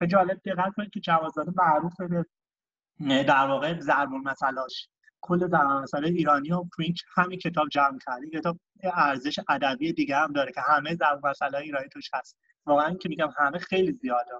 به 0.00 0.06
جالب 0.06 0.40
دقت 0.44 0.72
کنید 0.76 0.90
که 0.90 1.00
جوازداده 1.00 1.52
معروف 1.56 2.00
به 2.00 3.24
در 3.24 3.46
واقع 3.46 3.80
ضرب 3.80 4.12
المثلاش 4.14 4.88
کل 5.20 5.48
در 5.48 5.64
مسئله 5.64 6.08
ایرانی 6.08 6.52
و 6.52 6.64
تو 6.76 6.82
همین 7.16 7.38
کتاب 7.38 7.68
جمع 7.68 7.98
کرده 8.06 8.30
کتاب 8.30 8.58
ارزش 8.82 9.38
ادبی 9.48 9.92
دیگه 9.92 10.16
هم 10.16 10.32
داره 10.32 10.52
که 10.52 10.60
همه 10.60 10.94
ضرب 10.94 11.26
مسئله 11.26 11.58
ایرانی 11.58 11.88
توش 11.88 12.10
هست. 12.14 12.38
واقعا 12.66 12.94
که 12.94 13.08
میگم 13.08 13.28
همه 13.36 13.58
خیلی 13.58 13.92
زیاده. 13.92 14.30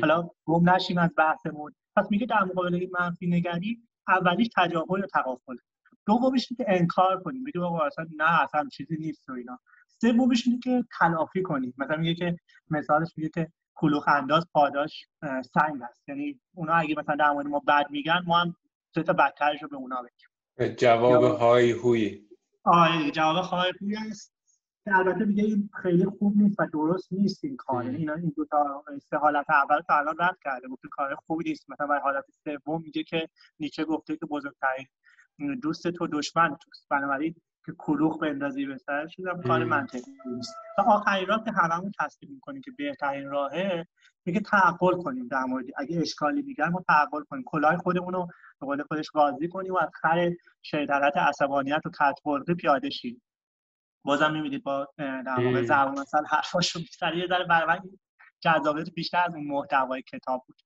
حالا 0.00 0.28
گم 0.44 0.70
نشیم 0.70 0.98
از 0.98 1.10
بحثمون. 1.16 1.74
پس 1.96 2.06
میگه 2.10 2.26
در 2.26 2.44
مقابل 2.44 2.74
این 2.74 2.90
منفی 3.00 3.26
نگری 3.26 3.78
اولیش 4.08 4.48
تجاهل 4.56 5.04
و 5.04 5.06
تقافل. 5.06 5.56
دومیش 6.06 6.48
که 6.48 6.64
انکار 6.68 7.22
کنیم 7.22 7.44
بگیم 7.44 7.62
آقا 7.62 7.78
اصلا 7.78 8.06
نه 8.16 8.42
اصلا 8.42 8.68
چیزی 8.72 8.96
نیست 8.96 9.28
و 9.28 9.32
اینا. 9.32 9.58
سومیش 10.00 10.46
اینه 10.46 10.58
که 10.58 10.84
تلافی 10.98 11.42
کنیم 11.42 11.74
مثلا 11.78 11.96
میگه 11.96 12.14
که 12.14 12.36
مثالش 12.70 13.08
میگه 13.16 13.28
که 13.28 13.52
کلوخ 13.74 14.08
انداز 14.08 14.46
پاداش 14.52 15.06
سنگ 15.54 15.82
است. 15.82 16.08
یعنی 16.08 16.40
اونا 16.54 16.74
اگه 16.74 16.94
مثلا 16.98 17.16
در 17.16 17.30
مورد 17.30 17.46
ما 17.46 17.62
بد 17.68 17.86
میگن 17.90 18.22
ما 18.26 18.38
هم 18.38 18.56
سه 18.94 19.02
تا 19.02 19.12
بدترش 19.12 19.62
رو 19.62 19.68
به 19.68 19.76
اونا 19.76 20.02
بگیم. 20.02 20.74
جواب 20.76 21.38
های 21.38 21.70
هوی 21.70 22.20
آره 22.64 23.10
جواب 23.10 23.44
های 23.44 23.72
هوی 23.80 23.96
است 24.10 24.32
که 24.84 24.96
البته 24.96 25.24
دیگه 25.24 25.44
این 25.44 25.70
خیلی 25.82 26.04
خوب 26.04 26.36
نیست 26.36 26.60
و 26.60 26.66
درست 26.72 27.12
نیست 27.12 27.44
این 27.44 27.56
کار. 27.56 27.84
یعنی 27.84 27.96
اینا 27.96 28.14
این 28.14 28.32
دو 28.36 28.44
تا 28.44 28.84
سه 29.10 29.16
حالت 29.16 29.50
اول 29.50 29.80
تا 29.80 29.94
الان 29.98 30.16
رد 30.18 30.38
کرده 30.44 30.68
گفته 30.68 30.88
کار 30.90 31.14
خوبی 31.14 31.44
نیست. 31.48 31.70
مثلا 31.70 31.86
برای 31.86 32.00
حالت 32.00 32.24
سوم 32.44 32.82
میگه 32.82 33.02
که 33.02 33.28
نیچه 33.60 33.84
گفته 33.84 34.16
که 34.16 34.26
بزرگترین 34.26 34.86
دوست 35.62 35.88
تو 35.88 36.06
دشمن 36.06 36.56
توست. 36.56 36.88
بنابراین 36.90 37.34
که 37.66 37.72
کلوخ 37.78 38.18
بندازی 38.18 38.66
به 38.66 38.78
سر 38.78 39.06
شدم 39.06 39.42
کار 39.42 39.64
منطقی 39.64 40.12
نیست. 40.26 40.54
و 40.78 40.82
آخرین 40.82 41.26
راه 41.26 41.44
که 41.44 41.52
هممون 41.52 41.92
تصدیق 42.00 42.30
می‌کنیم 42.30 42.62
که 42.62 42.70
بهترین 42.78 43.28
راهه 43.28 43.86
میگه 44.26 44.40
تعقل 44.40 45.02
کنیم 45.02 45.28
در 45.28 45.44
مورد 45.44 45.64
اگه 45.76 46.00
اشکالی 46.00 46.42
میگن 46.42 46.68
ما 46.68 46.84
تعقل 46.88 47.22
کنیم. 47.22 47.42
کلاه 47.46 47.76
خودمون 47.76 48.14
رو 48.14 48.26
به 48.60 48.66
قول 48.66 48.82
خودش 48.82 49.10
قاضی 49.10 49.48
کنیم 49.48 49.72
و 49.72 49.78
از 49.78 49.90
خر 49.94 50.30
شیطنت 50.62 51.16
عصبانیت 51.16 51.80
و 51.86 51.90
کتبرده 51.90 52.54
پیاده 52.54 52.90
شیم. 52.90 53.22
بازم 54.04 54.32
می‌بینید 54.32 54.62
با 54.62 54.88
در 54.98 55.44
واقع 55.44 55.62
زبان 55.62 55.98
مثلا 55.98 56.22
حرفاشو 56.28 56.78
بیشتر 56.78 57.14
یه 57.14 57.26
ذره 57.26 57.44
برای 57.44 57.80
جذابیت 58.40 58.90
بیشتر 58.90 59.24
از 59.26 59.34
اون 59.34 59.46
محتوای 59.46 60.02
کتاب 60.02 60.44
بود. 60.46 60.62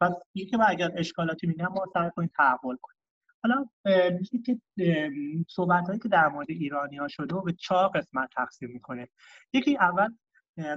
پس 0.00 0.12
یکی 0.34 0.50
که 0.50 0.58
اگر 0.68 0.92
اشکالاتی 0.96 1.46
میگن 1.46 1.66
ما 1.66 1.86
سعی 1.94 2.10
کنیم 2.16 2.30
تعقل 2.36 2.76
کنیم. 2.82 2.96
حالا 3.42 3.68
میشه 4.18 4.38
که 4.38 4.60
صحبت 5.48 5.86
هایی 5.86 5.98
که 5.98 6.08
در 6.08 6.28
مورد 6.28 6.50
ایرانی 6.50 6.96
ها 6.96 7.08
شده 7.08 7.34
و 7.34 7.42
به 7.42 7.52
چهار 7.52 7.88
قسمت 7.88 8.30
تقسیم 8.36 8.70
می‌کنه. 8.70 9.08
یکی 9.52 9.76
اول 9.76 10.08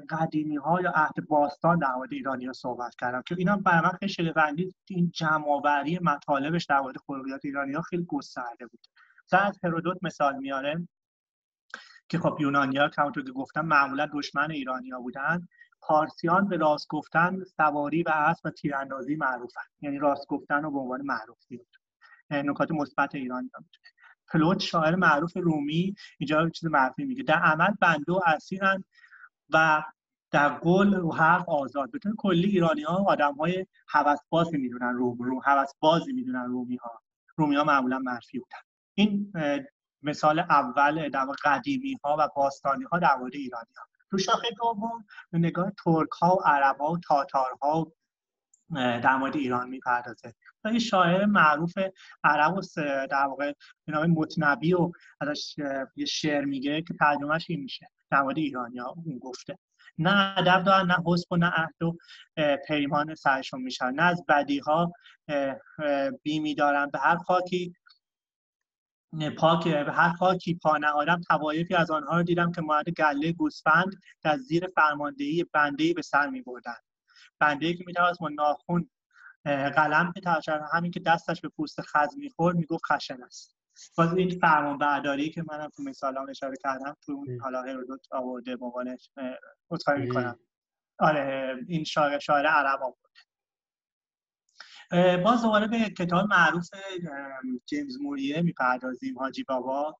قدیمی 0.09 0.55
ها 0.55 0.81
یا 0.81 0.91
عهد 0.95 1.27
باستان 1.27 1.79
در 1.79 1.91
مورد 1.95 2.13
ایرانی 2.13 2.45
ها 2.45 2.53
صحبت 2.53 2.95
کردم 2.95 3.21
که 3.27 3.35
اینا 3.37 3.57
برای 3.57 3.81
من 3.81 4.07
خیلی 4.07 4.33
این 4.89 5.11
جمعآوری 5.13 5.99
مطالبش 6.01 6.65
در 6.65 6.79
مورد 6.79 6.95
خلقیات 6.97 7.41
ایرانی 7.43 7.73
ها 7.73 7.81
خیلی 7.81 8.05
گسترده 8.07 8.67
بود. 8.67 8.79
مثلا 9.25 9.39
از 9.39 9.59
هرودوت 9.63 9.97
مثال 10.01 10.35
میاره. 10.35 10.87
که 12.09 12.19
خب 12.19 12.37
یونانیا 12.39 12.89
همونطور 12.97 13.23
که 13.23 13.31
گفتم 13.31 13.65
معمولا 13.65 14.09
دشمن 14.13 14.51
ایرانیا 14.51 14.99
بودن 14.99 15.47
پارسیان 15.81 16.47
به 16.47 16.57
راست 16.57 16.87
گفتن 16.87 17.43
سواری 17.43 18.03
و 18.03 18.09
اسب 18.09 18.45
و 18.45 18.49
تیراندازی 18.49 19.15
معروفن. 19.15 19.61
یعنی 19.81 19.97
راست 19.97 20.27
گفتن 20.27 20.63
رو 20.63 20.71
به 20.71 20.79
عنوان 20.79 21.01
معروف 21.01 21.37
نکات 22.31 22.71
مثبت 22.71 23.15
ایران 23.15 23.51
پلوت 24.27 24.59
شاعر 24.59 24.95
معروف 24.95 25.37
رومی 25.37 25.95
اینجا 26.17 26.49
چیز 26.49 26.69
معروفی 26.69 27.05
میگه. 27.05 27.23
در 27.23 27.39
عمل 27.39 27.73
بنده 27.81 28.13
و 28.13 28.19
اسیرن 28.25 28.83
و 29.49 29.83
در 30.31 30.49
قول 30.49 30.93
و 30.99 31.11
حرف 31.11 31.49
آزاد. 31.49 31.91
به 31.91 31.99
کلی 32.17 32.47
ایرانی 32.47 32.83
ها 32.83 32.95
آدم 33.07 33.33
های 33.33 33.65
بازی 34.29 34.57
می‌دونن 34.57 34.93
روم 34.93 35.17
رو 35.17 35.41
بازی 35.79 36.13
می‌دونن 36.13 36.45
رومی 36.45 36.75
ها. 36.75 37.01
رومی 37.35 37.55
ها 37.55 37.63
معمولا 37.63 37.99
منفی 37.99 38.39
بودن. 38.39 38.57
این 38.93 39.33
مثال 40.03 40.39
اول 40.39 41.09
در 41.09 41.25
قدیمی 41.43 41.97
ها 42.03 42.15
و 42.19 42.29
باستانی 42.35 42.83
ها 42.83 42.99
در 42.99 43.15
مورد 43.15 43.35
ایرانی 43.35 43.73
ها 43.77 43.85
تو 44.11 44.17
شاخه 44.17 44.47
دوم 44.57 45.05
نگاه 45.33 45.71
ترک 45.83 46.09
ها 46.09 46.35
و 46.35 46.47
عرب 46.47 46.77
ها 46.77 46.91
و 46.91 46.99
تاتار 46.99 47.49
ها 47.61 47.91
در 48.75 49.15
مورد 49.15 49.35
ایران 49.35 49.69
می‌پردازه. 49.69 50.33
یه 50.73 50.79
شاعر 50.79 51.25
معروف 51.25 51.73
عرب 52.23 52.53
و 52.53 52.61
در 53.05 53.25
واقع 53.25 53.53
به 53.85 53.93
نام 53.93 54.05
متنبی 54.05 54.73
و 54.73 54.91
ازش 55.21 55.55
یه 55.95 56.05
شعر 56.05 56.45
میگه 56.45 56.81
که 56.81 56.93
ترجمهش 56.93 57.45
این 57.49 57.59
میشه 57.59 57.89
در 58.11 58.21
مورد 58.21 58.37
ایرانیا 58.37 58.85
اون 58.85 59.19
گفته. 59.19 59.57
نه 59.97 60.37
ادب 60.37 60.63
دارن 60.63 60.85
نه 60.85 60.97
حسب 61.05 61.31
و 61.31 61.37
نه 61.37 61.45
عهد 61.45 61.83
و 61.83 61.97
پیمان 62.67 63.15
سرشون 63.15 63.61
میشن. 63.61 63.91
نه 63.91 64.03
از 64.03 64.23
بدی 64.27 64.59
ها 64.59 64.93
بیمی 66.23 66.55
دارن. 66.55 66.89
به 66.89 66.99
هر 66.99 67.17
خاکی 67.17 67.73
پاک 69.37 69.67
به 69.67 69.91
هر 69.91 70.13
خاکی 70.13 70.55
پا 70.55 70.77
نهادم 70.77 71.21
توایفی 71.29 71.75
از 71.75 71.91
آنها 71.91 72.17
رو 72.17 72.23
دیدم 72.23 72.51
که 72.51 72.61
مورد 72.61 72.89
گله 72.89 73.31
گوسفند 73.31 74.01
در 74.23 74.37
زیر 74.37 74.67
فرماندهی 74.67 75.45
بنده 75.53 75.93
به 75.93 76.01
سر 76.01 76.29
می 76.29 76.41
بردن 76.41 76.75
بنده 77.39 77.73
که 77.73 77.83
میتواست 77.87 78.19
با 78.19 78.29
ناخون 78.29 78.89
قلم 79.45 80.13
به 80.15 80.21
همین 80.73 80.91
که 80.91 80.99
دستش 80.99 81.41
به 81.41 81.49
پوست 81.49 81.81
خز 81.81 82.17
می‌خورد 82.17 82.55
می‌گفت 82.55 82.83
خشن 82.91 83.23
است. 83.23 83.55
باز 83.97 84.13
این 84.13 84.39
فرمان 84.39 84.77
برداری 84.77 85.29
که 85.29 85.43
منم 85.51 85.69
تو 85.69 85.83
مثالام 85.83 86.29
اشاره 86.29 86.55
کردم 86.63 86.97
تو 87.05 87.11
اون 87.11 87.39
حالا 87.41 87.61
هرودوت 87.61 88.07
آورده 88.11 88.55
به 88.55 88.65
عنوان 88.65 88.97
می‌کنم. 89.97 90.39
آره 90.99 91.57
این 91.67 91.83
شاعر 91.83 92.19
شاعر 92.19 92.45
عرب 92.45 92.81
آورده. 92.81 92.99
باز 95.23 95.41
دوباره 95.41 95.67
به 95.67 95.89
کتاب 95.89 96.29
معروف 96.29 96.69
جیمز 97.65 98.01
موریه 98.01 98.41
می‌پردازیم 98.41 99.19
حاجی 99.19 99.43
بابا. 99.43 99.97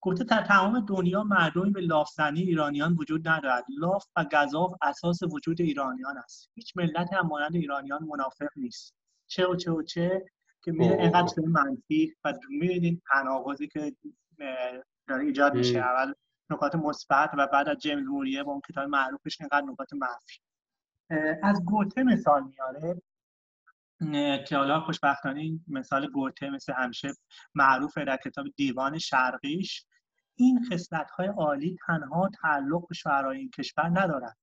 گفته 0.00 0.24
در 0.24 0.42
تمام 0.42 0.80
دنیا 0.80 1.24
مردمی 1.24 1.70
به 1.70 1.80
لافزنی 1.80 2.40
ایرانیان 2.40 2.92
وجود 2.92 3.28
ندارد. 3.28 3.64
لاف 3.78 4.06
و 4.16 4.24
گذاف 4.32 4.72
اساس 4.82 5.22
وجود 5.22 5.60
ایرانیان 5.60 6.18
است. 6.18 6.50
هیچ 6.54 6.76
ملت 6.76 7.12
هم 7.12 7.26
مانند 7.26 7.54
ایرانیان 7.54 8.04
منافق 8.04 8.48
نیست. 8.56 8.94
چه 9.26 9.46
و 9.46 9.56
چه 9.56 9.70
و 9.70 9.82
چه 9.82 10.24
که 10.64 10.72
میره 10.72 10.96
اینقدر 10.96 11.42
منفی 11.46 12.14
و 12.24 12.34
می‌بینید 12.50 13.02
تناقضی 13.12 13.68
که 13.68 13.96
داره 15.08 15.24
ایجاد 15.24 15.54
میشه. 15.54 15.78
اول 15.78 16.12
نکات 16.50 16.74
مثبت 16.74 17.30
و 17.38 17.46
بعد 17.46 17.68
از 17.68 17.78
جیمز 17.78 18.06
موریه 18.06 18.42
با 18.42 18.52
اون 18.52 18.60
کتاب 18.68 18.88
معروفش 18.88 19.40
اینقدر 19.40 19.66
نکات 19.66 19.92
منفی. 19.92 20.40
از 21.42 21.64
گوته 21.64 22.02
مثال 22.02 22.44
میاره 22.44 23.02
که 24.48 24.56
حالا 24.56 24.80
خوشبختانه 24.80 25.40
این 25.40 25.64
مثال 25.68 26.10
گوته 26.10 26.50
مثل 26.50 26.72
همیشه 26.76 27.08
معروفه 27.54 28.04
در 28.04 28.16
کتاب 28.24 28.46
دیوان 28.56 28.98
شرقیش 28.98 29.84
این 30.34 30.60
خصلت 30.72 31.10
های 31.10 31.26
عالی 31.26 31.76
تنها 31.86 32.30
تعلق 32.42 32.88
به 32.88 32.94
شعرهای 32.94 33.38
این 33.38 33.50
کشور 33.50 34.00
ندارد. 34.00 34.36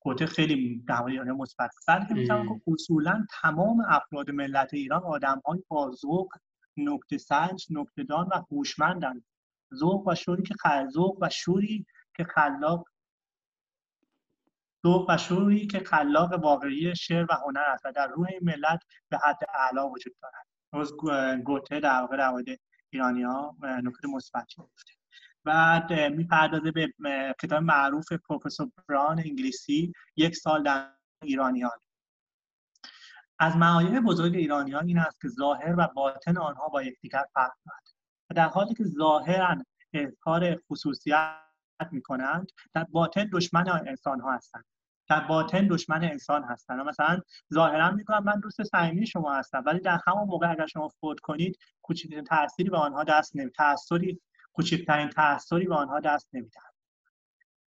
گوته 0.00 0.26
خیلی 0.26 0.84
در 0.88 1.00
مورد 1.00 1.28
مثبت. 1.28 1.70
بلکه 1.88 2.14
می‌تونم 2.14 2.48
که 2.48 2.72
اصولا 2.72 3.26
تمام 3.42 3.80
افراد 3.88 4.30
ملت 4.30 4.74
ایران 4.74 5.02
آدم 5.02 5.42
های 5.46 5.90
ذوق 6.00 6.28
نکته 6.76 7.18
سنج 7.18 7.66
نکته 7.70 8.02
دان 8.02 8.28
و 8.32 8.42
هوشمندند. 8.50 9.24
ذوق 9.74 10.08
و 10.08 10.14
شوری 10.14 10.42
که 10.42 10.54
ذوق 10.92 11.18
و 11.20 11.28
شوری 11.28 11.86
که 12.16 12.24
خلاق 12.24 12.88
ذوق 14.82 15.10
و 15.10 15.16
که 15.66 15.78
خلاق 15.78 16.32
واقعی 16.32 16.96
شعر 16.96 17.24
و 17.24 17.34
هنر 17.46 17.60
است 17.60 17.86
و 17.86 17.92
در 17.92 18.06
روح 18.06 18.28
این 18.28 18.40
ملت 18.42 18.82
به 19.08 19.18
حد 19.18 19.38
اعلا 19.54 19.88
وجود 19.88 20.14
دارد 20.22 20.46
روز 20.72 20.92
گوته 21.44 21.80
در 21.80 22.00
واقع 22.00 22.16
در 22.16 22.30
مورد 22.30 22.44
ایرانی 22.90 23.22
ها 23.22 23.56
نکته 23.62 24.08
مثبت 24.08 24.46
گفته. 24.58 24.92
بعد 25.44 25.92
می‌پردازه 25.92 26.70
به 26.70 26.94
کتاب 27.42 27.62
معروف 27.62 28.12
پروفسور 28.12 28.70
بران 28.88 29.18
انگلیسی 29.18 29.92
یک 30.16 30.36
سال 30.36 30.62
در 30.62 30.94
ایرانیان. 31.22 31.78
از 33.38 33.56
معایب 33.56 34.00
بزرگ 34.00 34.34
ایرانیان 34.34 34.86
این 34.86 34.98
است 34.98 35.20
که 35.20 35.28
ظاهر 35.28 35.74
و 35.78 35.88
باطن 35.94 36.36
آنها 36.36 36.68
با 36.68 36.82
یکدیگر 36.82 37.24
فرق 37.34 37.52
دارد. 37.66 37.82
و 38.30 38.34
در 38.34 38.48
حالی 38.48 38.74
که 38.74 38.84
ظاهرا 38.84 39.64
اظهار 39.92 40.56
خصوصیت 40.70 41.38
می‌کنند 41.90 42.48
در 42.74 42.84
باطن 42.84 43.30
دشمن 43.32 43.68
انسان 43.68 44.20
ها 44.20 44.32
هستند. 44.32 44.64
در 45.12 45.20
باطن 45.20 45.66
دشمن 45.66 46.04
انسان 46.04 46.44
هستن. 46.44 46.82
مثلا 46.82 47.20
ظاهرا 47.54 47.90
میگم 47.90 48.24
من 48.24 48.40
دوست 48.40 48.62
صمیمی 48.62 49.06
شما 49.06 49.32
هستم 49.32 49.62
ولی 49.66 49.80
در 49.80 50.00
همون 50.06 50.28
موقع 50.28 50.50
اگر 50.50 50.66
شما 50.66 50.88
فوت 50.88 51.20
کنید 51.20 51.58
کوچکترین 51.82 52.24
تأثیری 52.24 52.70
به 52.70 52.76
آنها 52.76 53.04
دست 53.04 53.36
نمی 53.36 53.50
تأثیری 53.50 54.20
کوچکترین 54.52 55.08
تأثیری 55.08 55.66
به 55.66 55.74
آنها 55.74 56.00
دست 56.00 56.28
نمیدن 56.32 56.60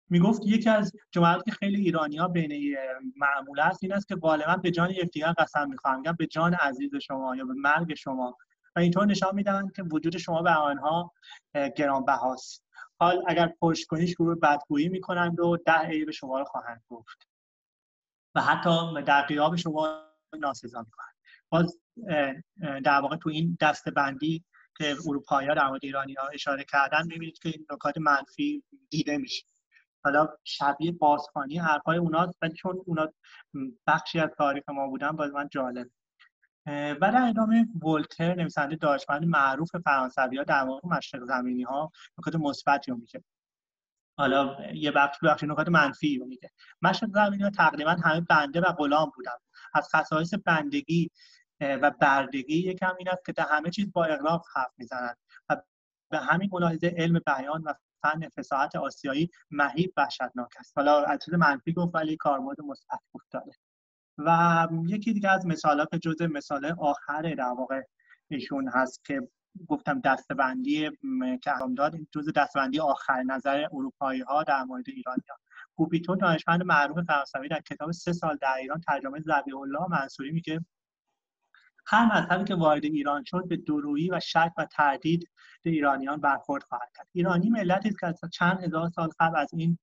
می‌گفت 0.10 0.42
یکی 0.46 0.70
از 0.70 0.94
جملات 1.12 1.46
که 1.46 1.52
خیلی 1.52 1.82
ایرانی 1.82 2.18
ها 2.18 2.28
بین 2.28 2.78
معمول 3.16 3.60
است 3.60 3.84
این 3.84 3.94
است 3.94 4.08
که 4.08 4.16
غالبا 4.16 4.56
به 4.56 4.72
جان 4.72 4.90
یکدیگر 4.90 5.34
قسم 5.38 5.70
می‌خوام 5.70 5.98
میگم 5.98 6.16
به 6.20 6.28
جان 6.28 6.54
عزیز 6.54 6.96
شما 6.96 7.36
یا 7.36 7.46
به 7.46 7.54
مرگ 7.54 7.94
شما. 7.94 8.38
و 8.76 8.80
اینطور 8.80 9.06
نشان 9.06 9.36
میدن 9.36 9.68
که 9.76 9.84
وجود 9.84 10.18
شما 10.18 10.42
به 10.42 10.52
آنها 10.52 11.14
گرانبهاست. 11.76 12.66
حال 13.00 13.24
اگر 13.28 13.54
پشت 13.62 13.88
کنی 13.88 14.08
شروع 14.08 14.40
بدگویی 14.40 14.90
می‌کنند 14.90 15.40
و 15.40 15.58
ده 15.66 15.80
عیب 15.80 16.12
شما 16.12 16.40
رو 16.40 16.46
خواهند 16.46 16.84
گفت. 16.88 17.29
و 18.36 18.42
حتی 18.42 19.02
در 19.06 19.22
قیاب 19.22 19.56
شما 19.56 20.04
ناسزا 20.40 20.80
می‌کنند 20.80 21.16
باز 21.50 21.80
در 22.84 23.02
واقع 23.02 23.16
تو 23.16 23.30
این 23.30 23.58
دست 23.62 23.90
بندی 23.90 24.46
که 24.78 24.96
اروپایی 25.08 25.48
ها 25.48 25.54
در 25.54 25.68
مورد 25.68 25.80
ایرانی 25.84 26.14
ها 26.14 26.28
اشاره 26.28 26.64
کردن 26.64 27.08
می‌بینید 27.08 27.40
که 27.40 27.50
این 27.50 27.66
نکات 27.72 27.98
منفی 27.98 28.64
دیده 28.90 29.18
میشه. 29.18 29.46
حالا 30.04 30.28
شبیه 30.44 30.92
بازخانی 30.92 31.58
حرفای 31.58 31.98
اوناست 31.98 32.38
ولی 32.42 32.54
چون 32.54 32.84
اونا 32.86 33.08
بخشی 33.88 34.20
از 34.20 34.30
تاریخ 34.38 34.70
ما 34.70 34.88
بودن 34.88 35.12
باز 35.12 35.32
من 35.32 35.50
جالب. 35.52 35.88
و 36.68 37.12
در 37.12 37.28
ادامه 37.30 37.68
ولتر 37.84 38.36
نویسنده 38.36 38.76
دانشمند 38.76 39.26
معروف 39.26 39.70
فرانسوی 39.86 40.38
ها 40.38 40.44
در 40.44 40.64
واقع 40.64 40.88
مشرق 40.88 41.24
زمینی 41.24 41.64
ها 41.64 41.92
نکات 42.18 42.36
مثبتی 42.36 42.92
رو 42.92 42.98
میگه. 42.98 43.24
حالا 44.20 44.58
یه 44.74 44.92
بخش 44.92 45.18
بخش 45.24 45.44
نکات 45.44 45.68
منفی 45.68 46.18
رو 46.18 46.26
میگه. 46.26 46.52
زمینی 47.14 47.44
ها 47.44 47.50
تقریبا 47.50 47.92
همه 47.92 48.22
بنده 48.22 48.62
و 48.62 48.72
غلام 48.72 49.12
بودن 49.16 49.32
از 49.74 49.90
خصایص 49.96 50.34
بندگی 50.46 51.12
و 51.62 51.92
بردگی 51.92 52.58
یکم 52.58 52.96
این 52.98 53.10
است 53.10 53.26
که 53.26 53.32
در 53.32 53.46
همه 53.50 53.70
چیز 53.70 53.92
با 53.92 54.06
اغراق 54.06 54.46
حرف 54.56 54.72
می‌زنند 54.78 55.18
و 55.50 55.62
به 56.12 56.18
همین 56.18 56.50
ملاحظه 56.54 56.94
علم 56.98 57.20
بیان 57.26 57.64
و 57.64 57.74
فن 58.02 58.30
فساحت 58.38 58.76
آسیایی 58.76 59.30
مهیب 59.52 59.94
وحشتناک 59.98 60.54
است. 60.60 60.78
حالا 60.78 61.04
از 61.04 61.20
منفی 61.30 61.74
گفت 61.74 61.96
ولی 61.96 62.18
کاربرد 62.18 62.62
مثبت 62.62 63.00
گفت 63.14 63.26
داره. 63.32 63.52
و 64.18 64.68
یکی 64.88 65.14
دیگه 65.14 65.30
از 65.30 65.46
مثالات 65.46 65.96
جزء 65.96 66.28
مثال 66.28 66.76
آخر 66.80 67.22
در 67.22 67.54
واقع 67.58 67.82
ایشون 68.28 68.70
هست 68.74 69.06
که 69.06 69.30
گفتم 69.68 70.02
دستبندی 70.02 70.90
که 71.44 71.52
انجام 71.52 71.76
داد 71.76 71.96
جزء 72.12 72.32
دستبندی 72.32 72.80
آخر 72.80 73.24
نظر 73.24 73.68
اروپایی 73.74 74.22
ها 74.22 74.44
در 74.44 74.64
مورد 74.64 74.86
ایرانی 74.88 75.24
ها 75.30 75.36
گوپیتو 75.76 76.16
دانشمند 76.16 76.64
معروف 76.64 77.00
فرانسوی 77.06 77.48
در 77.48 77.62
کتاب 77.62 77.92
سه 77.92 78.14
سال 78.14 78.38
در 78.42 78.56
ایران 78.60 78.82
ترجمه 78.82 79.20
زبی 79.20 79.54
الله 79.54 79.88
منصوری 79.90 80.32
میگه 80.32 80.66
هر 81.86 82.06
مذهبی 82.06 82.44
که 82.44 82.56
وارد 82.56 82.84
ایران 82.84 83.24
شد 83.24 83.48
به 83.48 83.58
درویی 83.58 84.10
و 84.10 84.20
شک 84.20 84.52
و 84.58 84.66
تردید 84.66 85.30
ایرانیان 85.64 86.22
برخورد 86.22 86.64
خواهد 86.64 86.92
کرد. 86.98 87.08
ایرانی 87.14 87.50
ملتی 87.50 87.90
است 87.90 88.00
که 88.00 88.08
از 88.08 88.20
چند 88.34 88.64
هزار 88.64 88.90
سال 88.90 89.10
قبل 89.20 89.36
از 89.36 89.54
این 89.54 89.78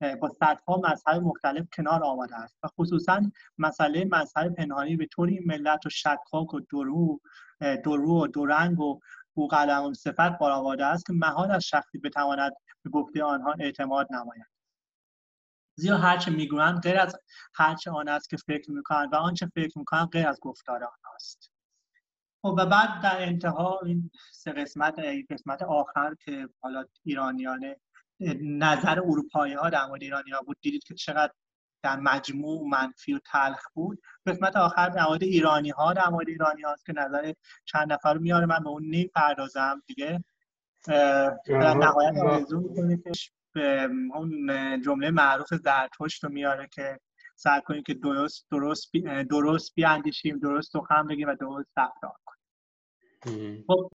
با 0.00 0.28
صدها 0.28 0.80
مذهب 0.84 1.22
مختلف 1.22 1.66
کنار 1.76 2.04
آمده 2.04 2.36
است 2.36 2.58
و 2.62 2.68
خصوصا 2.68 3.22
مسئله 3.58 4.04
مذهب 4.12 4.54
پنهانی 4.54 4.96
به 4.96 5.06
طوری 5.06 5.40
ملت 5.46 5.86
و 5.86 5.90
شکاک 5.90 6.54
و 6.54 6.60
درو 6.60 7.20
درو 7.60 8.22
و 8.22 8.26
دورنگ 8.26 8.80
و 8.80 9.00
بوقلم 9.34 9.82
و 9.84 9.94
صفت 9.94 10.38
برآورده 10.38 10.86
است 10.86 11.06
که 11.06 11.12
محال 11.12 11.50
از 11.50 11.64
شخصی 11.64 11.98
بتواند 11.98 12.52
به 12.82 12.90
گفته 12.90 13.24
آنها 13.24 13.54
اعتماد 13.58 14.08
نماید. 14.10 14.46
زیرا 15.74 15.96
هرچه 15.96 16.30
می‌گویند 16.30 16.82
غیر 16.82 16.98
از 16.98 17.16
هرچه 17.54 17.90
آن 17.90 18.08
است 18.08 18.30
که 18.30 18.36
فکر 18.36 18.70
می‌کنند 18.70 19.12
و 19.12 19.16
آنچه 19.16 19.46
فکر 19.54 19.78
می‌کنند 19.78 20.08
غیر 20.08 20.28
از 20.28 20.38
گفتار 20.42 20.84
آنهاست 20.84 21.52
خب 22.42 22.54
و 22.58 22.66
بعد 22.66 23.02
در 23.02 23.22
انتها 23.22 23.80
این 23.84 24.10
سه 24.32 24.52
قسمت 24.52 24.94
قسمت 25.30 25.62
آخر 25.62 26.14
که 26.14 26.48
حالا 26.60 26.84
ایرانیان 27.04 27.74
نظر 28.42 29.00
اروپایی 29.00 29.54
ها 29.54 29.70
در 29.70 29.86
مورد 29.86 30.02
ایرانی 30.02 30.30
ها 30.30 30.40
بود. 30.40 30.56
دیدید 30.60 30.84
که 30.84 30.94
چقدر 30.94 31.32
در 31.82 31.96
مجموع 31.96 32.68
منفی 32.68 33.12
و 33.14 33.18
تلخ 33.18 33.68
بود. 33.74 34.02
قسمت 34.26 34.56
آخر 34.56 34.88
در 34.88 35.04
مورد 35.04 35.22
ایرانی 35.22 35.70
ها 35.70 35.92
در 35.92 36.08
مورد 36.08 36.28
ایرانی 36.28 36.62
هاست 36.62 36.86
که 36.86 36.92
نظر 36.92 37.32
چند 37.64 37.92
نفر 37.92 38.14
رو 38.14 38.20
میاره. 38.20 38.46
من 38.46 38.58
به 38.58 38.68
اون 38.68 38.84
نیم 38.84 39.10
پردازم 39.14 39.82
دیگه 39.86 40.24
در 41.46 41.74
نهایت 41.74 42.16
آرزو 42.16 42.60
می‌کنه 42.60 42.96
که 42.96 43.10
به 43.52 43.88
اون 44.14 44.82
جمله 44.82 45.10
معروف 45.10 45.54
زرتشت 45.54 46.24
رو 46.24 46.30
میاره 46.30 46.68
که 46.72 47.00
سعی 47.36 47.60
کنیم 47.60 47.82
که 47.82 47.94
درست 47.94 48.46
درست 48.50 48.92
بی 48.92 49.24
درست 49.24 49.74
بیاندیشیم 49.74 50.38
درست 50.38 50.72
سخن 50.72 51.06
بگیم 51.06 51.28
و 51.28 51.34
درست 51.34 51.68
رفتار 51.76 52.14
کنیم. 52.24 53.64
خب 53.66 53.90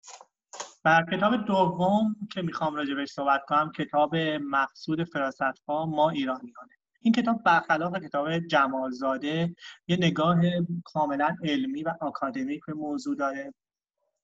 بر 0.83 1.05
کتاب 1.11 1.45
دوم 1.45 2.15
که 2.31 2.41
می‌خوام 2.41 2.75
راجع 2.75 3.05
صحبت 3.05 3.45
کنم 3.47 3.71
کتاب 3.71 4.15
مقصود 4.41 5.03
فراست 5.03 5.41
ها 5.67 5.85
ما 5.85 6.09
ایرانیانه. 6.09 6.73
این 7.01 7.13
کتاب 7.13 7.43
برخلاف 7.43 7.95
کتاب 7.95 8.39
جمالزاده 8.39 9.55
یه 9.87 9.97
نگاه 9.97 10.41
کاملا 10.85 11.35
علمی 11.43 11.83
و 11.83 11.93
آکادمیک 12.01 12.61
به 12.67 12.73
موضوع 12.73 13.15
داره. 13.15 13.53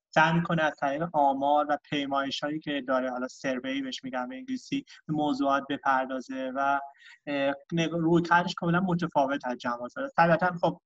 سعی 0.10 0.34
می‌کنه 0.34 0.64
از 0.64 0.76
طریق 0.80 1.10
آمار 1.14 1.66
و 1.70 1.78
پیمایش 1.89 2.43
هایی 2.43 2.60
که 2.60 2.84
داره 2.88 3.12
حالا 3.12 3.28
سروی 3.28 3.82
بهش 3.82 4.03
میگم 4.03 4.30
به 4.30 4.36
انگلیسی 4.36 4.86
به 5.08 5.14
موضوعات 5.14 5.64
بپردازه 5.70 6.51
و 6.56 6.80
روی 7.91 8.22
کارش 8.22 8.53
کاملا 8.53 8.80
متفاوت 8.80 9.47
از 9.47 9.58
جمالزاده 9.58 10.10
طبیعتا 10.18 10.53
خب 10.62 10.82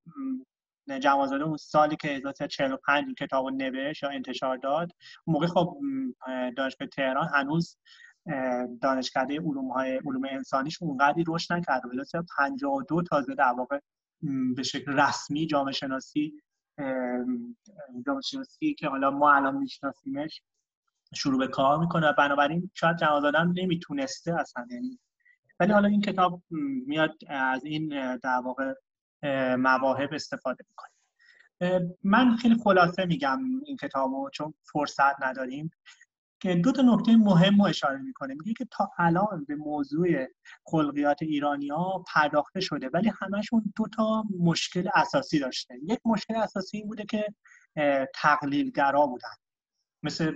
جوازاده 0.97 1.43
اون 1.43 1.57
سالی 1.57 1.95
که 1.95 2.07
1345 2.07 3.05
این 3.05 3.15
کتاب 3.15 3.45
رو 3.45 3.51
نوشت 3.51 4.03
یا 4.03 4.09
انتشار 4.09 4.57
داد 4.57 4.91
موقع 5.27 5.47
خب 5.47 5.77
دانشگاه 6.57 6.87
تهران 6.87 7.27
هنوز 7.33 7.77
دانشکده 8.81 9.39
علوم 9.39 9.71
های 9.71 9.97
علوم 10.05 10.21
انسانیش 10.29 10.81
اونقدری 10.81 11.23
رشد 11.27 11.53
نکرده 11.53 11.87
بود 11.87 12.07
52 12.37 13.03
تازه 13.03 13.35
در 13.35 13.53
واقع 13.57 13.79
به 14.55 14.63
شکل 14.63 14.91
رسمی 14.99 15.47
جامعه 15.47 15.73
شناسی 15.73 16.33
جامعه 18.05 18.21
شناسی 18.21 18.73
که 18.73 18.87
حالا 18.87 19.11
ما 19.11 19.33
الان 19.33 19.57
میشناسیمش 19.57 20.41
شروع 21.15 21.39
به 21.39 21.47
کار 21.47 21.79
می‌کنه. 21.79 22.09
و 22.09 22.13
بنابراین 22.13 22.71
شاید 22.73 22.97
جوازاده 22.97 23.43
نمی‌تونسته 23.43 24.39
اصلا 24.39 24.67
یعنی. 24.71 24.99
ولی 25.59 25.73
حالا 25.73 25.87
این 25.87 26.01
کتاب 26.01 26.43
میاد 26.87 27.15
از 27.27 27.65
این 27.65 28.15
در 28.15 28.41
واقع 28.43 28.73
مواهب 29.57 30.13
استفاده 30.13 30.65
می‌کنیم. 30.69 31.97
من 32.03 32.35
خیلی 32.35 32.55
خلاصه 32.63 33.05
میگم 33.05 33.39
این 33.65 33.77
کتابو 33.77 34.29
چون 34.33 34.53
فرصت 34.63 35.23
نداریم. 35.23 35.71
که 36.41 36.55
دو 36.55 36.71
تا 36.71 36.81
نکته 36.81 37.17
مهم 37.17 37.61
رو 37.61 37.67
اشاره 37.67 37.97
می‌کنه. 37.97 38.33
میگه 38.33 38.53
که 38.53 38.67
تا 38.71 38.91
الان 38.97 39.45
به 39.47 39.55
موضوع 39.55 40.07
خلقیات 40.65 41.21
ایرانی 41.21 41.67
ها 41.67 42.03
پرداخته 42.13 42.59
شده 42.59 42.89
ولی 42.93 43.11
همشون 43.21 43.73
دو 43.75 43.87
تا 43.87 44.23
مشکل 44.39 44.89
اساسی 44.95 45.39
داشته. 45.39 45.75
یک 45.83 45.99
مشکل 46.05 46.35
اساسی 46.35 46.77
این 46.77 46.87
بوده 46.87 47.05
که 47.05 47.33
تقلیلگرا 48.15 49.05
بودن. 49.07 49.35
مثل 50.03 50.33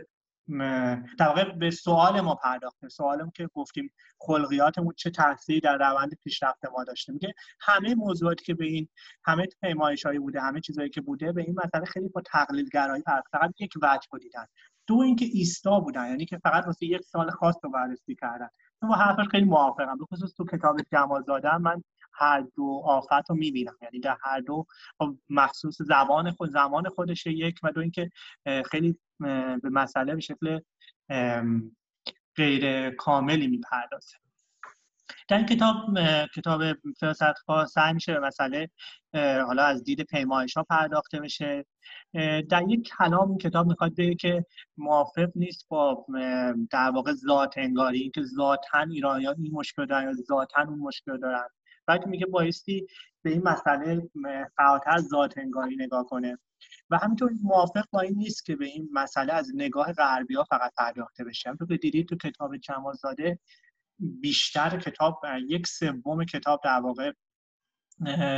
در 1.17 1.27
واقع 1.27 1.51
به 1.51 1.71
سوال 1.71 2.21
ما 2.21 2.35
پرداختیم 2.35 2.89
سوالمون 2.89 3.31
که 3.35 3.49
گفتیم 3.53 3.93
خلقیاتمون 4.19 4.93
چه 4.97 5.09
تاثیری 5.09 5.59
در 5.59 5.77
روند 5.77 6.17
پیشرفت 6.23 6.65
ما 6.65 6.83
داشته. 6.83 7.13
میگه 7.13 7.33
همه 7.59 7.95
موضوعاتی 7.95 8.45
که 8.45 8.53
به 8.53 8.65
این 8.65 8.87
همه 9.25 9.47
پیمایش 9.61 10.05
هایی 10.05 10.19
بوده 10.19 10.41
همه 10.41 10.61
چیزهایی 10.61 10.89
که 10.89 11.01
بوده 11.01 11.31
به 11.31 11.41
این 11.41 11.55
مسئله 11.65 11.85
خیلی 11.85 12.09
با 12.09 12.21
تقلیل 12.25 12.69
گرایی 12.73 13.03
فقط 13.31 13.61
یک 13.61 13.73
وجه 13.81 14.07
رو 14.11 14.19
دیدن. 14.19 14.45
دو 14.87 14.99
اینکه 14.99 15.25
ایستا 15.25 15.79
بودن 15.79 16.07
یعنی 16.09 16.25
که 16.25 16.37
فقط 16.37 16.65
واسه 16.65 16.85
یک 16.85 17.01
سال 17.01 17.31
خاص 17.31 17.55
رو 17.63 17.69
بررسی 17.69 18.15
کردن. 18.15 18.49
من 18.81 18.89
با 18.89 18.95
حرفش 18.95 19.27
خیلی 19.31 19.45
موافقم. 19.45 19.97
به 19.97 20.05
خصوص 20.05 20.33
تو 20.33 20.45
کتاب 20.45 20.77
جمال 20.91 21.23
من 21.61 21.83
هر 22.13 22.43
دو 22.55 22.81
آفت 22.85 23.29
رو 23.29 23.35
می‌بینم. 23.35 23.77
یعنی 23.81 23.99
در 23.99 24.17
هر 24.23 24.39
دو 24.39 24.65
مخصوص 25.29 25.81
زبان 25.81 26.31
خود 26.31 26.49
زمان 26.49 26.89
خودش 26.89 27.25
یک 27.25 27.59
و 27.63 27.71
دو 27.71 27.81
اینکه 27.81 28.09
خیلی 28.71 28.97
به 29.19 29.69
مسئله 29.71 30.15
به 30.15 30.21
شکل 30.21 30.59
غیر 32.35 32.89
کاملی 32.89 33.47
می‌پردازه. 33.47 34.17
در 35.27 35.37
این 35.37 35.45
کتاب 35.45 35.75
کتاب 36.35 36.61
فراست 37.47 37.73
سعی 37.73 37.93
میشه 37.93 38.13
به 38.13 38.19
مسئله 38.19 38.69
حالا 39.45 39.63
از 39.63 39.83
دید 39.83 40.01
پیمایش 40.01 40.57
ها 40.57 40.63
پرداخته 40.63 41.19
بشه. 41.19 41.65
در 42.49 42.63
یک 42.67 42.89
کلام 42.97 43.37
کتاب 43.37 43.67
می‌خواد 43.67 43.95
بگه 43.95 44.15
که 44.15 44.45
موافق 44.77 45.29
نیست 45.35 45.67
با 45.69 46.05
در 46.71 46.89
واقع 46.89 47.13
ذات 47.13 47.53
انگاری 47.57 48.11
که 48.15 48.23
ذاتا 48.23 48.79
ایرانیان 48.79 49.35
این 49.39 49.51
مشکل 49.53 49.85
دارن 49.85 50.03
یا 50.03 50.13
ذاتا 50.13 50.61
اون 50.61 50.79
مشکل 50.79 51.17
دارن. 51.17 51.47
بلکه 51.85 52.05
میگه 52.05 52.25
بایستی 52.25 52.87
به 53.21 53.31
این 53.31 53.41
مسئله 53.43 54.09
فراتر 54.57 54.97
ذات 54.97 55.37
انگاری 55.37 55.75
نگاه 55.75 56.05
کنه. 56.05 56.37
و 56.89 56.97
همینطور 56.97 57.31
موافق 57.43 57.85
با 57.91 58.01
این 58.01 58.15
نیست 58.15 58.45
که 58.45 58.55
به 58.55 58.65
این 58.65 58.89
مسئله 58.93 59.33
از 59.33 59.51
نگاه 59.55 59.93
غربی 59.93 60.35
ها 60.35 60.43
فقط 60.43 60.73
پرداخته 60.77 61.23
بشه. 61.23 61.49
همونطور 61.49 61.67
که 61.67 61.77
دیدید 61.77 62.07
تو 62.07 62.15
کتاب 62.15 62.51
زاده 62.93 63.39
بیشتر 63.99 64.79
کتاب 64.79 65.21
یک 65.47 65.67
سوم 65.67 66.25
کتاب 66.25 66.61
در 66.63 66.79
واقع 66.79 67.11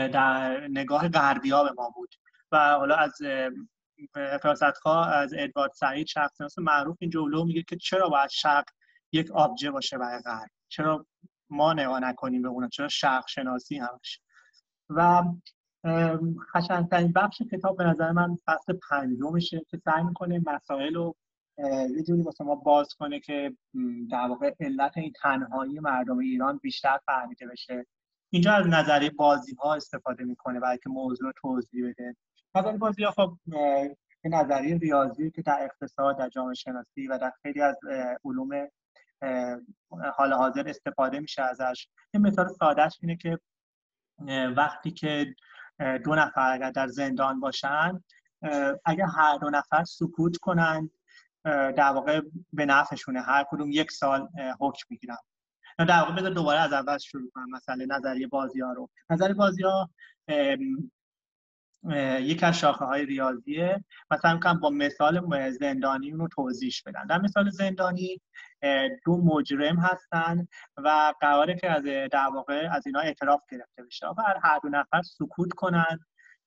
در 0.08 0.68
نگاه 0.68 1.10
غربی 1.10 1.50
ها 1.50 1.64
به 1.64 1.72
ما 1.78 1.90
بود. 1.90 2.16
و 2.52 2.58
حالا 2.58 2.96
از 2.96 3.14
فراستخواه 4.42 5.14
از 5.14 5.34
ادوارد 5.38 5.72
سعید 5.72 6.08
شخص 6.08 6.58
معروف 6.58 6.98
این 7.00 7.10
جولو 7.10 7.46
میگه 7.46 7.64
که 7.64 7.76
چرا 7.76 8.10
باید 8.10 8.30
شرق 8.30 8.66
یک 9.12 9.32
آبجه 9.32 9.72
باشه 9.72 9.98
برای 9.98 10.22
غرب؟ 10.22 10.50
چرا 10.68 11.06
ما 11.50 11.74
نگاه 11.74 12.00
نکنیم 12.00 12.42
به 12.42 12.48
اون 12.48 12.70
چرا 12.70 12.88
شرق 12.88 13.28
شناسی 13.28 13.78
همش. 13.78 14.20
و 14.90 15.24
خشنترین 16.54 17.12
بخش 17.12 17.42
کتاب 17.52 17.78
به 17.78 17.84
نظر 17.84 18.12
من 18.12 18.38
فصل 18.46 18.74
پنجمشه 18.90 19.62
که 19.70 19.82
سعی 19.86 20.04
می‌کنه 20.04 20.42
مسائل 20.46 20.94
رو 20.94 21.16
یه 21.96 22.04
جوری 22.04 22.22
واسه 22.22 22.44
ما 22.44 22.56
باز 22.56 22.94
کنه 23.00 23.20
که 23.20 23.56
در 24.12 24.28
واقع 24.28 24.56
علت 24.60 24.98
این 24.98 25.14
تنهایی 25.22 25.80
مردم 25.80 26.18
ایران 26.18 26.58
بیشتر 26.58 27.00
فهمیده 27.06 27.48
بشه. 27.48 27.86
اینجا 28.30 28.54
از 28.54 28.68
نظریه 28.68 29.10
بازی 29.10 29.56
ها 29.56 29.76
استفاده 29.76 30.24
می‌کنه 30.24 30.60
برای 30.60 30.78
که 30.78 30.90
موضوع 30.90 31.28
رو 31.28 31.34
توضیح 31.42 31.90
بده. 31.90 32.16
نظریه 32.56 32.78
بازی 32.78 33.04
ها 33.04 33.12
خب 33.12 33.38
نظریه 34.24 34.78
ریاضی 34.78 35.32
که 35.32 35.42
در 35.42 35.60
اقتصاد 35.62 36.18
در 36.18 36.30
جامعه 36.30 36.54
شناسی 36.54 37.08
و 37.08 37.18
در 37.18 37.32
خیلی 37.42 37.62
از 37.62 37.78
علوم 38.26 38.68
حال 40.16 40.34
حاضر 40.34 40.68
استفاده 40.68 41.20
میشه 41.20 41.42
ازش. 41.42 41.88
یه 42.14 42.22
مثال 42.22 42.48
سادهش 42.48 42.98
اینه 43.02 43.16
که 43.16 43.40
وقتی 44.58 44.92
که 44.92 45.36
دو 46.04 46.16
نفر 46.16 46.52
اگر 46.52 46.72
در 46.72 46.88
زندان 46.88 47.40
باشن 47.40 48.04
اگر 48.86 49.06
هر 49.18 49.38
دو 49.38 49.50
نفر 49.50 49.84
سکوت 49.84 50.38
کنند 50.38 50.92
در 51.44 51.92
واقع 51.92 52.22
به 52.54 52.66
نفعشونه 52.66 53.22
هر 53.22 53.46
کدوم 53.50 53.72
یک 53.72 53.92
سال 53.92 54.28
حکم 54.60 54.86
می‌گیرن. 54.90 55.18
در 55.78 56.00
واقع 56.00 56.16
بذار 56.16 56.32
دوباره 56.34 56.60
از 56.60 56.74
اول 56.74 56.98
شروع 56.98 57.32
کنم 57.34 57.50
مثلا 57.50 57.86
نظریه 57.90 58.28
بازی 58.28 58.62
ها 58.62 58.74
رو. 58.74 58.90
نظریه 59.10 59.34
بازی 59.34 59.64
ها 59.64 59.90
یک 62.20 62.44
از 62.44 62.60
شاخه 62.60 62.86
های 62.86 63.06
ریاضیه. 63.06 63.84
مثلا 64.12 64.34
می‌کنم 64.34 64.60
با 64.60 64.70
مثال 64.70 65.52
زندانی 65.52 66.12
رو 66.12 66.28
توضیح 66.28 66.72
بدن 66.86 67.08
در 67.08 67.22
مثال 67.22 67.50
زندانی 67.50 68.22
دو 69.06 69.18
مجرم 69.18 69.80
هستن 69.80 70.48
و 70.78 71.14
قراره 71.22 71.56
که 71.56 71.70
از 71.72 71.84
در 72.12 72.28
واقع 72.34 72.68
از 72.72 72.88
اینا 72.88 73.00
اعتراف 73.00 73.42
گرفته 73.52 73.84
بشه 73.84 74.08
و 74.08 74.22
هر 74.44 74.60
دو 74.64 74.70
نفر 74.70 75.02
سکوت 75.02 75.54
کنن. 75.54 76.00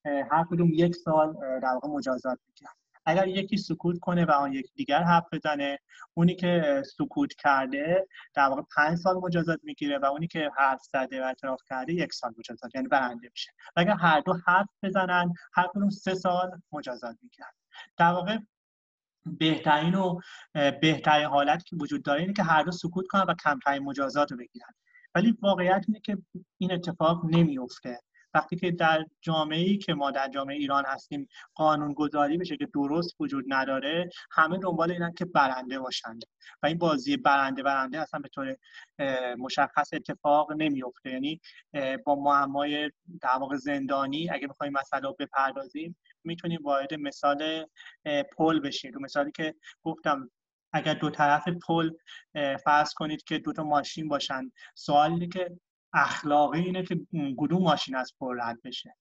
هر 0.05 0.45
کدوم 0.51 0.68
یک 0.72 0.95
سال 0.95 1.34
در 1.62 1.68
واقع 1.74 1.89
مجازات 1.89 2.39
می‌گیرن. 2.47 2.72
اگر 3.09 3.28
یکی 3.28 3.56
سکوت 3.56 3.98
کنه 3.98 4.24
و 4.24 4.30
آن 4.30 4.52
یک 4.52 4.72
دیگر 4.74 5.02
حرف 5.02 5.24
بزنه 5.32 5.78
اونی 6.14 6.34
که 6.34 6.82
سکوت 6.96 7.34
کرده 7.34 8.06
در 8.34 8.42
واقع 8.42 8.62
پنج 8.76 8.98
سال 8.98 9.16
مجازات 9.16 9.61
می‌گیره 9.62 9.98
و 9.98 10.04
اونی 10.04 10.26
که 10.26 10.50
حرف 10.56 10.82
زده 10.82 11.22
و 11.22 11.24
اعتراف 11.24 11.61
کرده 11.68 11.92
یک 11.92 12.12
سال 12.12 12.34
مجازات 12.38 12.74
یعنی 12.74 12.88
برنده 12.88 13.28
میشه. 13.32 13.50
و 13.76 13.80
اگر 13.80 13.94
هر 13.94 14.20
دو 14.20 14.34
حرف 14.46 14.68
بزنن 14.82 15.32
هر 15.52 15.66
کدوم 15.66 15.90
سه 15.90 16.14
سال 16.14 16.61
مجازات 16.72 17.16
می‌گیرن 17.22 17.50
در 17.96 18.12
واقع 18.12 18.38
بهترین 19.26 19.94
و 19.94 20.20
بهترین 20.52 21.26
حالت 21.26 21.64
که 21.64 21.76
وجود 21.76 22.02
داره 22.02 22.20
اینه 22.20 22.32
که 22.32 22.42
هر 22.42 22.62
دو 22.62 22.70
سکوت 22.70 23.06
کنن 23.06 23.22
و 23.22 23.34
کمترین 23.44 23.82
مجازات 23.82 24.32
رو 24.32 24.38
بگیرن. 24.38 24.74
ولی 25.14 25.38
واقعیت 25.42 25.84
اینه 25.88 26.00
که 26.00 26.18
این 26.59 26.72
اتفاق 26.72 27.24
نمیفته 27.24 28.00
وقتی 28.34 28.56
که 28.56 28.70
در 28.70 29.04
جامعه 29.20 29.76
که 29.76 29.94
ما 29.94 30.10
در 30.10 30.28
جامعه 30.28 30.56
ایران 30.56 30.84
هستیم 30.86 31.28
قانون 31.54 31.92
گذاری 31.92 32.38
بشه 32.38 32.56
که 32.56 32.66
درست 32.66 33.16
وجود 33.20 33.44
نداره 33.48 34.10
همه 34.30 34.58
دنبال 34.58 34.90
اینن 34.90 35.12
که 35.12 35.24
برنده 35.24 35.78
باشند. 35.78 36.22
و 36.62 36.66
این 36.66 36.78
بازی 36.78 37.16
برنده 37.16 37.62
برنده 37.62 38.00
اصلا 38.00 38.20
به 38.20 38.28
طور 38.28 38.56
مشخص 39.38 39.94
اتفاق 39.94 40.52
نمیفته 40.52 41.10
یعنی 41.10 41.40
با 42.04 42.14
معمای 42.14 42.90
در 43.20 43.36
واقع 43.40 43.56
زندانی 43.56 44.30
اگه 44.30 44.48
بخوایم 44.48 44.72
رو 45.02 45.16
بپردازیم 45.18 45.96
می‌تونیم 46.24 46.60
وارد 46.62 46.94
مثال 46.94 47.66
پل 48.36 48.60
بشیم. 48.60 48.92
تو 48.92 49.00
مثالی 49.00 49.32
که 49.32 49.54
گفتم 49.82 50.30
اگر 50.72 50.94
دو 50.94 51.10
طرف 51.10 51.48
پل 51.48 51.90
فرض 52.64 52.94
کنید 52.94 53.24
که 53.24 53.38
دو 53.38 53.52
تا 53.52 53.62
ماشین 53.64 54.08
باشن 54.08 54.52
سوالی 54.74 55.28
که 55.28 55.58
اخلاقی 55.93 56.61
اینه 56.61 56.82
که 56.82 57.01
کدوم 57.39 57.62
ماشین 57.62 57.97
از 57.97 58.14
پل 58.20 58.41
رد 58.41 58.62
بشه. 58.62 58.97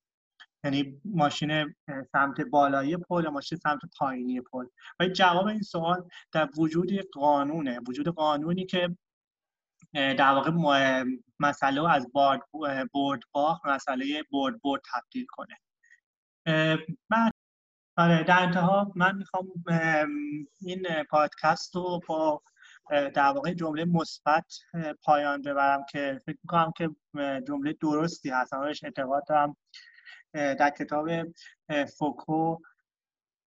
یعنی 0.63 1.01
ماشین 1.05 1.75
سمت 2.11 2.41
بالایی 2.41 2.97
پل 2.97 3.27
ماشین 3.27 3.57
سمت 3.57 3.79
پایینی 3.97 4.41
پل 4.41 4.65
و 4.99 5.07
جواب 5.07 5.45
این 5.45 5.61
سوال 5.61 6.09
در 6.31 6.49
وجود 6.57 6.91
قانونه. 7.13 7.79
وجود 7.87 8.07
قانونی 8.07 8.65
که 8.65 8.97
در 9.93 10.31
واقع 10.31 10.51
مسئله 11.39 11.89
از 11.89 12.11
بارد 12.11 12.41
برد 12.93 13.19
باخ 13.31 13.65
مسئله 13.65 14.23
برد 14.31 14.61
برد 14.61 14.81
تبدیل 14.93 15.25
کنه. 15.29 15.57
من 17.09 17.31
آره 17.97 18.23
در 18.23 18.43
انتها 18.43 18.91
من 18.95 19.15
می‌خوام 19.15 19.47
این 20.61 20.87
پادکست 21.09 21.75
رو 21.75 21.99
با 22.07 22.41
در 22.89 23.31
واقع 23.35 23.53
جمله 23.53 23.85
مثبت 23.85 24.53
پایان 25.03 25.41
ببرم 25.41 25.85
که 25.89 26.21
فکر 26.25 26.37
می‌کنم 26.43 26.71
که 26.77 26.89
جمله 27.47 27.73
درستی 27.73 28.29
هست. 28.29 28.53
همش 28.53 28.83
اعتقاد 28.83 29.23
دارم 29.27 29.57
در 30.33 30.69
کتاب 30.69 31.09
فوکو 31.97 32.57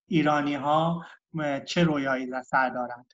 ایرانی 0.08 0.56
ها 0.56 1.06
چه 1.66 1.84
رویایی 1.84 2.28
در 2.28 2.42
سر 2.42 2.70
دارند. 2.70 3.14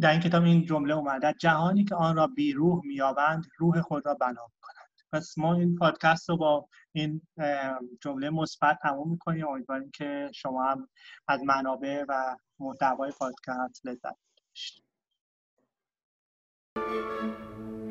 در 0.00 0.10
این 0.10 0.20
کتاب 0.20 0.42
این 0.42 0.66
جمله 0.66 0.94
اومده 0.94 1.32
جهانی 1.32 1.84
که 1.84 1.94
آن 1.94 2.16
را 2.16 2.26
بی 2.26 2.52
روح 2.52 2.84
میابند 2.84 3.46
روح 3.58 3.80
خود 3.80 4.06
را 4.06 4.14
بنا 4.14 4.50
کنند 4.60 4.86
پس 5.12 5.38
ما 5.38 5.54
این 5.54 5.76
پادکست 5.76 6.28
رو 6.28 6.36
با 6.36 6.68
این 6.92 7.22
جمله 8.00 8.30
مثبت 8.30 8.78
تموم 8.82 9.10
می‌کنیم. 9.10 9.48
امیدواریم 9.48 9.90
که 9.90 10.30
شما 10.34 10.64
هم 10.64 10.88
از 11.28 11.40
منابع 11.44 12.04
و 12.08 12.36
محتوای 12.58 13.12
پادکست 13.18 13.86
لذت 13.86 14.02
ببرید. 14.02 14.85
Música 16.76 17.85